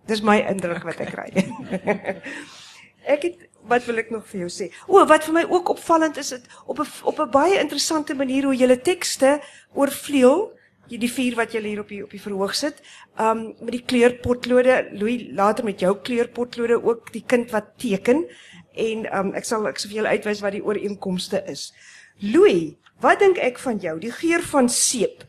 Dis 0.07 0.23
my 0.23 0.39
indruk 0.51 0.83
wat 0.85 1.01
ek 1.01 1.13
kry. 1.15 1.29
ek 3.15 3.23
het 3.23 3.49
wat 3.69 3.85
wil 3.85 4.01
ek 4.01 4.11
nog 4.11 4.25
vir 4.31 4.47
jou 4.47 4.51
sê? 4.53 4.71
O, 4.89 5.05
wat 5.07 5.25
vir 5.25 5.35
my 5.35 5.45
ook 5.49 5.75
opvallend 5.77 6.17
is 6.21 6.33
dit 6.35 6.45
op 6.67 6.81
'n 6.81 6.89
op 7.05 7.21
'n 7.21 7.31
baie 7.31 7.61
interessante 7.61 8.15
manier 8.15 8.45
hoe 8.45 8.57
julle 8.57 8.81
tekste 8.81 9.41
oorvleuel 9.75 10.51
die 10.99 11.11
vier 11.11 11.37
wat 11.39 11.53
julle 11.55 11.69
hier 11.71 11.81
op 11.81 11.89
die 11.89 12.03
op 12.03 12.11
die 12.11 12.23
verhoog 12.23 12.55
sit. 12.55 12.81
Um 13.21 13.55
met 13.61 13.73
die 13.77 13.85
kleurpotlode, 13.85 14.89
Louis 14.93 15.29
later 15.37 15.65
met 15.65 15.81
jou 15.81 15.95
kleurpotlode 16.03 16.83
ook 16.83 17.13
die 17.13 17.25
kind 17.27 17.51
wat 17.51 17.77
teken 17.79 18.27
en 18.75 19.07
um 19.19 19.35
ek 19.35 19.45
sal 19.45 19.69
ek 19.69 19.79
sal 19.79 19.91
vir 19.91 20.01
julle 20.01 20.15
uitwys 20.17 20.43
wat 20.43 20.57
die 20.57 20.65
ooreenkomste 20.65 21.45
is. 21.47 21.73
Louis, 22.21 22.75
wat 23.01 23.21
dink 23.23 23.39
ek 23.39 23.59
van 23.59 23.79
jou? 23.79 23.99
Die 24.01 24.13
geur 24.13 24.43
van 24.43 24.69
seep. 24.69 25.25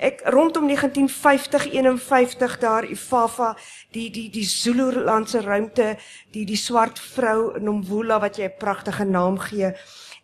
Ek 0.00 0.22
rondom 0.32 0.64
1950 0.64 1.66
51 1.76 2.58
daar 2.58 2.86
Ifafa 2.88 3.56
die 3.92 4.08
die 4.10 4.30
die 4.32 4.46
Zululandse 4.48 5.42
ruimte 5.44 5.98
die 6.32 6.46
die 6.48 6.56
swart 6.56 6.96
vrou 6.98 7.58
Nomvula 7.60 8.16
wat 8.20 8.38
jy 8.38 8.48
'n 8.48 8.56
pragtige 8.58 9.04
naam 9.04 9.36
gee. 9.38 9.74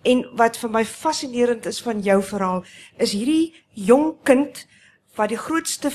En 0.03 0.25
wat 0.33 0.57
vir 0.57 0.71
my 0.71 0.85
fascinerend 0.85 1.67
is 1.67 1.83
van 1.83 2.01
jou 2.01 2.23
verhaal 2.23 2.65
is 2.97 3.13
hierdie 3.13 3.53
jong 3.75 4.17
kind 4.25 4.67
wat 5.17 5.29
die 5.29 5.45
grootste 5.45 5.91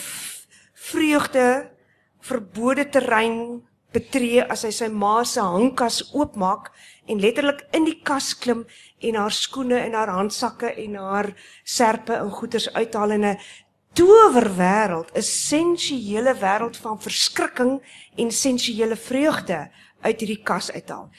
vreugde 0.73 1.71
verbode 2.19 2.89
terrein 2.89 3.63
betree 3.91 4.43
as 4.43 4.63
hy 4.63 4.71
sy 4.71 4.87
ma 4.87 5.23
se 5.23 5.41
hangkas 5.41 6.13
oopmaak 6.13 6.71
en 7.07 7.19
letterlik 7.19 7.65
in 7.73 7.85
die 7.85 7.99
kas 8.03 8.33
klim 8.37 8.63
en 8.99 9.15
haar 9.15 9.31
skoene 9.35 9.79
en 9.79 9.93
haar 9.93 10.13
handsakke 10.15 10.69
en 10.85 10.95
haar 10.95 11.33
serpe 11.63 12.13
en 12.13 12.31
goeders 12.31 12.69
uithaal 12.73 13.11
in 13.11 13.25
'n 13.25 13.37
towerwêreld, 13.93 15.11
'n 15.13 15.21
sensuele 15.21 16.33
wêreld 16.35 16.77
van 16.77 17.01
verskrikking 17.01 17.81
en 18.15 18.31
sensuele 18.31 18.95
vreugde 18.95 19.69
uit 20.01 20.19
hierdie 20.19 20.43
kas 20.43 20.71
uithaal. 20.71 21.09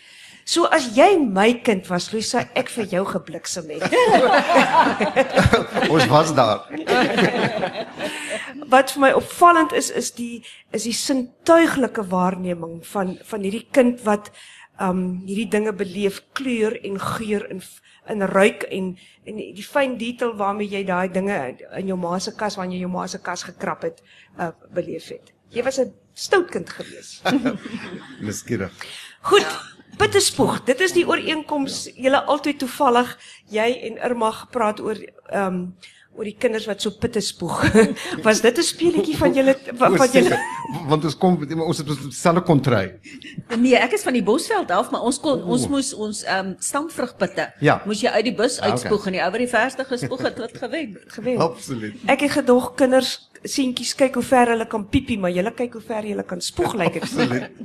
So 0.45 0.67
as 0.75 0.89
jy 0.97 1.19
my 1.23 1.61
kind 1.63 1.87
was, 1.87 2.09
Luisa, 2.11 2.49
ek 2.59 2.71
vir 2.75 2.89
jou 2.91 3.05
gebliksem 3.07 3.69
het. 3.71 3.85
Ons 5.93 6.09
was 6.11 6.33
daar. 6.35 6.67
Wat 8.73 8.91
vir 8.91 9.05
my 9.05 9.13
opvallend 9.15 9.73
is 9.73 9.91
is 9.91 10.11
die 10.19 10.43
is 10.75 10.83
die 10.89 10.97
sintuiglike 10.97 12.03
waarneming 12.11 12.81
van 12.91 13.15
van 13.29 13.47
hierdie 13.47 13.69
kind 13.71 14.03
wat 14.03 14.33
um 14.83 15.23
hierdie 15.29 15.51
dinge 15.53 15.73
beleef, 15.77 16.23
kleur 16.35 16.75
en 16.83 16.99
geur 16.99 17.47
en 17.51 17.63
in 18.09 18.23
ruik 18.23 18.63
en 18.63 18.97
en 19.25 19.37
die, 19.39 19.65
fyn 19.65 19.97
detail 19.99 20.35
waarmee 20.37 20.69
jy 20.69 20.83
daai 20.85 21.09
dinge 21.13 21.39
in 21.79 21.87
jou 21.87 21.99
ma 21.99 22.19
se 22.19 22.33
kas 22.35 22.57
wanneer 22.59 22.81
jy 22.81 22.87
jou 22.87 22.91
ma 22.91 23.07
se 23.07 23.21
kas 23.23 23.45
gekrap 23.47 23.83
het, 23.87 24.03
uh, 24.39 24.51
beleef 24.75 25.09
het. 25.15 25.33
Jy 25.55 25.63
was 25.63 25.79
'n 25.79 25.93
stout 26.15 26.51
kind 26.51 26.71
gewees. 26.71 27.23
Nuuskierig. 28.25 28.73
Goed. 29.21 29.47
Pittespoeg, 29.97 30.63
dit 30.65 30.81
is 30.81 30.93
die 30.93 31.05
ooreenkoms 31.07 31.91
julle 31.95 32.23
altyd 32.25 32.59
toevallig 32.59 33.19
jy 33.53 33.69
en 33.89 33.99
Irma 34.01 34.31
gepraat 34.31 34.81
oor 34.81 34.97
ehm 34.97 35.47
um, 35.47 35.77
oor 36.15 36.25
die 36.29 36.37
kinders 36.39 36.67
wat 36.69 36.83
so 36.85 36.91
pittespoeg. 37.01 37.63
Was 38.27 38.41
dit 38.45 38.59
'n 38.59 38.63
speletjie 38.63 39.17
van 39.17 39.33
julle 39.35 39.55
van 39.79 40.09
julle 40.13 40.39
want 40.89 41.05
ons 41.05 41.17
kom 41.17 41.39
ons 41.61 41.79
het 41.79 41.87
dieselfde 41.87 42.43
kontry. 42.43 42.99
Nee, 43.59 43.77
ek 43.77 43.93
is 43.93 44.03
van 44.03 44.13
die 44.13 44.23
Bosveld 44.23 44.71
af, 44.71 44.91
maar 44.91 45.03
ons 45.03 45.19
kon 45.21 45.43
ons 45.45 45.69
moes 45.69 45.95
ons 45.95 46.23
ehm 46.25 46.47
um, 46.47 46.57
stamvrugpitte 46.59 47.53
Ja. 47.61 47.83
moes 47.87 48.01
jy 48.01 48.09
uit 48.11 48.25
die 48.25 48.35
bus 48.35 48.59
Ah, 48.61 48.67
okay. 48.67 48.71
uitspoeg 48.71 49.07
en 49.07 49.13
die 49.13 49.23
ou 49.23 49.31
wat 49.31 49.39
die 49.41 49.49
verste 49.49 49.85
gespoeg 49.85 50.23
het, 50.23 50.39
het 50.39 50.59
gewen. 50.59 50.99
gewen? 51.17 51.39
Absoluut. 51.39 51.95
Ek 52.07 52.21
het 52.21 52.31
gedog 52.31 52.75
kinders 52.77 53.29
seentjies 53.45 53.95
kyk 53.95 54.15
hoe 54.15 54.23
ver 54.23 54.47
hulle 54.53 54.67
kan 54.67 54.89
piepie, 54.89 55.19
maar 55.19 55.31
julle 55.31 55.53
kyk 55.55 55.73
hoe 55.73 55.83
ver 55.83 56.05
julle 56.07 56.23
kan 56.25 56.41
spoeg 56.41 56.75
lyk 56.75 56.93
dit. 56.93 57.03
Absoluut. 57.03 57.51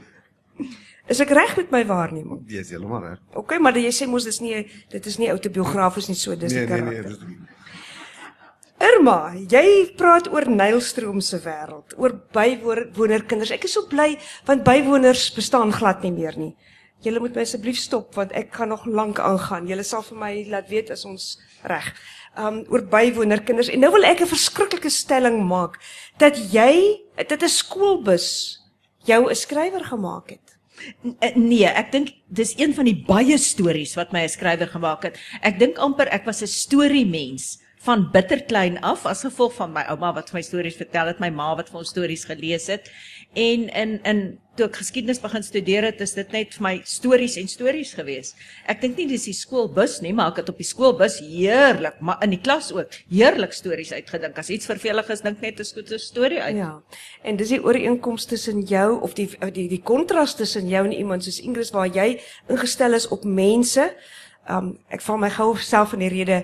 Is 1.08 1.20
ek 1.24 1.30
reg 1.32 1.56
met 1.58 1.72
my 1.72 1.86
waarneming? 1.88 2.42
Jy 2.52 2.60
is 2.60 2.70
heeltemal 2.74 3.02
reg. 3.06 3.20
OK, 3.40 3.54
maar 3.64 3.78
jy 3.80 3.92
sê 3.96 4.08
mos 4.12 4.26
dis 4.28 4.40
nie 4.44 4.66
dit 4.92 5.06
is 5.06 5.18
nie 5.18 5.30
autobiografies 5.32 6.08
nie 6.12 6.16
so 6.20 6.36
dis 6.36 6.52
Nee, 6.54 6.66
die 6.66 6.74
nee, 6.74 6.82
nee. 6.82 7.02
karakter. 7.02 7.28
dis- 7.28 7.57
Irma, 8.78 9.34
jy 9.50 9.90
praat 9.98 10.28
oor 10.30 10.46
Nylstroom 10.46 11.18
se 11.26 11.40
wêreld, 11.42 11.96
oor 11.98 12.14
bywonerkinders. 12.36 13.52
Ek 13.56 13.66
is 13.66 13.74
so 13.74 13.88
bly 13.90 14.16
want 14.46 14.66
bywoners 14.68 15.32
bestaan 15.34 15.74
glad 15.74 16.04
nie 16.06 16.14
meer 16.14 16.38
nie. 16.38 16.54
Julle 17.06 17.22
moet 17.22 17.36
my 17.38 17.46
asseblief 17.46 17.80
stop 17.82 18.14
want 18.18 18.34
ek 18.38 18.52
kan 18.54 18.70
nog 18.70 18.86
lank 18.86 19.18
aangaan. 19.22 19.66
Julle 19.70 19.86
sal 19.86 20.06
vir 20.06 20.22
my 20.22 20.32
laat 20.54 20.70
weet 20.70 20.92
as 20.94 21.06
ons 21.10 21.36
reg. 21.66 21.90
Um 22.38 22.64
oor 22.70 22.86
bywonerkinders 22.86 23.72
en 23.74 23.82
nou 23.82 23.92
wil 23.98 24.06
ek 24.06 24.22
'n 24.22 24.34
verskriklike 24.34 24.90
stelling 24.94 25.42
maak 25.42 25.82
dat 26.20 26.38
jy 26.38 27.02
dit 27.18 27.44
'n 27.44 27.50
skoolbus 27.50 28.62
jou 29.06 29.30
'n 29.30 29.36
skrywer 29.36 29.86
gemaak 29.86 30.30
het. 30.30 30.58
Eh, 31.22 31.36
Nee, 31.36 31.66
ek 31.66 31.92
dink 31.92 32.10
dis 32.30 32.54
een 32.58 32.74
van 32.74 32.86
die 32.86 33.04
baie 33.08 33.38
stories 33.38 33.96
wat 33.96 34.14
my 34.14 34.22
'n 34.22 34.30
skrywer 34.30 34.68
gemaak 34.68 35.04
het. 35.04 35.18
Ek 35.42 35.58
dink 35.58 35.78
amper 35.78 36.08
ek 36.14 36.26
was 36.26 36.42
'n 36.44 36.48
storiemens 36.48 37.58
van 37.86 38.08
bitterklein 38.12 38.80
af 38.82 39.06
as 39.06 39.22
gevolg 39.22 39.54
van 39.54 39.72
my 39.76 39.84
ouma 39.92 40.14
wat 40.18 40.32
vir 40.32 40.40
my 40.40 40.44
stories 40.46 40.80
vertel 40.80 41.12
het, 41.12 41.22
my 41.24 41.30
ma 41.30 41.54
wat 41.56 41.70
vir 41.70 41.84
ons 41.84 41.94
stories 41.94 42.26
gelees 42.26 42.68
het. 42.72 42.90
En 43.38 43.68
in 43.70 44.00
in 44.04 44.22
toe 44.58 44.66
ek 44.66 44.80
geskiedenis 44.80 45.20
begin 45.22 45.44
studeer 45.46 45.86
het, 45.86 46.00
is 46.02 46.16
dit 46.18 46.32
net 46.34 46.56
vir 46.56 46.64
my 46.66 46.74
stories 46.90 47.36
en 47.38 47.50
stories 47.52 47.92
gewees. 47.94 48.32
Ek 48.66 48.82
dink 48.82 48.98
nie 48.98 49.06
dis 49.12 49.28
die 49.30 49.36
skoolbus 49.38 50.00
nie, 50.02 50.14
maar 50.18 50.32
ek 50.32 50.42
het 50.42 50.50
op 50.50 50.58
die 50.58 50.66
skoolbus 50.66 51.20
heerlik, 51.22 52.00
maar 52.02 52.18
in 52.26 52.34
die 52.34 52.42
klas 52.42 52.72
ook 52.74 52.98
heerlik 53.12 53.54
stories 53.54 53.94
uitgedink. 53.94 54.40
As 54.42 54.50
iets 54.50 54.66
vervelig 54.66 55.12
is, 55.14 55.22
dink 55.22 55.42
net 55.42 55.60
'n 55.60 55.66
skoete 55.66 56.00
storie 56.02 56.42
uit. 56.42 56.56
Ja. 56.56 56.82
En 57.24 57.38
dis 57.38 57.50
die 57.50 57.64
ooreenkoms 57.64 58.26
tussen 58.26 58.62
jou 58.62 59.02
of 59.02 59.14
die 59.14 59.30
die 59.54 59.68
die 59.70 59.84
kontras 59.84 60.36
tussen 60.36 60.68
jou 60.68 60.86
en 60.86 60.94
iemand 60.94 61.24
soos 61.24 61.40
Ingrid 61.40 61.72
waar 61.72 61.88
jy 61.88 62.20
ingestel 62.50 62.94
is 62.94 63.08
op 63.08 63.24
mense. 63.24 63.94
Um 64.50 64.80
ek 64.90 65.02
val 65.02 65.18
my 65.18 65.30
gou 65.30 65.58
self 65.58 65.94
in 65.94 66.00
die 66.00 66.10
rede. 66.10 66.44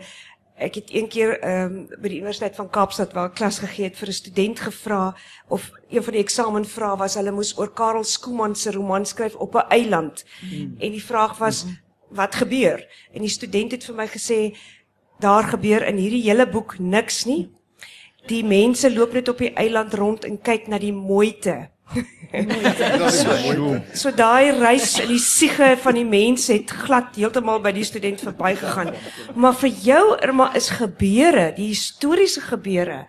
Ek 0.63 0.77
het 0.79 0.93
een 0.95 1.07
keer 1.11 1.33
um 1.43 1.73
by 1.99 2.07
die 2.07 2.21
Universiteit 2.21 2.55
van 2.55 2.69
Kaapstad 2.71 3.11
waar 3.13 3.31
ek 3.31 3.35
klas 3.35 3.59
gegee 3.59 3.89
het 3.89 3.97
vir 3.99 4.07
'n 4.07 4.21
student 4.21 4.59
gevra 4.59 5.15
of 5.49 5.71
een 5.89 6.03
van 6.03 6.13
die 6.13 6.23
eksamenvrae 6.23 6.97
was 6.97 7.15
hulle 7.19 7.31
moes 7.31 7.57
oor 7.57 7.73
Karel 7.73 8.03
Skooman 8.03 8.55
se 8.55 8.71
roman 8.71 9.05
skryf 9.05 9.35
op 9.35 9.55
'n 9.55 9.67
eiland. 9.69 10.23
Hmm. 10.39 10.75
En 10.79 10.91
die 10.91 11.03
vraag 11.03 11.37
was 11.37 11.65
wat 12.09 12.35
gebeur? 12.35 12.87
En 13.13 13.21
die 13.21 13.29
student 13.29 13.71
het 13.71 13.83
vir 13.83 13.95
my 13.95 14.07
gesê 14.07 14.55
daar 15.19 15.43
gebeur 15.43 15.85
in 15.87 15.97
hierdie 15.97 16.23
hele 16.23 16.47
boek 16.49 16.79
niks 16.79 17.25
nie. 17.25 17.49
Die 18.27 18.43
mense 18.43 18.93
loop 18.93 19.13
net 19.13 19.27
op 19.27 19.37
die 19.37 19.53
eiland 19.53 19.93
rond 19.93 20.23
en 20.23 20.41
kyk 20.41 20.67
na 20.67 20.79
die 20.79 20.93
mooite. 20.93 21.72
so 23.13 23.33
so 23.93 24.11
daai 24.11 24.51
reis 24.57 24.95
in 25.03 25.11
die 25.11 25.21
siege 25.21 25.73
van 25.83 25.97
die 25.99 26.07
mense 26.07 26.53
het 26.55 26.71
glad 26.85 27.15
heeltemal 27.19 27.61
by 27.61 27.73
die 27.75 27.85
student 27.85 28.23
verbygegaan. 28.25 28.93
Maar 29.35 29.57
vir 29.61 29.75
jou 29.85 30.01
Irma 30.17 30.49
is 30.57 30.71
gebeure, 30.79 31.51
die 31.57 31.69
historiese 31.73 32.41
gebeure 32.41 33.05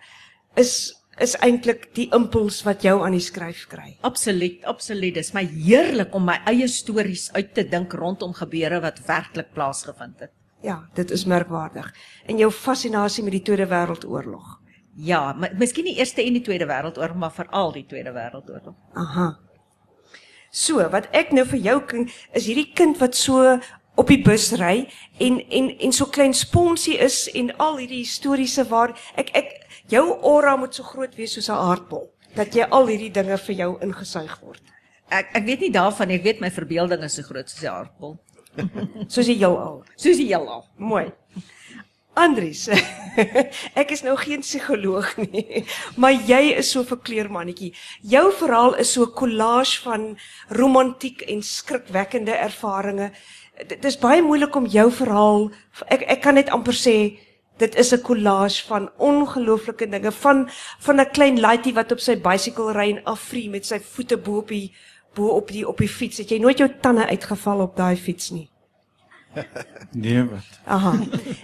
is 0.59 0.93
is 1.15 1.37
eintlik 1.39 1.85
die 1.95 2.09
impuls 2.11 2.57
wat 2.67 2.83
jou 2.83 2.97
aan 3.05 3.13
die 3.15 3.23
skryf 3.23 3.61
kry. 3.71 3.93
Absoluut, 4.03 4.65
absoluut. 4.67 5.15
Dis 5.15 5.31
my 5.35 5.45
heerlik 5.47 6.15
om 6.15 6.25
my 6.27 6.41
eie 6.51 6.67
stories 6.67 7.29
uit 7.37 7.53
te 7.55 7.63
dink 7.63 7.95
rondom 7.95 8.33
gebeure 8.35 8.81
wat 8.83 8.99
werklik 9.07 9.53
plaasgevind 9.55 10.25
het. 10.25 10.33
Ja, 10.65 10.81
dit 10.97 11.11
is 11.15 11.23
merkwaardig. 11.29 11.87
En 12.27 12.37
jou 12.41 12.51
fascinasie 12.51 13.23
met 13.23 13.37
die 13.37 13.43
Tweede 13.47 13.69
Wêreldoorlog. 13.71 14.57
Ja, 14.95 15.33
maar 15.33 15.51
miskien 15.59 15.85
die 15.85 15.97
Eerste 15.99 16.23
en 16.23 16.37
die 16.37 16.41
Tweede 16.41 16.65
Wêreldoorlog, 16.65 17.15
maar 17.19 17.31
veral 17.31 17.73
die 17.75 17.85
Tweede 17.85 18.13
Wêreldoorlog. 18.15 18.75
Aha. 18.93 19.37
So, 20.55 20.79
wat 20.89 21.09
ek 21.11 21.33
nou 21.35 21.43
vir 21.45 21.59
jou 21.59 21.79
kan 21.83 22.05
is 22.31 22.45
hierdie 22.47 22.69
kind 22.73 22.95
wat 23.01 23.15
so 23.19 23.57
op 23.99 24.07
die 24.11 24.21
bus 24.23 24.53
ry 24.59 24.85
en 25.23 25.41
en 25.51 25.69
en 25.83 25.95
so 25.95 26.07
klein 26.07 26.33
sponsie 26.33 26.95
is 26.99 27.25
en 27.35 27.51
al 27.59 27.77
hierdie 27.81 28.03
historiese 28.05 28.63
waar 28.69 28.93
ek 29.19 29.33
ek 29.35 29.51
jou 29.91 30.05
aura 30.21 30.55
moet 30.59 30.75
so 30.75 30.83
groot 30.83 31.15
wees 31.19 31.35
soos 31.35 31.49
'n 31.49 31.59
aardbol 31.59 32.07
dat 32.35 32.55
jy 32.55 32.67
al 32.71 32.87
hierdie 32.87 33.11
dinge 33.11 33.37
vir 33.37 33.55
jou 33.55 33.77
ingesuig 33.81 34.39
word. 34.41 34.61
Ek 35.11 35.35
ek 35.35 35.45
weet 35.45 35.59
nie 35.59 35.71
daarvan, 35.71 36.11
ek 36.11 36.23
weet 36.23 36.41
my 36.41 36.49
verbeelding 36.49 37.03
is 37.03 37.15
so 37.15 37.23
groot 37.23 37.49
soos 37.49 37.63
'n 37.63 37.73
aardbol. 37.73 38.17
Soos 39.11 39.27
die 39.27 39.35
heelal. 39.35 39.83
Soos 39.99 40.15
die 40.15 40.27
heelal. 40.29 40.63
Mooi. 40.77 41.11
Andries, 42.15 42.69
ek 43.81 43.89
is 43.91 44.01
nou 44.05 44.13
geen 44.15 44.39
psigoloog 44.39 45.09
nie, 45.19 45.65
maar 45.99 46.15
jy 46.15 46.55
is 46.61 46.69
so 46.71 46.79
'n 46.79 46.87
verkleurmannetjie. 46.87 47.73
Jou 48.07 48.31
verhaal 48.31 48.77
is 48.79 48.93
so 48.95 49.03
'n 49.03 49.11
collage 49.11 49.81
van 49.83 50.15
romantiek 50.49 51.21
en 51.27 51.43
skrikwekkende 51.43 52.31
ervarings. 52.31 53.11
Dit 53.67 53.83
is 53.85 53.99
baie 53.99 54.21
moeilik 54.21 54.55
om 54.55 54.65
jou 54.65 54.91
verhaal 54.91 55.51
ek 55.91 56.07
ek 56.07 56.21
kan 56.21 56.35
net 56.35 56.49
amper 56.49 56.73
sê 56.73 57.19
dit 57.59 57.75
is 57.75 57.91
'n 57.91 58.01
collage 58.01 58.63
van 58.67 58.89
ongelooflike 58.97 59.87
dinge 59.89 60.11
van 60.11 60.47
van 60.79 60.99
'n 60.99 61.11
klein 61.11 61.39
laaitie 61.39 61.73
wat 61.73 61.91
op 61.91 61.99
sy 61.99 62.15
bicycle 62.15 62.71
ry 62.71 62.95
en 62.95 63.03
afvrie 63.03 63.49
met 63.49 63.65
sy 63.65 63.79
voete 63.79 64.17
bo 64.17 64.37
op 64.37 64.47
die 64.47 64.71
bo 65.13 65.35
op 65.35 65.47
die 65.51 65.67
op 65.67 65.77
die 65.77 65.89
fiets. 65.89 66.17
Het 66.17 66.29
jy 66.29 66.39
nooit 66.39 66.57
jou 66.57 66.69
tande 66.81 67.07
uitgeval 67.07 67.59
op 67.59 67.75
daai 67.75 67.95
fiets 67.95 68.29
nie? 68.29 68.49
Nee, 69.91 70.23
wat? 70.23 70.47
Aha. 70.65 70.93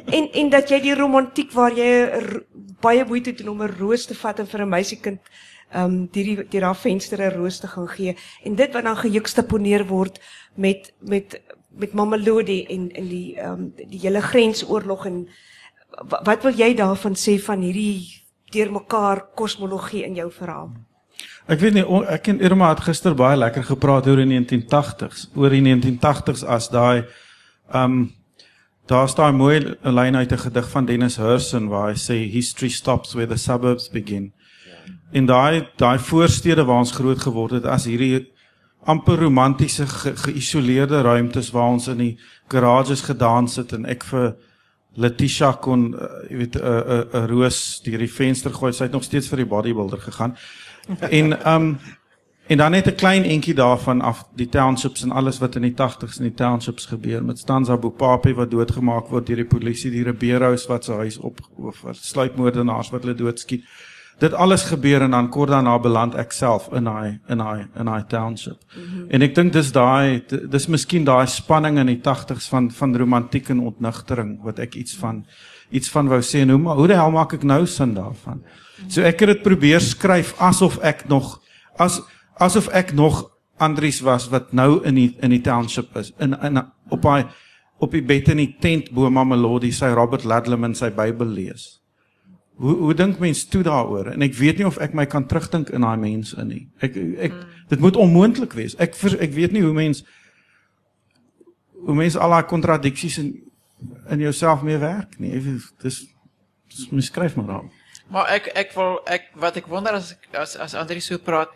En 0.06 0.30
en 0.32 0.50
dat 0.50 0.70
jy 0.70 0.80
die 0.82 0.96
romantiek 0.96 1.52
waar 1.52 1.72
jy 1.78 1.92
baie 2.82 3.06
moeite 3.06 3.34
doen 3.34 3.50
om 3.50 3.62
'n 3.64 3.76
roos 3.80 4.06
te 4.06 4.16
vat 4.16 4.40
en 4.40 4.48
vir 4.48 4.62
'n 4.62 4.70
meisiekind 4.70 5.20
ehm 5.72 5.84
um, 5.86 6.08
deur 6.12 6.46
deur 6.50 6.64
haar 6.64 6.76
venster 6.76 7.20
'n 7.22 7.36
roos 7.38 7.60
te 7.60 7.68
gaan 7.68 7.88
gee 7.88 8.16
en 8.44 8.56
dit 8.56 8.74
wat 8.74 8.84
dan 8.84 8.98
gejuxtaponeer 8.98 9.86
word 9.88 10.20
met 10.56 10.94
met 11.00 11.42
met 11.76 11.94
Mamelodi 11.94 12.66
en 12.66 12.90
en 12.92 13.08
die 13.08 13.36
ehm 13.40 13.52
um, 13.52 13.74
die 13.90 14.00
hele 14.00 14.22
grensoorlog 14.22 15.06
en 15.06 15.28
wa- 16.10 16.22
wat 16.24 16.44
wil 16.44 16.54
jy 16.54 16.74
daarvan 16.76 17.16
sê 17.16 17.40
van 17.40 17.62
hierdie 17.62 18.24
deurmekaar 18.52 19.26
kosmologie 19.36 20.04
in 20.04 20.16
jou 20.16 20.32
verhaal? 20.32 20.72
Ek 21.48 21.60
weet 21.60 21.74
nie 21.74 21.86
ek 22.08 22.28
en 22.28 22.40
Irma 22.42 22.70
het 22.70 22.80
gister 22.80 23.14
baie 23.16 23.38
lekker 23.38 23.64
gepraat 23.64 24.08
oor 24.08 24.16
die 24.16 24.26
1980s, 24.40 25.30
oor 25.36 25.50
die 25.50 25.62
1980s 25.62 26.44
as 26.48 26.70
daai 26.70 27.04
um, 27.76 28.12
daar's 28.86 29.16
daai 29.16 29.32
mooi 29.32 29.76
lyn 29.82 30.16
uit 30.16 30.32
'n 30.32 30.38
gedig 30.38 30.70
van 30.70 30.86
Dennis 30.86 31.18
Hurson 31.18 31.68
waar 31.68 31.90
hy 31.90 31.98
sê 31.98 32.32
history 32.32 32.70
stops 32.70 33.14
where 33.14 33.28
the 33.28 33.38
suburbs 33.38 33.90
begin. 33.90 34.34
En 35.12 35.26
daai 35.26 35.68
daai 35.78 36.00
voorstede 36.00 36.64
waar 36.64 36.80
ons 36.80 36.92
groot 36.92 37.20
geword 37.20 37.52
het 37.52 37.66
as 37.66 37.86
hierdie 37.86 38.32
amper 38.84 39.20
romantiese 39.20 39.88
ge, 39.88 40.16
geïsoleerde 40.16 41.02
ruimtes 41.02 41.52
waar 41.52 41.70
ons 41.70 41.88
in 41.88 41.98
die 41.98 42.20
garages 42.48 43.02
gedans 43.02 43.56
het 43.56 43.74
en 43.74 43.86
ek 43.86 44.04
vir 44.04 44.36
Letitia 45.00 45.54
kon 45.62 45.94
uh, 45.94 46.08
jy 46.30 46.38
weet 46.38 46.56
'n 46.56 46.60
uh, 46.60 46.80
'n 46.80 47.08
uh, 47.16 47.22
'n 47.22 47.28
roos 47.28 47.82
deur 47.84 47.98
die 47.98 48.12
venster 48.12 48.52
gooi. 48.54 48.74
Sy 48.74 48.84
het 48.84 48.92
nog 48.92 49.04
steeds 49.04 49.28
vir 49.28 49.38
die 49.38 49.46
bodybuilder 49.46 50.00
gegaan. 50.00 50.36
En 51.00 51.32
ehm 51.44 51.62
um, 51.62 51.80
en 52.52 52.58
dan 52.58 52.72
net 52.72 52.88
'n 52.88 52.96
klein 52.96 53.24
entjie 53.24 53.54
daarvan 53.54 54.02
af 54.02 54.26
die 54.36 54.50
townships 54.50 55.04
en 55.04 55.12
alles 55.12 55.40
wat 55.40 55.56
in 55.56 55.62
die 55.62 55.74
80s 55.76 56.18
in 56.18 56.24
die 56.24 56.34
townships 56.34 56.86
gebeur 56.86 57.24
met 57.24 57.40
Stanza 57.40 57.78
Bopapi 57.78 58.34
wat 58.34 58.52
doodgemaak 58.52 59.08
word 59.08 59.28
deur 59.28 59.36
die 59.36 59.46
polisie, 59.46 59.92
die 59.92 60.04
Ribero's 60.04 60.68
wat 60.68 60.84
sy 60.86 60.94
huis 60.94 61.18
op 61.18 61.40
of 61.56 61.84
sluipmoordenaars 61.92 62.90
wat 62.90 63.04
hulle 63.04 63.16
doodskiet. 63.16 63.64
Dit 64.20 64.34
alles 64.34 64.64
gebeur 64.64 65.02
en 65.02 65.12
dan 65.12 65.30
kort 65.30 65.50
daarna 65.50 65.78
beland 65.80 66.16
ek 66.16 66.32
self 66.32 66.68
in 66.74 66.84
daai 66.84 67.20
in 67.30 67.38
daai 67.38 67.68
in 67.80 67.86
daai 67.86 68.04
township. 68.08 68.58
Mm 68.76 68.84
-hmm. 68.84 69.10
En 69.10 69.22
ek 69.22 69.36
dink 69.36 69.54
dis 69.54 69.72
daai 69.72 70.24
dis 70.50 70.68
miskien 70.68 71.04
daai 71.04 71.28
spanning 71.28 71.78
in 71.78 71.88
die 71.88 72.02
80s 72.04 72.50
van 72.50 72.72
van 72.72 72.98
romantiek 72.98 73.50
en 73.50 73.60
ontnigtering 73.60 74.44
wat 74.44 74.60
ek 74.60 74.76
iets 74.76 74.96
van 74.96 75.26
iets 75.70 75.90
van 75.90 76.08
wou 76.08 76.22
sê 76.22 76.40
en 76.40 76.50
hoe 76.50 76.60
maar 76.60 76.76
hoe 76.76 76.88
die 76.88 76.98
hel 76.98 77.12
maak 77.12 77.34
ek 77.34 77.44
nou 77.44 77.66
sin 77.66 77.94
daarvan. 77.94 78.44
So 78.88 79.02
ek 79.02 79.20
het 79.20 79.30
dit 79.30 79.42
probeer 79.42 79.80
skryf 79.80 80.36
asof 80.40 80.78
ek 80.78 81.08
nog 81.08 81.42
as 81.78 82.02
asof 82.42 82.68
ek 82.74 82.94
nog 82.98 83.28
Andries 83.62 84.00
was 84.02 84.26
wat 84.34 84.54
nou 84.58 84.82
in 84.90 84.98
die 84.98 85.10
in 85.22 85.30
die 85.30 85.42
township 85.46 85.96
is 86.00 86.10
in 86.20 86.34
in 86.42 86.58
op 86.90 87.02
daai 87.06 87.30
op 87.82 87.94
die 87.94 88.04
bed 88.06 88.30
in 88.34 88.42
die 88.42 88.56
tent 88.62 88.90
bo 88.94 89.10
Mamelodi 89.10 89.72
sy 89.74 89.92
Robert 89.94 90.26
Ludlum 90.26 90.66
in 90.70 90.76
sy 90.78 90.92
Bybel 90.94 91.30
lees. 91.30 91.82
Hoe 92.62 92.76
hoe 92.78 92.94
dink 92.94 93.20
mens 93.20 93.44
toe 93.50 93.64
daaroor? 93.66 94.12
En 94.14 94.22
ek 94.22 94.36
weet 94.38 94.62
nie 94.62 94.68
of 94.70 94.78
ek 94.82 94.94
my 94.98 95.08
kan 95.10 95.26
terugdink 95.30 95.72
in 95.74 95.86
daai 95.86 95.98
mens 96.02 96.34
in 96.38 96.52
nie. 96.54 96.64
Ek 96.82 96.98
ek 97.30 97.38
dit 97.72 97.82
moet 97.82 97.98
onmoontlik 97.98 98.54
wees. 98.58 98.76
Ek 98.82 98.98
vers, 98.98 99.18
ek 99.18 99.34
weet 99.38 99.56
nie 99.56 99.64
hoe 99.66 99.74
mens 99.74 100.04
hoe 101.86 101.98
mens 101.98 102.18
al 102.18 102.38
daai 102.38 102.50
kontradiksies 102.50 103.18
in 103.22 103.34
in 104.14 104.22
jouself 104.22 104.62
mee 104.62 104.78
werk 104.78 105.18
nie. 105.18 105.34
Dis 105.82 106.04
dis 106.70 106.90
mens 106.94 107.10
skryf 107.10 107.38
maar 107.38 107.50
daar. 107.50 107.70
Maar 108.14 108.34
ek 108.38 108.52
ek 108.66 108.78
wil 108.78 109.00
ek 109.10 109.30
wat 109.42 109.58
ek 109.58 109.70
wonder 109.72 109.98
as 109.98 110.14
as 110.38 110.58
as 110.58 110.78
Andri 110.78 111.02
so 111.02 111.18
praat 111.18 111.50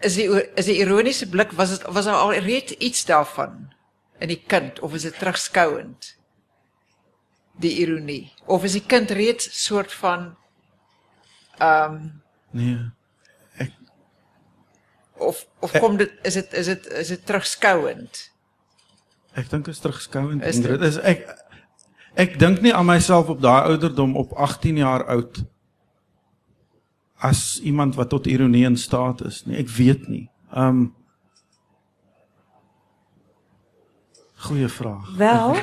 is 0.00 0.14
die 0.14 0.28
is 0.54 0.68
die 0.68 0.78
ironiese 0.82 1.28
blik 1.28 1.52
was 1.56 1.70
dit 1.76 1.86
was 1.88 2.04
daar 2.04 2.20
al 2.20 2.34
reeds 2.34 2.72
iets 2.72 3.04
daarvan 3.04 3.72
in 4.18 4.28
die 4.28 4.42
kind 4.46 4.80
of 4.80 4.94
is 4.94 5.02
dit 5.02 5.18
terugskouend 5.18 6.12
die 7.60 7.76
ironie 7.80 8.32
of 8.44 8.64
is 8.64 8.76
die 8.76 8.86
kind 8.86 9.10
reeds 9.10 9.48
soort 9.64 9.92
van 9.92 10.36
ehm 11.58 11.92
um, 11.92 12.22
Nee. 12.56 12.92
of 15.16 15.46
of 15.60 15.72
kom 15.80 15.96
dit 15.96 16.12
is 16.22 16.34
dit 16.34 16.52
is 16.52 16.66
dit 16.66 16.86
is 16.86 17.08
dit 17.08 17.26
terugskouend 17.26 18.30
Ek 19.36 19.50
dink 19.52 19.66
is 19.68 19.82
terugskouend. 19.84 20.44
Is 20.44 20.62
dit? 20.64 20.70
Dit 20.70 20.84
is 20.86 20.96
ek 21.04 21.26
ek 22.16 22.38
dink 22.40 22.62
nie 22.64 22.72
aan 22.72 22.88
myself 22.88 23.28
op 23.28 23.42
daai 23.44 23.68
ouderdom 23.74 24.14
op 24.16 24.32
18 24.32 24.78
jaar 24.80 25.04
oud 25.12 25.42
as 27.26 27.60
iemand 27.62 27.96
wat 27.98 28.12
tot 28.14 28.26
ironie 28.26 28.64
in 28.64 28.76
staat 28.76 29.24
is 29.26 29.42
nie. 29.46 29.58
Ek 29.62 29.72
weet 29.78 30.08
nie. 30.08 30.28
Um 30.54 30.94
Goeie 34.46 34.68
vraag. 34.68 35.06
Wel, 35.16 35.54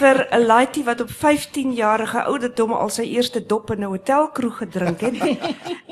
vir 0.00 0.26
'n 0.32 0.46
laaitie 0.46 0.84
wat 0.84 1.00
op 1.00 1.10
15 1.10 1.74
jarige 1.76 2.22
ouderdom 2.22 2.72
al 2.72 2.88
sy 2.88 3.02
eerste 3.02 3.46
dop 3.46 3.70
in 3.70 3.84
'n 3.84 3.92
hotelkroeg 3.92 4.56
gedrink 4.56 5.00
het, 5.00 5.14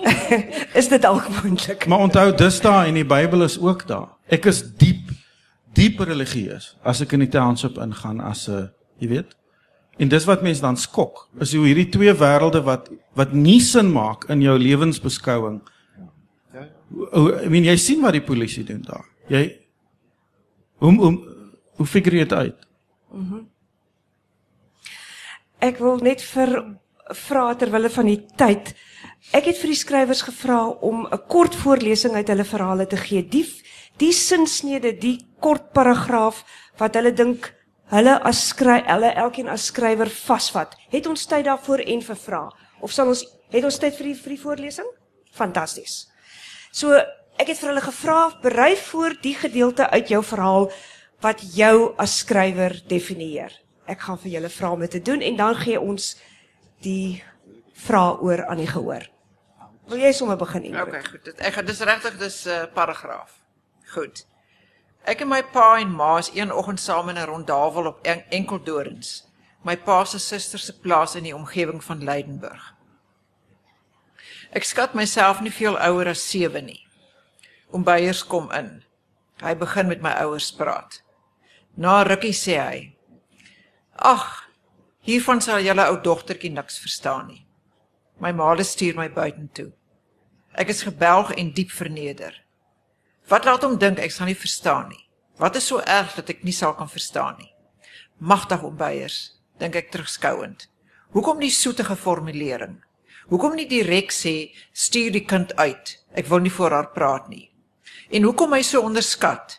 is 0.81 0.89
dit 0.89 1.03
dalk 1.03 1.29
moontlik. 1.29 1.87
Maar 1.87 1.99
onthou 1.99 2.35
dis 2.35 2.61
daar 2.61 2.87
en 2.87 2.95
die 2.95 3.05
Bybel 3.05 3.43
is 3.43 3.59
ook 3.61 3.87
daar. 3.87 4.09
Ek 4.27 4.47
is 4.47 4.63
diep 4.77 5.13
diep 5.73 6.01
religieus 6.01 6.77
as 6.83 7.01
ek 7.01 7.13
in 7.13 7.21
die 7.21 7.29
township 7.29 7.77
ingaan 7.79 8.21
as 8.21 8.49
'n, 8.49 8.73
jy 8.99 9.09
weet, 9.09 9.37
En 9.97 10.09
dis 10.09 10.25
wat 10.29 10.43
mense 10.43 10.61
dan 10.61 10.77
skok. 10.77 11.29
Is 11.41 11.55
hoe 11.55 11.67
hierdie 11.67 11.89
twee 11.89 12.13
wêrelde 12.13 12.63
wat 12.65 12.91
wat 13.17 13.33
nie 13.33 13.61
sin 13.61 13.93
maak 13.93 14.29
in 14.29 14.43
jou 14.45 14.59
lewensbeskouing. 14.59 15.61
Ja. 16.53 16.69
I 17.17 17.49
mean 17.49 17.65
jy 17.65 17.77
sien 17.77 18.03
wat 18.03 18.13
die 18.13 18.25
polisie 18.25 18.65
doen 18.65 18.83
daar. 18.83 19.07
Jy 19.29 19.61
hoe 20.79 20.95
hoe 21.01 21.13
hoe 21.77 21.87
figure 21.87 22.17
jy 22.17 22.25
dit 22.25 22.33
uit? 22.33 22.67
Mhm. 23.13 23.35
Mm 23.35 23.47
Ek 25.65 25.79
wil 25.81 26.03
net 26.05 26.21
vir 26.35 26.53
vra 27.27 27.47
ter 27.57 27.71
wille 27.73 27.91
van 27.93 28.09
die 28.11 28.21
tyd. 28.39 28.75
Ek 29.35 29.49
het 29.49 29.59
vir 29.61 29.73
die 29.73 29.79
skrywers 29.79 30.23
gevra 30.27 30.67
om 30.85 31.07
'n 31.07 31.23
kort 31.29 31.55
voorlesing 31.55 32.15
uit 32.15 32.29
hulle 32.29 32.45
verhale 32.45 32.87
te 32.87 32.97
gee. 32.97 33.23
Die 33.23 33.47
die 33.99 34.13
sinsnede, 34.13 34.93
die 34.93 35.27
kort 35.41 35.73
paragraaf 35.73 36.45
wat 36.79 36.95
hulle 36.95 37.13
dink 37.13 37.55
hulle 37.93 38.15
as 38.29 38.49
skry 38.49 38.81
hulle 38.87 39.13
elkeen 39.15 39.49
as 39.49 39.69
skrywer 39.71 40.11
vasvat. 40.11 40.75
Het 40.91 41.07
ons 41.07 41.27
tyd 41.27 41.47
daarvoor 41.47 41.85
en 41.87 42.03
vir 42.03 42.21
vra 42.27 42.43
of 42.81 42.93
sal 42.93 43.09
ons 43.13 43.25
het 43.53 43.65
ons 43.65 43.79
tyd 43.79 43.95
vir 43.99 44.13
die 44.13 44.17
vir 44.23 44.37
die 44.37 44.43
voorlesing? 44.43 44.89
Fantasties. 45.33 46.07
So 46.73 46.93
ek 47.37 47.53
het 47.53 47.59
vir 47.61 47.75
hulle 47.75 47.85
gevra, 47.85 48.21
berei 48.43 48.75
voor 48.77 49.15
die 49.23 49.35
gedeelte 49.37 49.91
uit 49.91 50.09
jou 50.09 50.23
verhaal 50.25 50.71
wat 51.21 51.41
jou 51.57 51.95
as 52.01 52.19
skrywer 52.25 52.81
definieer 52.89 53.53
ek 53.91 54.07
gaan 54.07 54.21
vir 54.21 54.37
julle 54.37 54.51
vra 54.53 54.73
om 54.75 54.83
dit 54.85 54.95
te 54.99 55.03
doen 55.03 55.23
en 55.23 55.39
dan 55.39 55.59
gee 55.63 55.81
ons 55.81 56.15
die 56.85 57.23
vrae 57.87 58.17
oor 58.25 58.45
aan 58.51 58.61
die 58.63 58.71
gehoor. 58.71 59.07
Wil 59.91 60.03
jy 60.03 60.13
sommer 60.17 60.39
begin 60.39 60.67
Ingrid? 60.67 60.89
Okay, 60.89 61.03
goed. 61.07 61.25
Dit 61.29 61.43
ek 61.47 61.59
gaan 61.59 61.69
dis 61.69 61.83
regtig 61.91 62.17
dis 62.19 62.39
'n 62.47 62.51
uh, 62.51 62.73
paragraaf. 62.75 63.37
Goed. 63.95 64.27
Ek 65.07 65.21
en 65.23 65.31
my 65.31 65.43
pa 65.55 65.77
en 65.79 65.93
ma 65.95 66.17
is 66.19 66.33
een 66.35 66.51
oggend 66.53 66.81
saam 66.83 67.09
in 67.09 67.19
'n 67.19 67.29
rondavel 67.31 67.87
op 67.87 67.99
en, 68.03 68.25
Enkeldorens. 68.31 69.23
My 69.63 69.77
pa 69.77 70.05
se 70.05 70.19
suster 70.19 70.59
se 70.59 70.79
plaas 70.79 71.15
in 71.15 71.23
die 71.23 71.35
omgewing 71.35 71.85
van 71.85 72.05
Leidenburg. 72.05 72.75
Ek 74.51 74.65
skat 74.65 74.95
myself 74.95 75.41
nie 75.41 75.53
veel 75.53 75.79
ouer 75.79 76.09
as 76.09 76.31
7 76.31 76.65
nie. 76.65 76.87
Om 77.71 77.85
beiers 77.85 78.27
kom 78.27 78.51
in. 78.53 78.85
Hy 79.43 79.55
begin 79.55 79.87
met 79.87 80.03
my 80.03 80.11
ouers 80.11 80.53
praat. 80.53 81.03
Na 81.75 82.03
rukkie 82.03 82.33
sê 82.33 82.57
hy: 82.59 82.97
Ag, 83.97 84.49
hiervan 85.01 85.41
sal 85.41 85.61
julle 85.61 85.91
ou 85.91 86.01
dogtertjie 86.01 86.51
niks 86.51 86.79
verstaan 86.79 87.27
nie. 87.27 87.47
My 88.19 88.33
ma 88.33 88.55
stuur 88.63 88.97
my 88.97 89.11
buitentoe. 89.11 89.73
Ek 90.55 90.69
is 90.69 90.83
gebelg 90.83 91.35
en 91.37 91.53
diep 91.53 91.71
verneder. 91.71 92.46
Wat 93.27 93.45
laat 93.45 93.65
hom 93.67 93.75
dink 93.79 93.99
ek 93.99 94.13
sal 94.15 94.29
nie 94.31 94.39
verstaan 94.39 94.87
nie? 94.93 95.03
Wat 95.43 95.57
is 95.59 95.67
so 95.67 95.81
erg 95.83 96.15
dat 96.15 96.31
ek 96.31 96.45
nie 96.47 96.55
sal 96.55 96.77
kan 96.79 96.89
verstaan 96.89 97.35
nie? 97.41 97.51
Magtig 98.23 98.63
om 98.63 98.77
beiers, 98.79 99.35
dink 99.59 99.75
ek 99.77 99.91
terugskouend. 99.91 100.69
Hoekom 101.17 101.43
die 101.43 101.51
soetige 101.51 101.97
formulering? 101.99 102.79
Hoekom 103.27 103.57
nie 103.59 103.67
direk 103.67 104.15
sê 104.15 104.53
stuur 104.71 105.11
die 105.19 105.25
kind 105.27 105.57
uit? 105.59 105.97
Ek 106.15 106.31
wil 106.31 106.45
nie 106.47 106.55
voor 106.55 106.79
haar 106.79 106.93
praat 106.95 107.27
nie. 107.29 107.51
En 108.15 108.23
hoekom 108.23 108.55
hy 108.55 108.63
so 108.63 108.87
onderskat? 108.87 109.59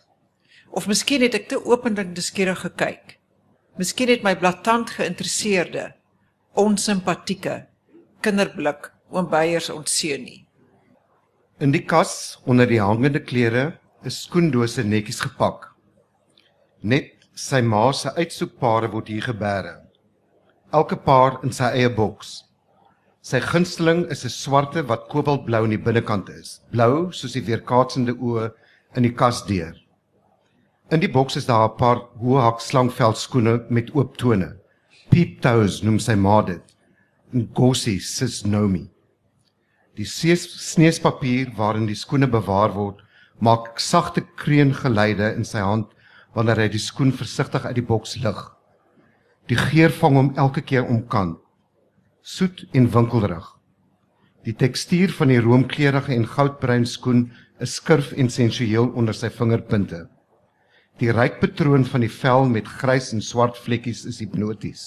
Of 0.72 0.88
miskien 0.88 1.28
het 1.28 1.36
ek 1.36 1.52
te 1.52 1.60
openlik 1.60 2.14
nuuskierig 2.14 2.64
gekyk. 2.64 3.18
Miskien 3.78 4.10
het 4.16 4.24
my 4.24 4.38
blaatant 4.40 4.96
geïnteresseerde, 4.96 5.92
onsimpatieke 6.58 7.66
kinderblik 8.24 8.94
oom 9.12 9.28
Beyers 9.30 9.70
ontseën 9.70 10.24
nie. 10.24 10.47
In 11.58 11.72
die 11.74 11.82
kas 11.90 12.38
onder 12.46 12.68
die 12.70 12.78
hangende 12.78 13.18
klere 13.18 13.80
is 14.06 14.20
skoendose 14.28 14.84
netjies 14.86 15.24
gepak. 15.24 15.64
Net 16.86 17.16
sy 17.34 17.64
ma 17.66 17.88
se 17.98 18.12
uitsoekpare 18.14 18.92
word 18.92 19.08
hier 19.10 19.24
gebeere. 19.26 19.72
Elke 20.70 21.00
paar 21.08 21.40
in 21.48 21.56
sy 21.58 21.72
eie 21.80 21.90
boks. 21.90 22.44
Sy 23.26 23.42
gunsteling 23.42 24.04
is 24.14 24.22
'n 24.24 24.30
swarte 24.30 24.84
wat 24.92 25.08
kobaltblou 25.10 25.64
aan 25.64 25.74
die 25.74 25.82
binnekant 25.88 26.30
is, 26.30 26.62
blou 26.70 27.10
soos 27.12 27.34
die 27.34 27.46
weerkaatsende 27.48 28.14
oë 28.14 28.52
in 28.96 29.10
die 29.10 29.16
kas 29.24 29.42
deur. 29.48 29.74
In 30.92 31.02
die 31.02 31.10
boks 31.10 31.38
is 31.42 31.50
daar 31.50 31.66
'n 31.70 31.78
paar 31.78 32.04
hoë 32.22 32.42
hak 32.42 32.62
slangveld 32.62 33.18
skoene 33.18 33.66
met 33.70 33.90
oop 33.96 34.18
tone. 34.18 34.54
Peep 35.10 35.42
toes 35.42 35.82
noem 35.82 35.98
sy 36.00 36.16
ma 36.16 36.42
dit. 36.44 36.62
Ngosi 37.34 38.00
sis 38.00 38.46
Nomi. 38.46 38.92
Die 39.98 40.06
sneespapier 40.06 41.54
waarin 41.58 41.88
die 41.90 41.98
skoene 41.98 42.28
bewaar 42.30 42.76
word, 42.76 43.02
maak 43.42 43.80
sagte 43.82 44.22
kreungeluide 44.38 45.32
in 45.34 45.46
sy 45.46 45.64
hand 45.66 45.94
wanneer 46.38 46.62
hy 46.62 46.68
die 46.70 46.82
skoen 46.82 47.14
versigtig 47.14 47.66
uit 47.66 47.78
die 47.80 47.86
boks 47.86 48.18
lig. 48.22 48.38
Die 49.50 49.58
geur 49.58 49.94
vang 50.02 50.18
hom 50.20 50.30
elke 50.38 50.62
keer 50.62 50.86
omkant. 50.86 51.40
Soet 52.22 52.66
en 52.78 52.90
winkelrig. 52.94 53.46
Die 54.46 54.54
tekstuur 54.54 55.14
van 55.18 55.32
die 55.32 55.40
roomkleurige 55.42 56.14
en 56.14 56.28
goudbruin 56.30 56.86
skoen 56.86 57.26
is 57.64 57.74
skurf 57.80 58.12
en 58.14 58.30
sensueel 58.30 58.92
onder 58.94 59.18
sy 59.18 59.32
vingerpunte. 59.34 60.04
Die 61.02 61.10
ryk 61.14 61.42
patroon 61.42 61.86
van 61.90 62.06
die 62.06 62.12
vel 62.12 62.46
met 62.52 62.70
grys 62.80 63.10
en 63.16 63.24
swart 63.24 63.58
vlekkies 63.66 64.06
is 64.10 64.22
hipnoties. 64.22 64.86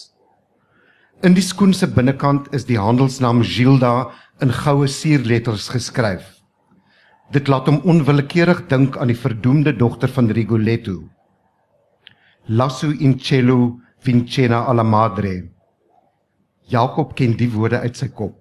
In 1.27 1.35
die 1.37 1.45
skoen 1.45 1.75
se 1.77 1.85
binnekant 1.91 2.47
is 2.57 2.65
die 2.65 2.79
handelsnaam 2.81 3.43
Gilda 3.45 4.11
in 4.41 4.53
goue 4.53 4.89
sierletters 4.89 5.69
geskryf. 5.73 6.25
Dit 7.31 7.49
laat 7.49 7.69
hom 7.71 7.81
onwillekeurig 7.87 8.65
dink 8.71 8.97
aan 8.99 9.13
die 9.13 9.19
verdoemde 9.19 9.75
dogter 9.77 10.11
van 10.11 10.31
Rigoletto. 10.35 10.97
Lasso 12.47 12.91
in 12.91 13.19
cielo 13.21 13.79
vincena 14.03 14.65
alla 14.67 14.83
madre. 14.83 15.51
Jakob 16.71 17.15
ken 17.15 17.37
die 17.37 17.51
woorde 17.53 17.83
uit 17.85 17.97
sy 17.97 18.09
kop. 18.09 18.35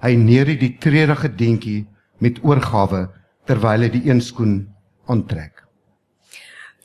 Hy 0.00 0.14
neer 0.16 0.54
die 0.56 0.76
treurige 0.80 1.28
dingetjie 1.28 1.86
met 2.22 2.38
oorgawe 2.46 3.08
terwyl 3.48 3.86
hy 3.86 3.90
die 3.92 4.04
een 4.06 4.20
skoen 4.22 4.60
aantrek. 5.10 5.64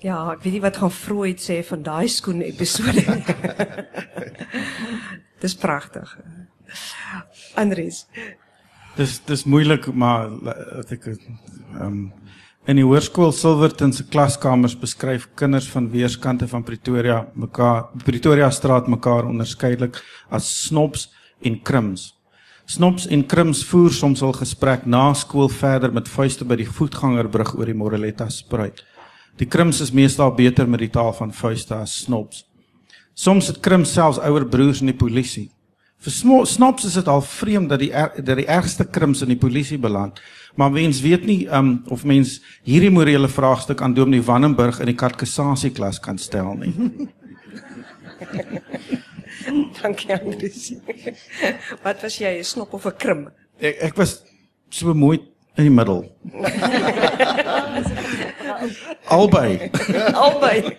Ja, 0.03 0.33
ek 0.33 0.41
weet 0.43 0.57
nie 0.57 0.63
wat 0.63 0.81
gaan 0.81 0.91
Freud 0.91 1.39
sê 1.39 1.61
van 1.63 1.83
daai 1.85 2.09
skoen 2.11 2.41
episode. 2.43 3.03
dis 5.43 5.55
pragtig. 5.55 6.17
Andries. 7.55 8.05
Dis 8.97 9.19
dis 9.25 9.45
moeilik 9.49 9.87
maar 9.93 10.29
wat 10.29 10.91
ek 10.95 11.07
ehm 11.13 11.87
um, 11.87 12.03
in 12.63 12.77
die 12.79 12.85
hoërskool 12.87 13.33
Silverton 13.35 13.91
se 13.91 14.05
klaskamers 14.07 14.75
beskryf 14.79 15.25
kinders 15.35 15.65
van 15.67 15.89
weerskante 15.91 16.47
van 16.47 16.63
Pretoria 16.63 17.25
mekaar 17.35 17.89
Pretoria 18.05 18.47
straat 18.55 18.87
mekaar 18.87 19.27
onderskeidelik 19.27 19.99
as 20.29 20.47
snobs 20.67 21.09
en 21.43 21.57
krims. 21.61 22.13
Snobs 22.65 23.09
en 23.11 23.25
krims 23.27 23.65
voer 23.67 23.91
soms 23.91 24.21
al 24.23 24.31
gesprek 24.37 24.85
na 24.85 25.09
skool 25.13 25.49
verder 25.51 25.91
met 25.91 26.07
vuiste 26.07 26.47
by 26.47 26.55
die 26.61 26.69
voetgangerbrug 26.69 27.51
oor 27.57 27.67
die 27.67 27.75
Moreletta 27.75 28.29
spruit. 28.31 28.79
Die 29.37 29.49
krims 29.49 29.81
is 29.81 29.91
meestal 29.91 30.31
beter 30.37 30.69
met 30.69 30.79
die 30.79 30.93
taal 30.93 31.11
van 31.17 31.33
vuiste 31.35 31.75
as 31.75 31.97
snobs. 32.05 32.45
Soms 33.13 33.49
het 33.51 33.59
krims 33.59 33.91
selfs 33.93 34.21
ouer 34.23 34.45
broers 34.47 34.79
in 34.81 34.93
die 34.93 34.97
polisie. 34.97 35.49
Vir 36.03 36.11
snobs 36.11 36.83
is 36.83 36.97
dit 36.99 37.07
al 37.07 37.21
vreemd 37.23 37.69
dat 37.71 37.79
die 37.79 37.93
er, 37.95 38.11
dat 38.19 38.35
die 38.35 38.49
ergste 38.51 38.83
krims 38.83 39.23
in 39.23 39.31
die 39.31 39.39
polisie 39.39 39.79
beland. 39.79 40.19
Maar 40.59 40.71
mens 40.71 40.99
weet 41.01 41.23
nie 41.25 41.47
um, 41.47 41.79
of 41.87 42.03
mens 42.03 42.41
hierdie 42.67 42.91
morele 42.91 43.29
vraagstuk 43.31 43.81
aan 43.81 43.95
Dominee 43.95 44.21
Wannenburg 44.21 44.81
in 44.83 44.91
die 44.91 44.99
katkassasie 44.99 45.71
klas 45.71 46.01
kan 46.03 46.19
stel 46.19 46.59
nie. 46.59 46.73
Dankie 49.79 50.11
Andries. 50.13 50.73
Wat 51.83 52.01
was 52.03 52.17
jy, 52.19 52.39
'n 52.39 52.43
snop 52.43 52.73
of 52.73 52.85
'n 52.85 52.97
krim? 52.97 53.29
Ek 53.59 53.75
ek 53.91 53.95
was 53.95 54.23
so 54.69 54.93
mooi 54.93 55.17
in 55.55 55.63
die 55.63 55.71
middel. 55.71 56.11
Albei. 59.15 59.71
Albei. 60.13 60.77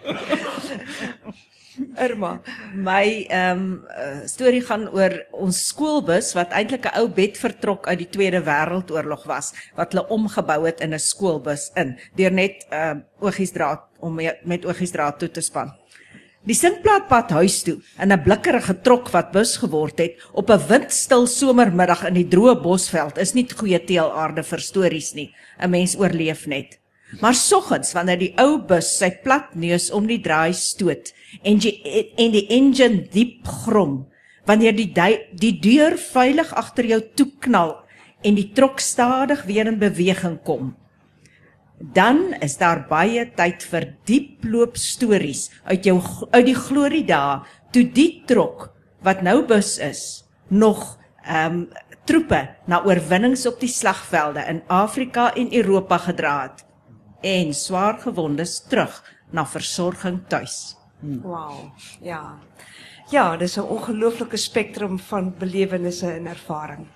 Irma, 1.74 2.38
my 2.74 3.26
ehm 3.26 3.62
um, 3.62 4.26
storie 4.30 4.62
gaan 4.62 4.86
oor 4.94 5.14
ons 5.34 5.58
skoolbus 5.70 6.32
wat 6.38 6.52
eintlik 6.54 6.86
'n 6.86 7.00
ou 7.00 7.08
bed 7.08 7.38
vertrok 7.38 7.88
uit 7.88 7.98
die 7.98 8.10
Tweede 8.16 8.40
Wêreldoorlog 8.46 9.24
was 9.26 9.52
wat 9.74 9.92
hulle 9.92 10.06
omgebou 10.08 10.66
het 10.66 10.80
in 10.80 10.94
'n 10.94 11.02
skoolbus 11.02 11.72
in 11.74 11.96
deur 12.16 12.30
net 12.32 12.66
ehm 12.70 12.98
uh, 12.98 13.26
oogiesdraad 13.26 13.82
om 13.98 14.20
met 14.44 14.66
oogiesdraad 14.66 15.18
toe 15.18 15.30
te 15.30 15.40
span. 15.40 15.72
Die 16.44 16.54
singplaatpad 16.54 17.30
huis 17.30 17.62
toe 17.62 17.80
in 17.98 18.12
'n 18.12 18.22
blikkerige 18.22 18.80
trok 18.80 19.10
wat 19.10 19.32
bus 19.32 19.56
geword 19.56 19.98
het 19.98 20.14
op 20.32 20.50
'n 20.50 20.66
windstil 20.68 21.26
somermiddag 21.26 22.06
in 22.06 22.14
die 22.14 22.28
droë 22.28 22.62
bosveld 22.62 23.18
is 23.18 23.34
nie 23.34 23.48
goeie 23.48 23.84
teelaarde 23.84 24.42
vir 24.42 24.60
stories 24.60 25.14
nie. 25.14 25.34
'n 25.58 25.70
Mens 25.70 25.96
oorleef 25.96 26.46
net. 26.46 26.78
Maar 27.20 27.34
soggens 27.34 27.92
wanneer 27.94 28.18
die 28.18 28.32
ou 28.40 28.58
bus 28.68 28.88
sy 28.98 29.10
plat 29.22 29.54
neus 29.54 29.90
om 29.94 30.06
die 30.08 30.20
draai 30.22 30.54
stoot 30.56 31.12
en 31.42 31.60
die, 31.62 31.74
en 32.18 32.34
die 32.34 32.46
engine 32.52 33.04
diep 33.12 33.46
grom, 33.64 34.04
wanneer 34.48 34.74
die 34.76 34.90
die 35.32 35.54
deur 35.62 35.98
veilig 36.00 36.52
agter 36.54 36.88
jou 36.88 37.00
toe 37.16 37.28
knal 37.40 37.76
en 38.24 38.38
die 38.38 38.50
trok 38.56 38.80
stadig 38.80 39.44
weer 39.44 39.68
in 39.68 39.78
beweging 39.78 40.40
kom, 40.44 40.74
dan 41.78 42.34
is 42.40 42.56
daar 42.56 42.84
baie 42.88 43.26
tyd 43.36 43.64
vir 43.70 43.88
dieploop 44.08 44.76
stories 44.80 45.50
uit 45.64 45.86
jou 45.88 45.98
uit 46.32 46.46
die 46.46 46.56
gloriedae 46.56 47.42
toe 47.74 47.84
die 47.94 48.22
trok 48.28 48.70
wat 49.04 49.24
nou 49.26 49.42
bus 49.46 49.76
is 49.82 50.24
nog 50.48 50.94
ehm 51.24 51.64
um, 51.64 51.66
troepe 52.04 52.36
na 52.68 52.82
oorwinnings 52.84 53.46
op 53.48 53.56
die 53.62 53.70
slagvelde 53.72 54.42
in 54.52 54.58
Afrika 54.68 55.30
en 55.40 55.54
Europa 55.56 55.96
gedra 56.04 56.34
het 56.42 56.64
en 57.24 57.54
swaar 57.56 57.98
gewondes 58.02 58.58
terug 58.68 59.00
na 59.32 59.46
versorging 59.46 60.20
tuis. 60.28 60.76
Wow. 61.00 61.72
Ja. 62.00 62.38
Ja, 63.10 63.36
dis 63.36 63.56
'n 63.56 63.60
ongelooflike 63.60 64.36
spektrum 64.36 64.98
van 64.98 65.34
belewennisse 65.38 66.10
en 66.12 66.26
ervaring. 66.26 66.86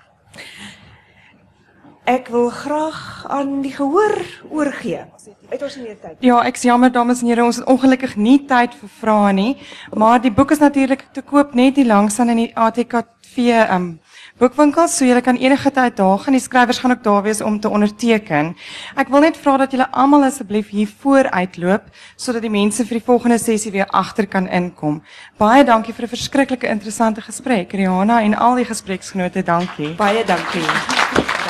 Ek 2.04 2.28
wil 2.28 2.48
graag 2.48 3.24
aan 3.28 3.60
die 3.60 3.72
gehoor 3.72 4.16
oorgee. 4.50 5.04
Het 5.48 5.62
ons 5.62 5.76
nie 5.76 5.96
tyd? 6.00 6.16
Ja, 6.24 6.38
ek 6.40 6.56
is 6.56 6.62
jammer 6.62 6.92
dames 6.92 7.20
en 7.20 7.28
here, 7.28 7.44
ons 7.44 7.56
het 7.56 7.68
ongelukkig 7.68 8.16
nie 8.16 8.38
tyd 8.48 8.74
vir 8.74 8.88
vrae 8.88 9.32
nie, 9.32 9.56
maar 9.92 10.20
die 10.20 10.32
boek 10.32 10.50
is 10.50 10.58
natuurlik 10.58 11.04
te 11.12 11.22
koop 11.22 11.54
net 11.54 11.76
hier 11.76 11.86
langs 11.86 12.18
aan 12.18 12.28
in 12.28 12.36
die 12.36 12.52
ATKV 12.56 13.36
um 13.70 14.00
boekwinkels, 14.38 14.96
so 14.96 15.04
julle 15.04 15.22
kan 15.24 15.36
enige 15.36 15.70
tyd 15.74 15.96
daar 15.96 16.18
gaan. 16.18 16.36
Die 16.36 16.42
skrywers 16.42 16.78
gaan 16.78 16.94
ook 16.94 17.02
daar 17.02 17.22
wees 17.22 17.40
om 17.40 17.60
te 17.60 17.68
onderteken. 17.68 18.54
Ek 18.96 19.10
wil 19.12 19.26
net 19.26 19.36
vra 19.36 19.56
dat 19.64 19.74
julle 19.74 19.88
almal 19.90 20.28
asseblief 20.28 20.70
hier 20.70 20.90
voor 21.00 21.30
uitloop 21.30 21.90
sodat 22.16 22.42
die 22.42 22.52
mense 22.52 22.86
vir 22.86 23.00
die 23.00 23.06
volgende 23.06 23.38
sessie 23.38 23.72
weer 23.72 23.86
agter 23.90 24.26
kan 24.26 24.48
inkom. 24.48 25.02
Baie 25.38 25.64
dankie 25.64 25.94
vir 25.94 26.04
'n 26.04 26.14
verskriklike 26.16 26.68
interessante 26.68 27.20
gesprek, 27.20 27.72
Rihanna 27.72 28.22
en 28.22 28.34
al 28.34 28.56
die 28.56 28.64
gespreksgenote, 28.64 29.42
dankie. 29.42 29.94
Baie 29.94 30.24
dankie. 30.24 31.47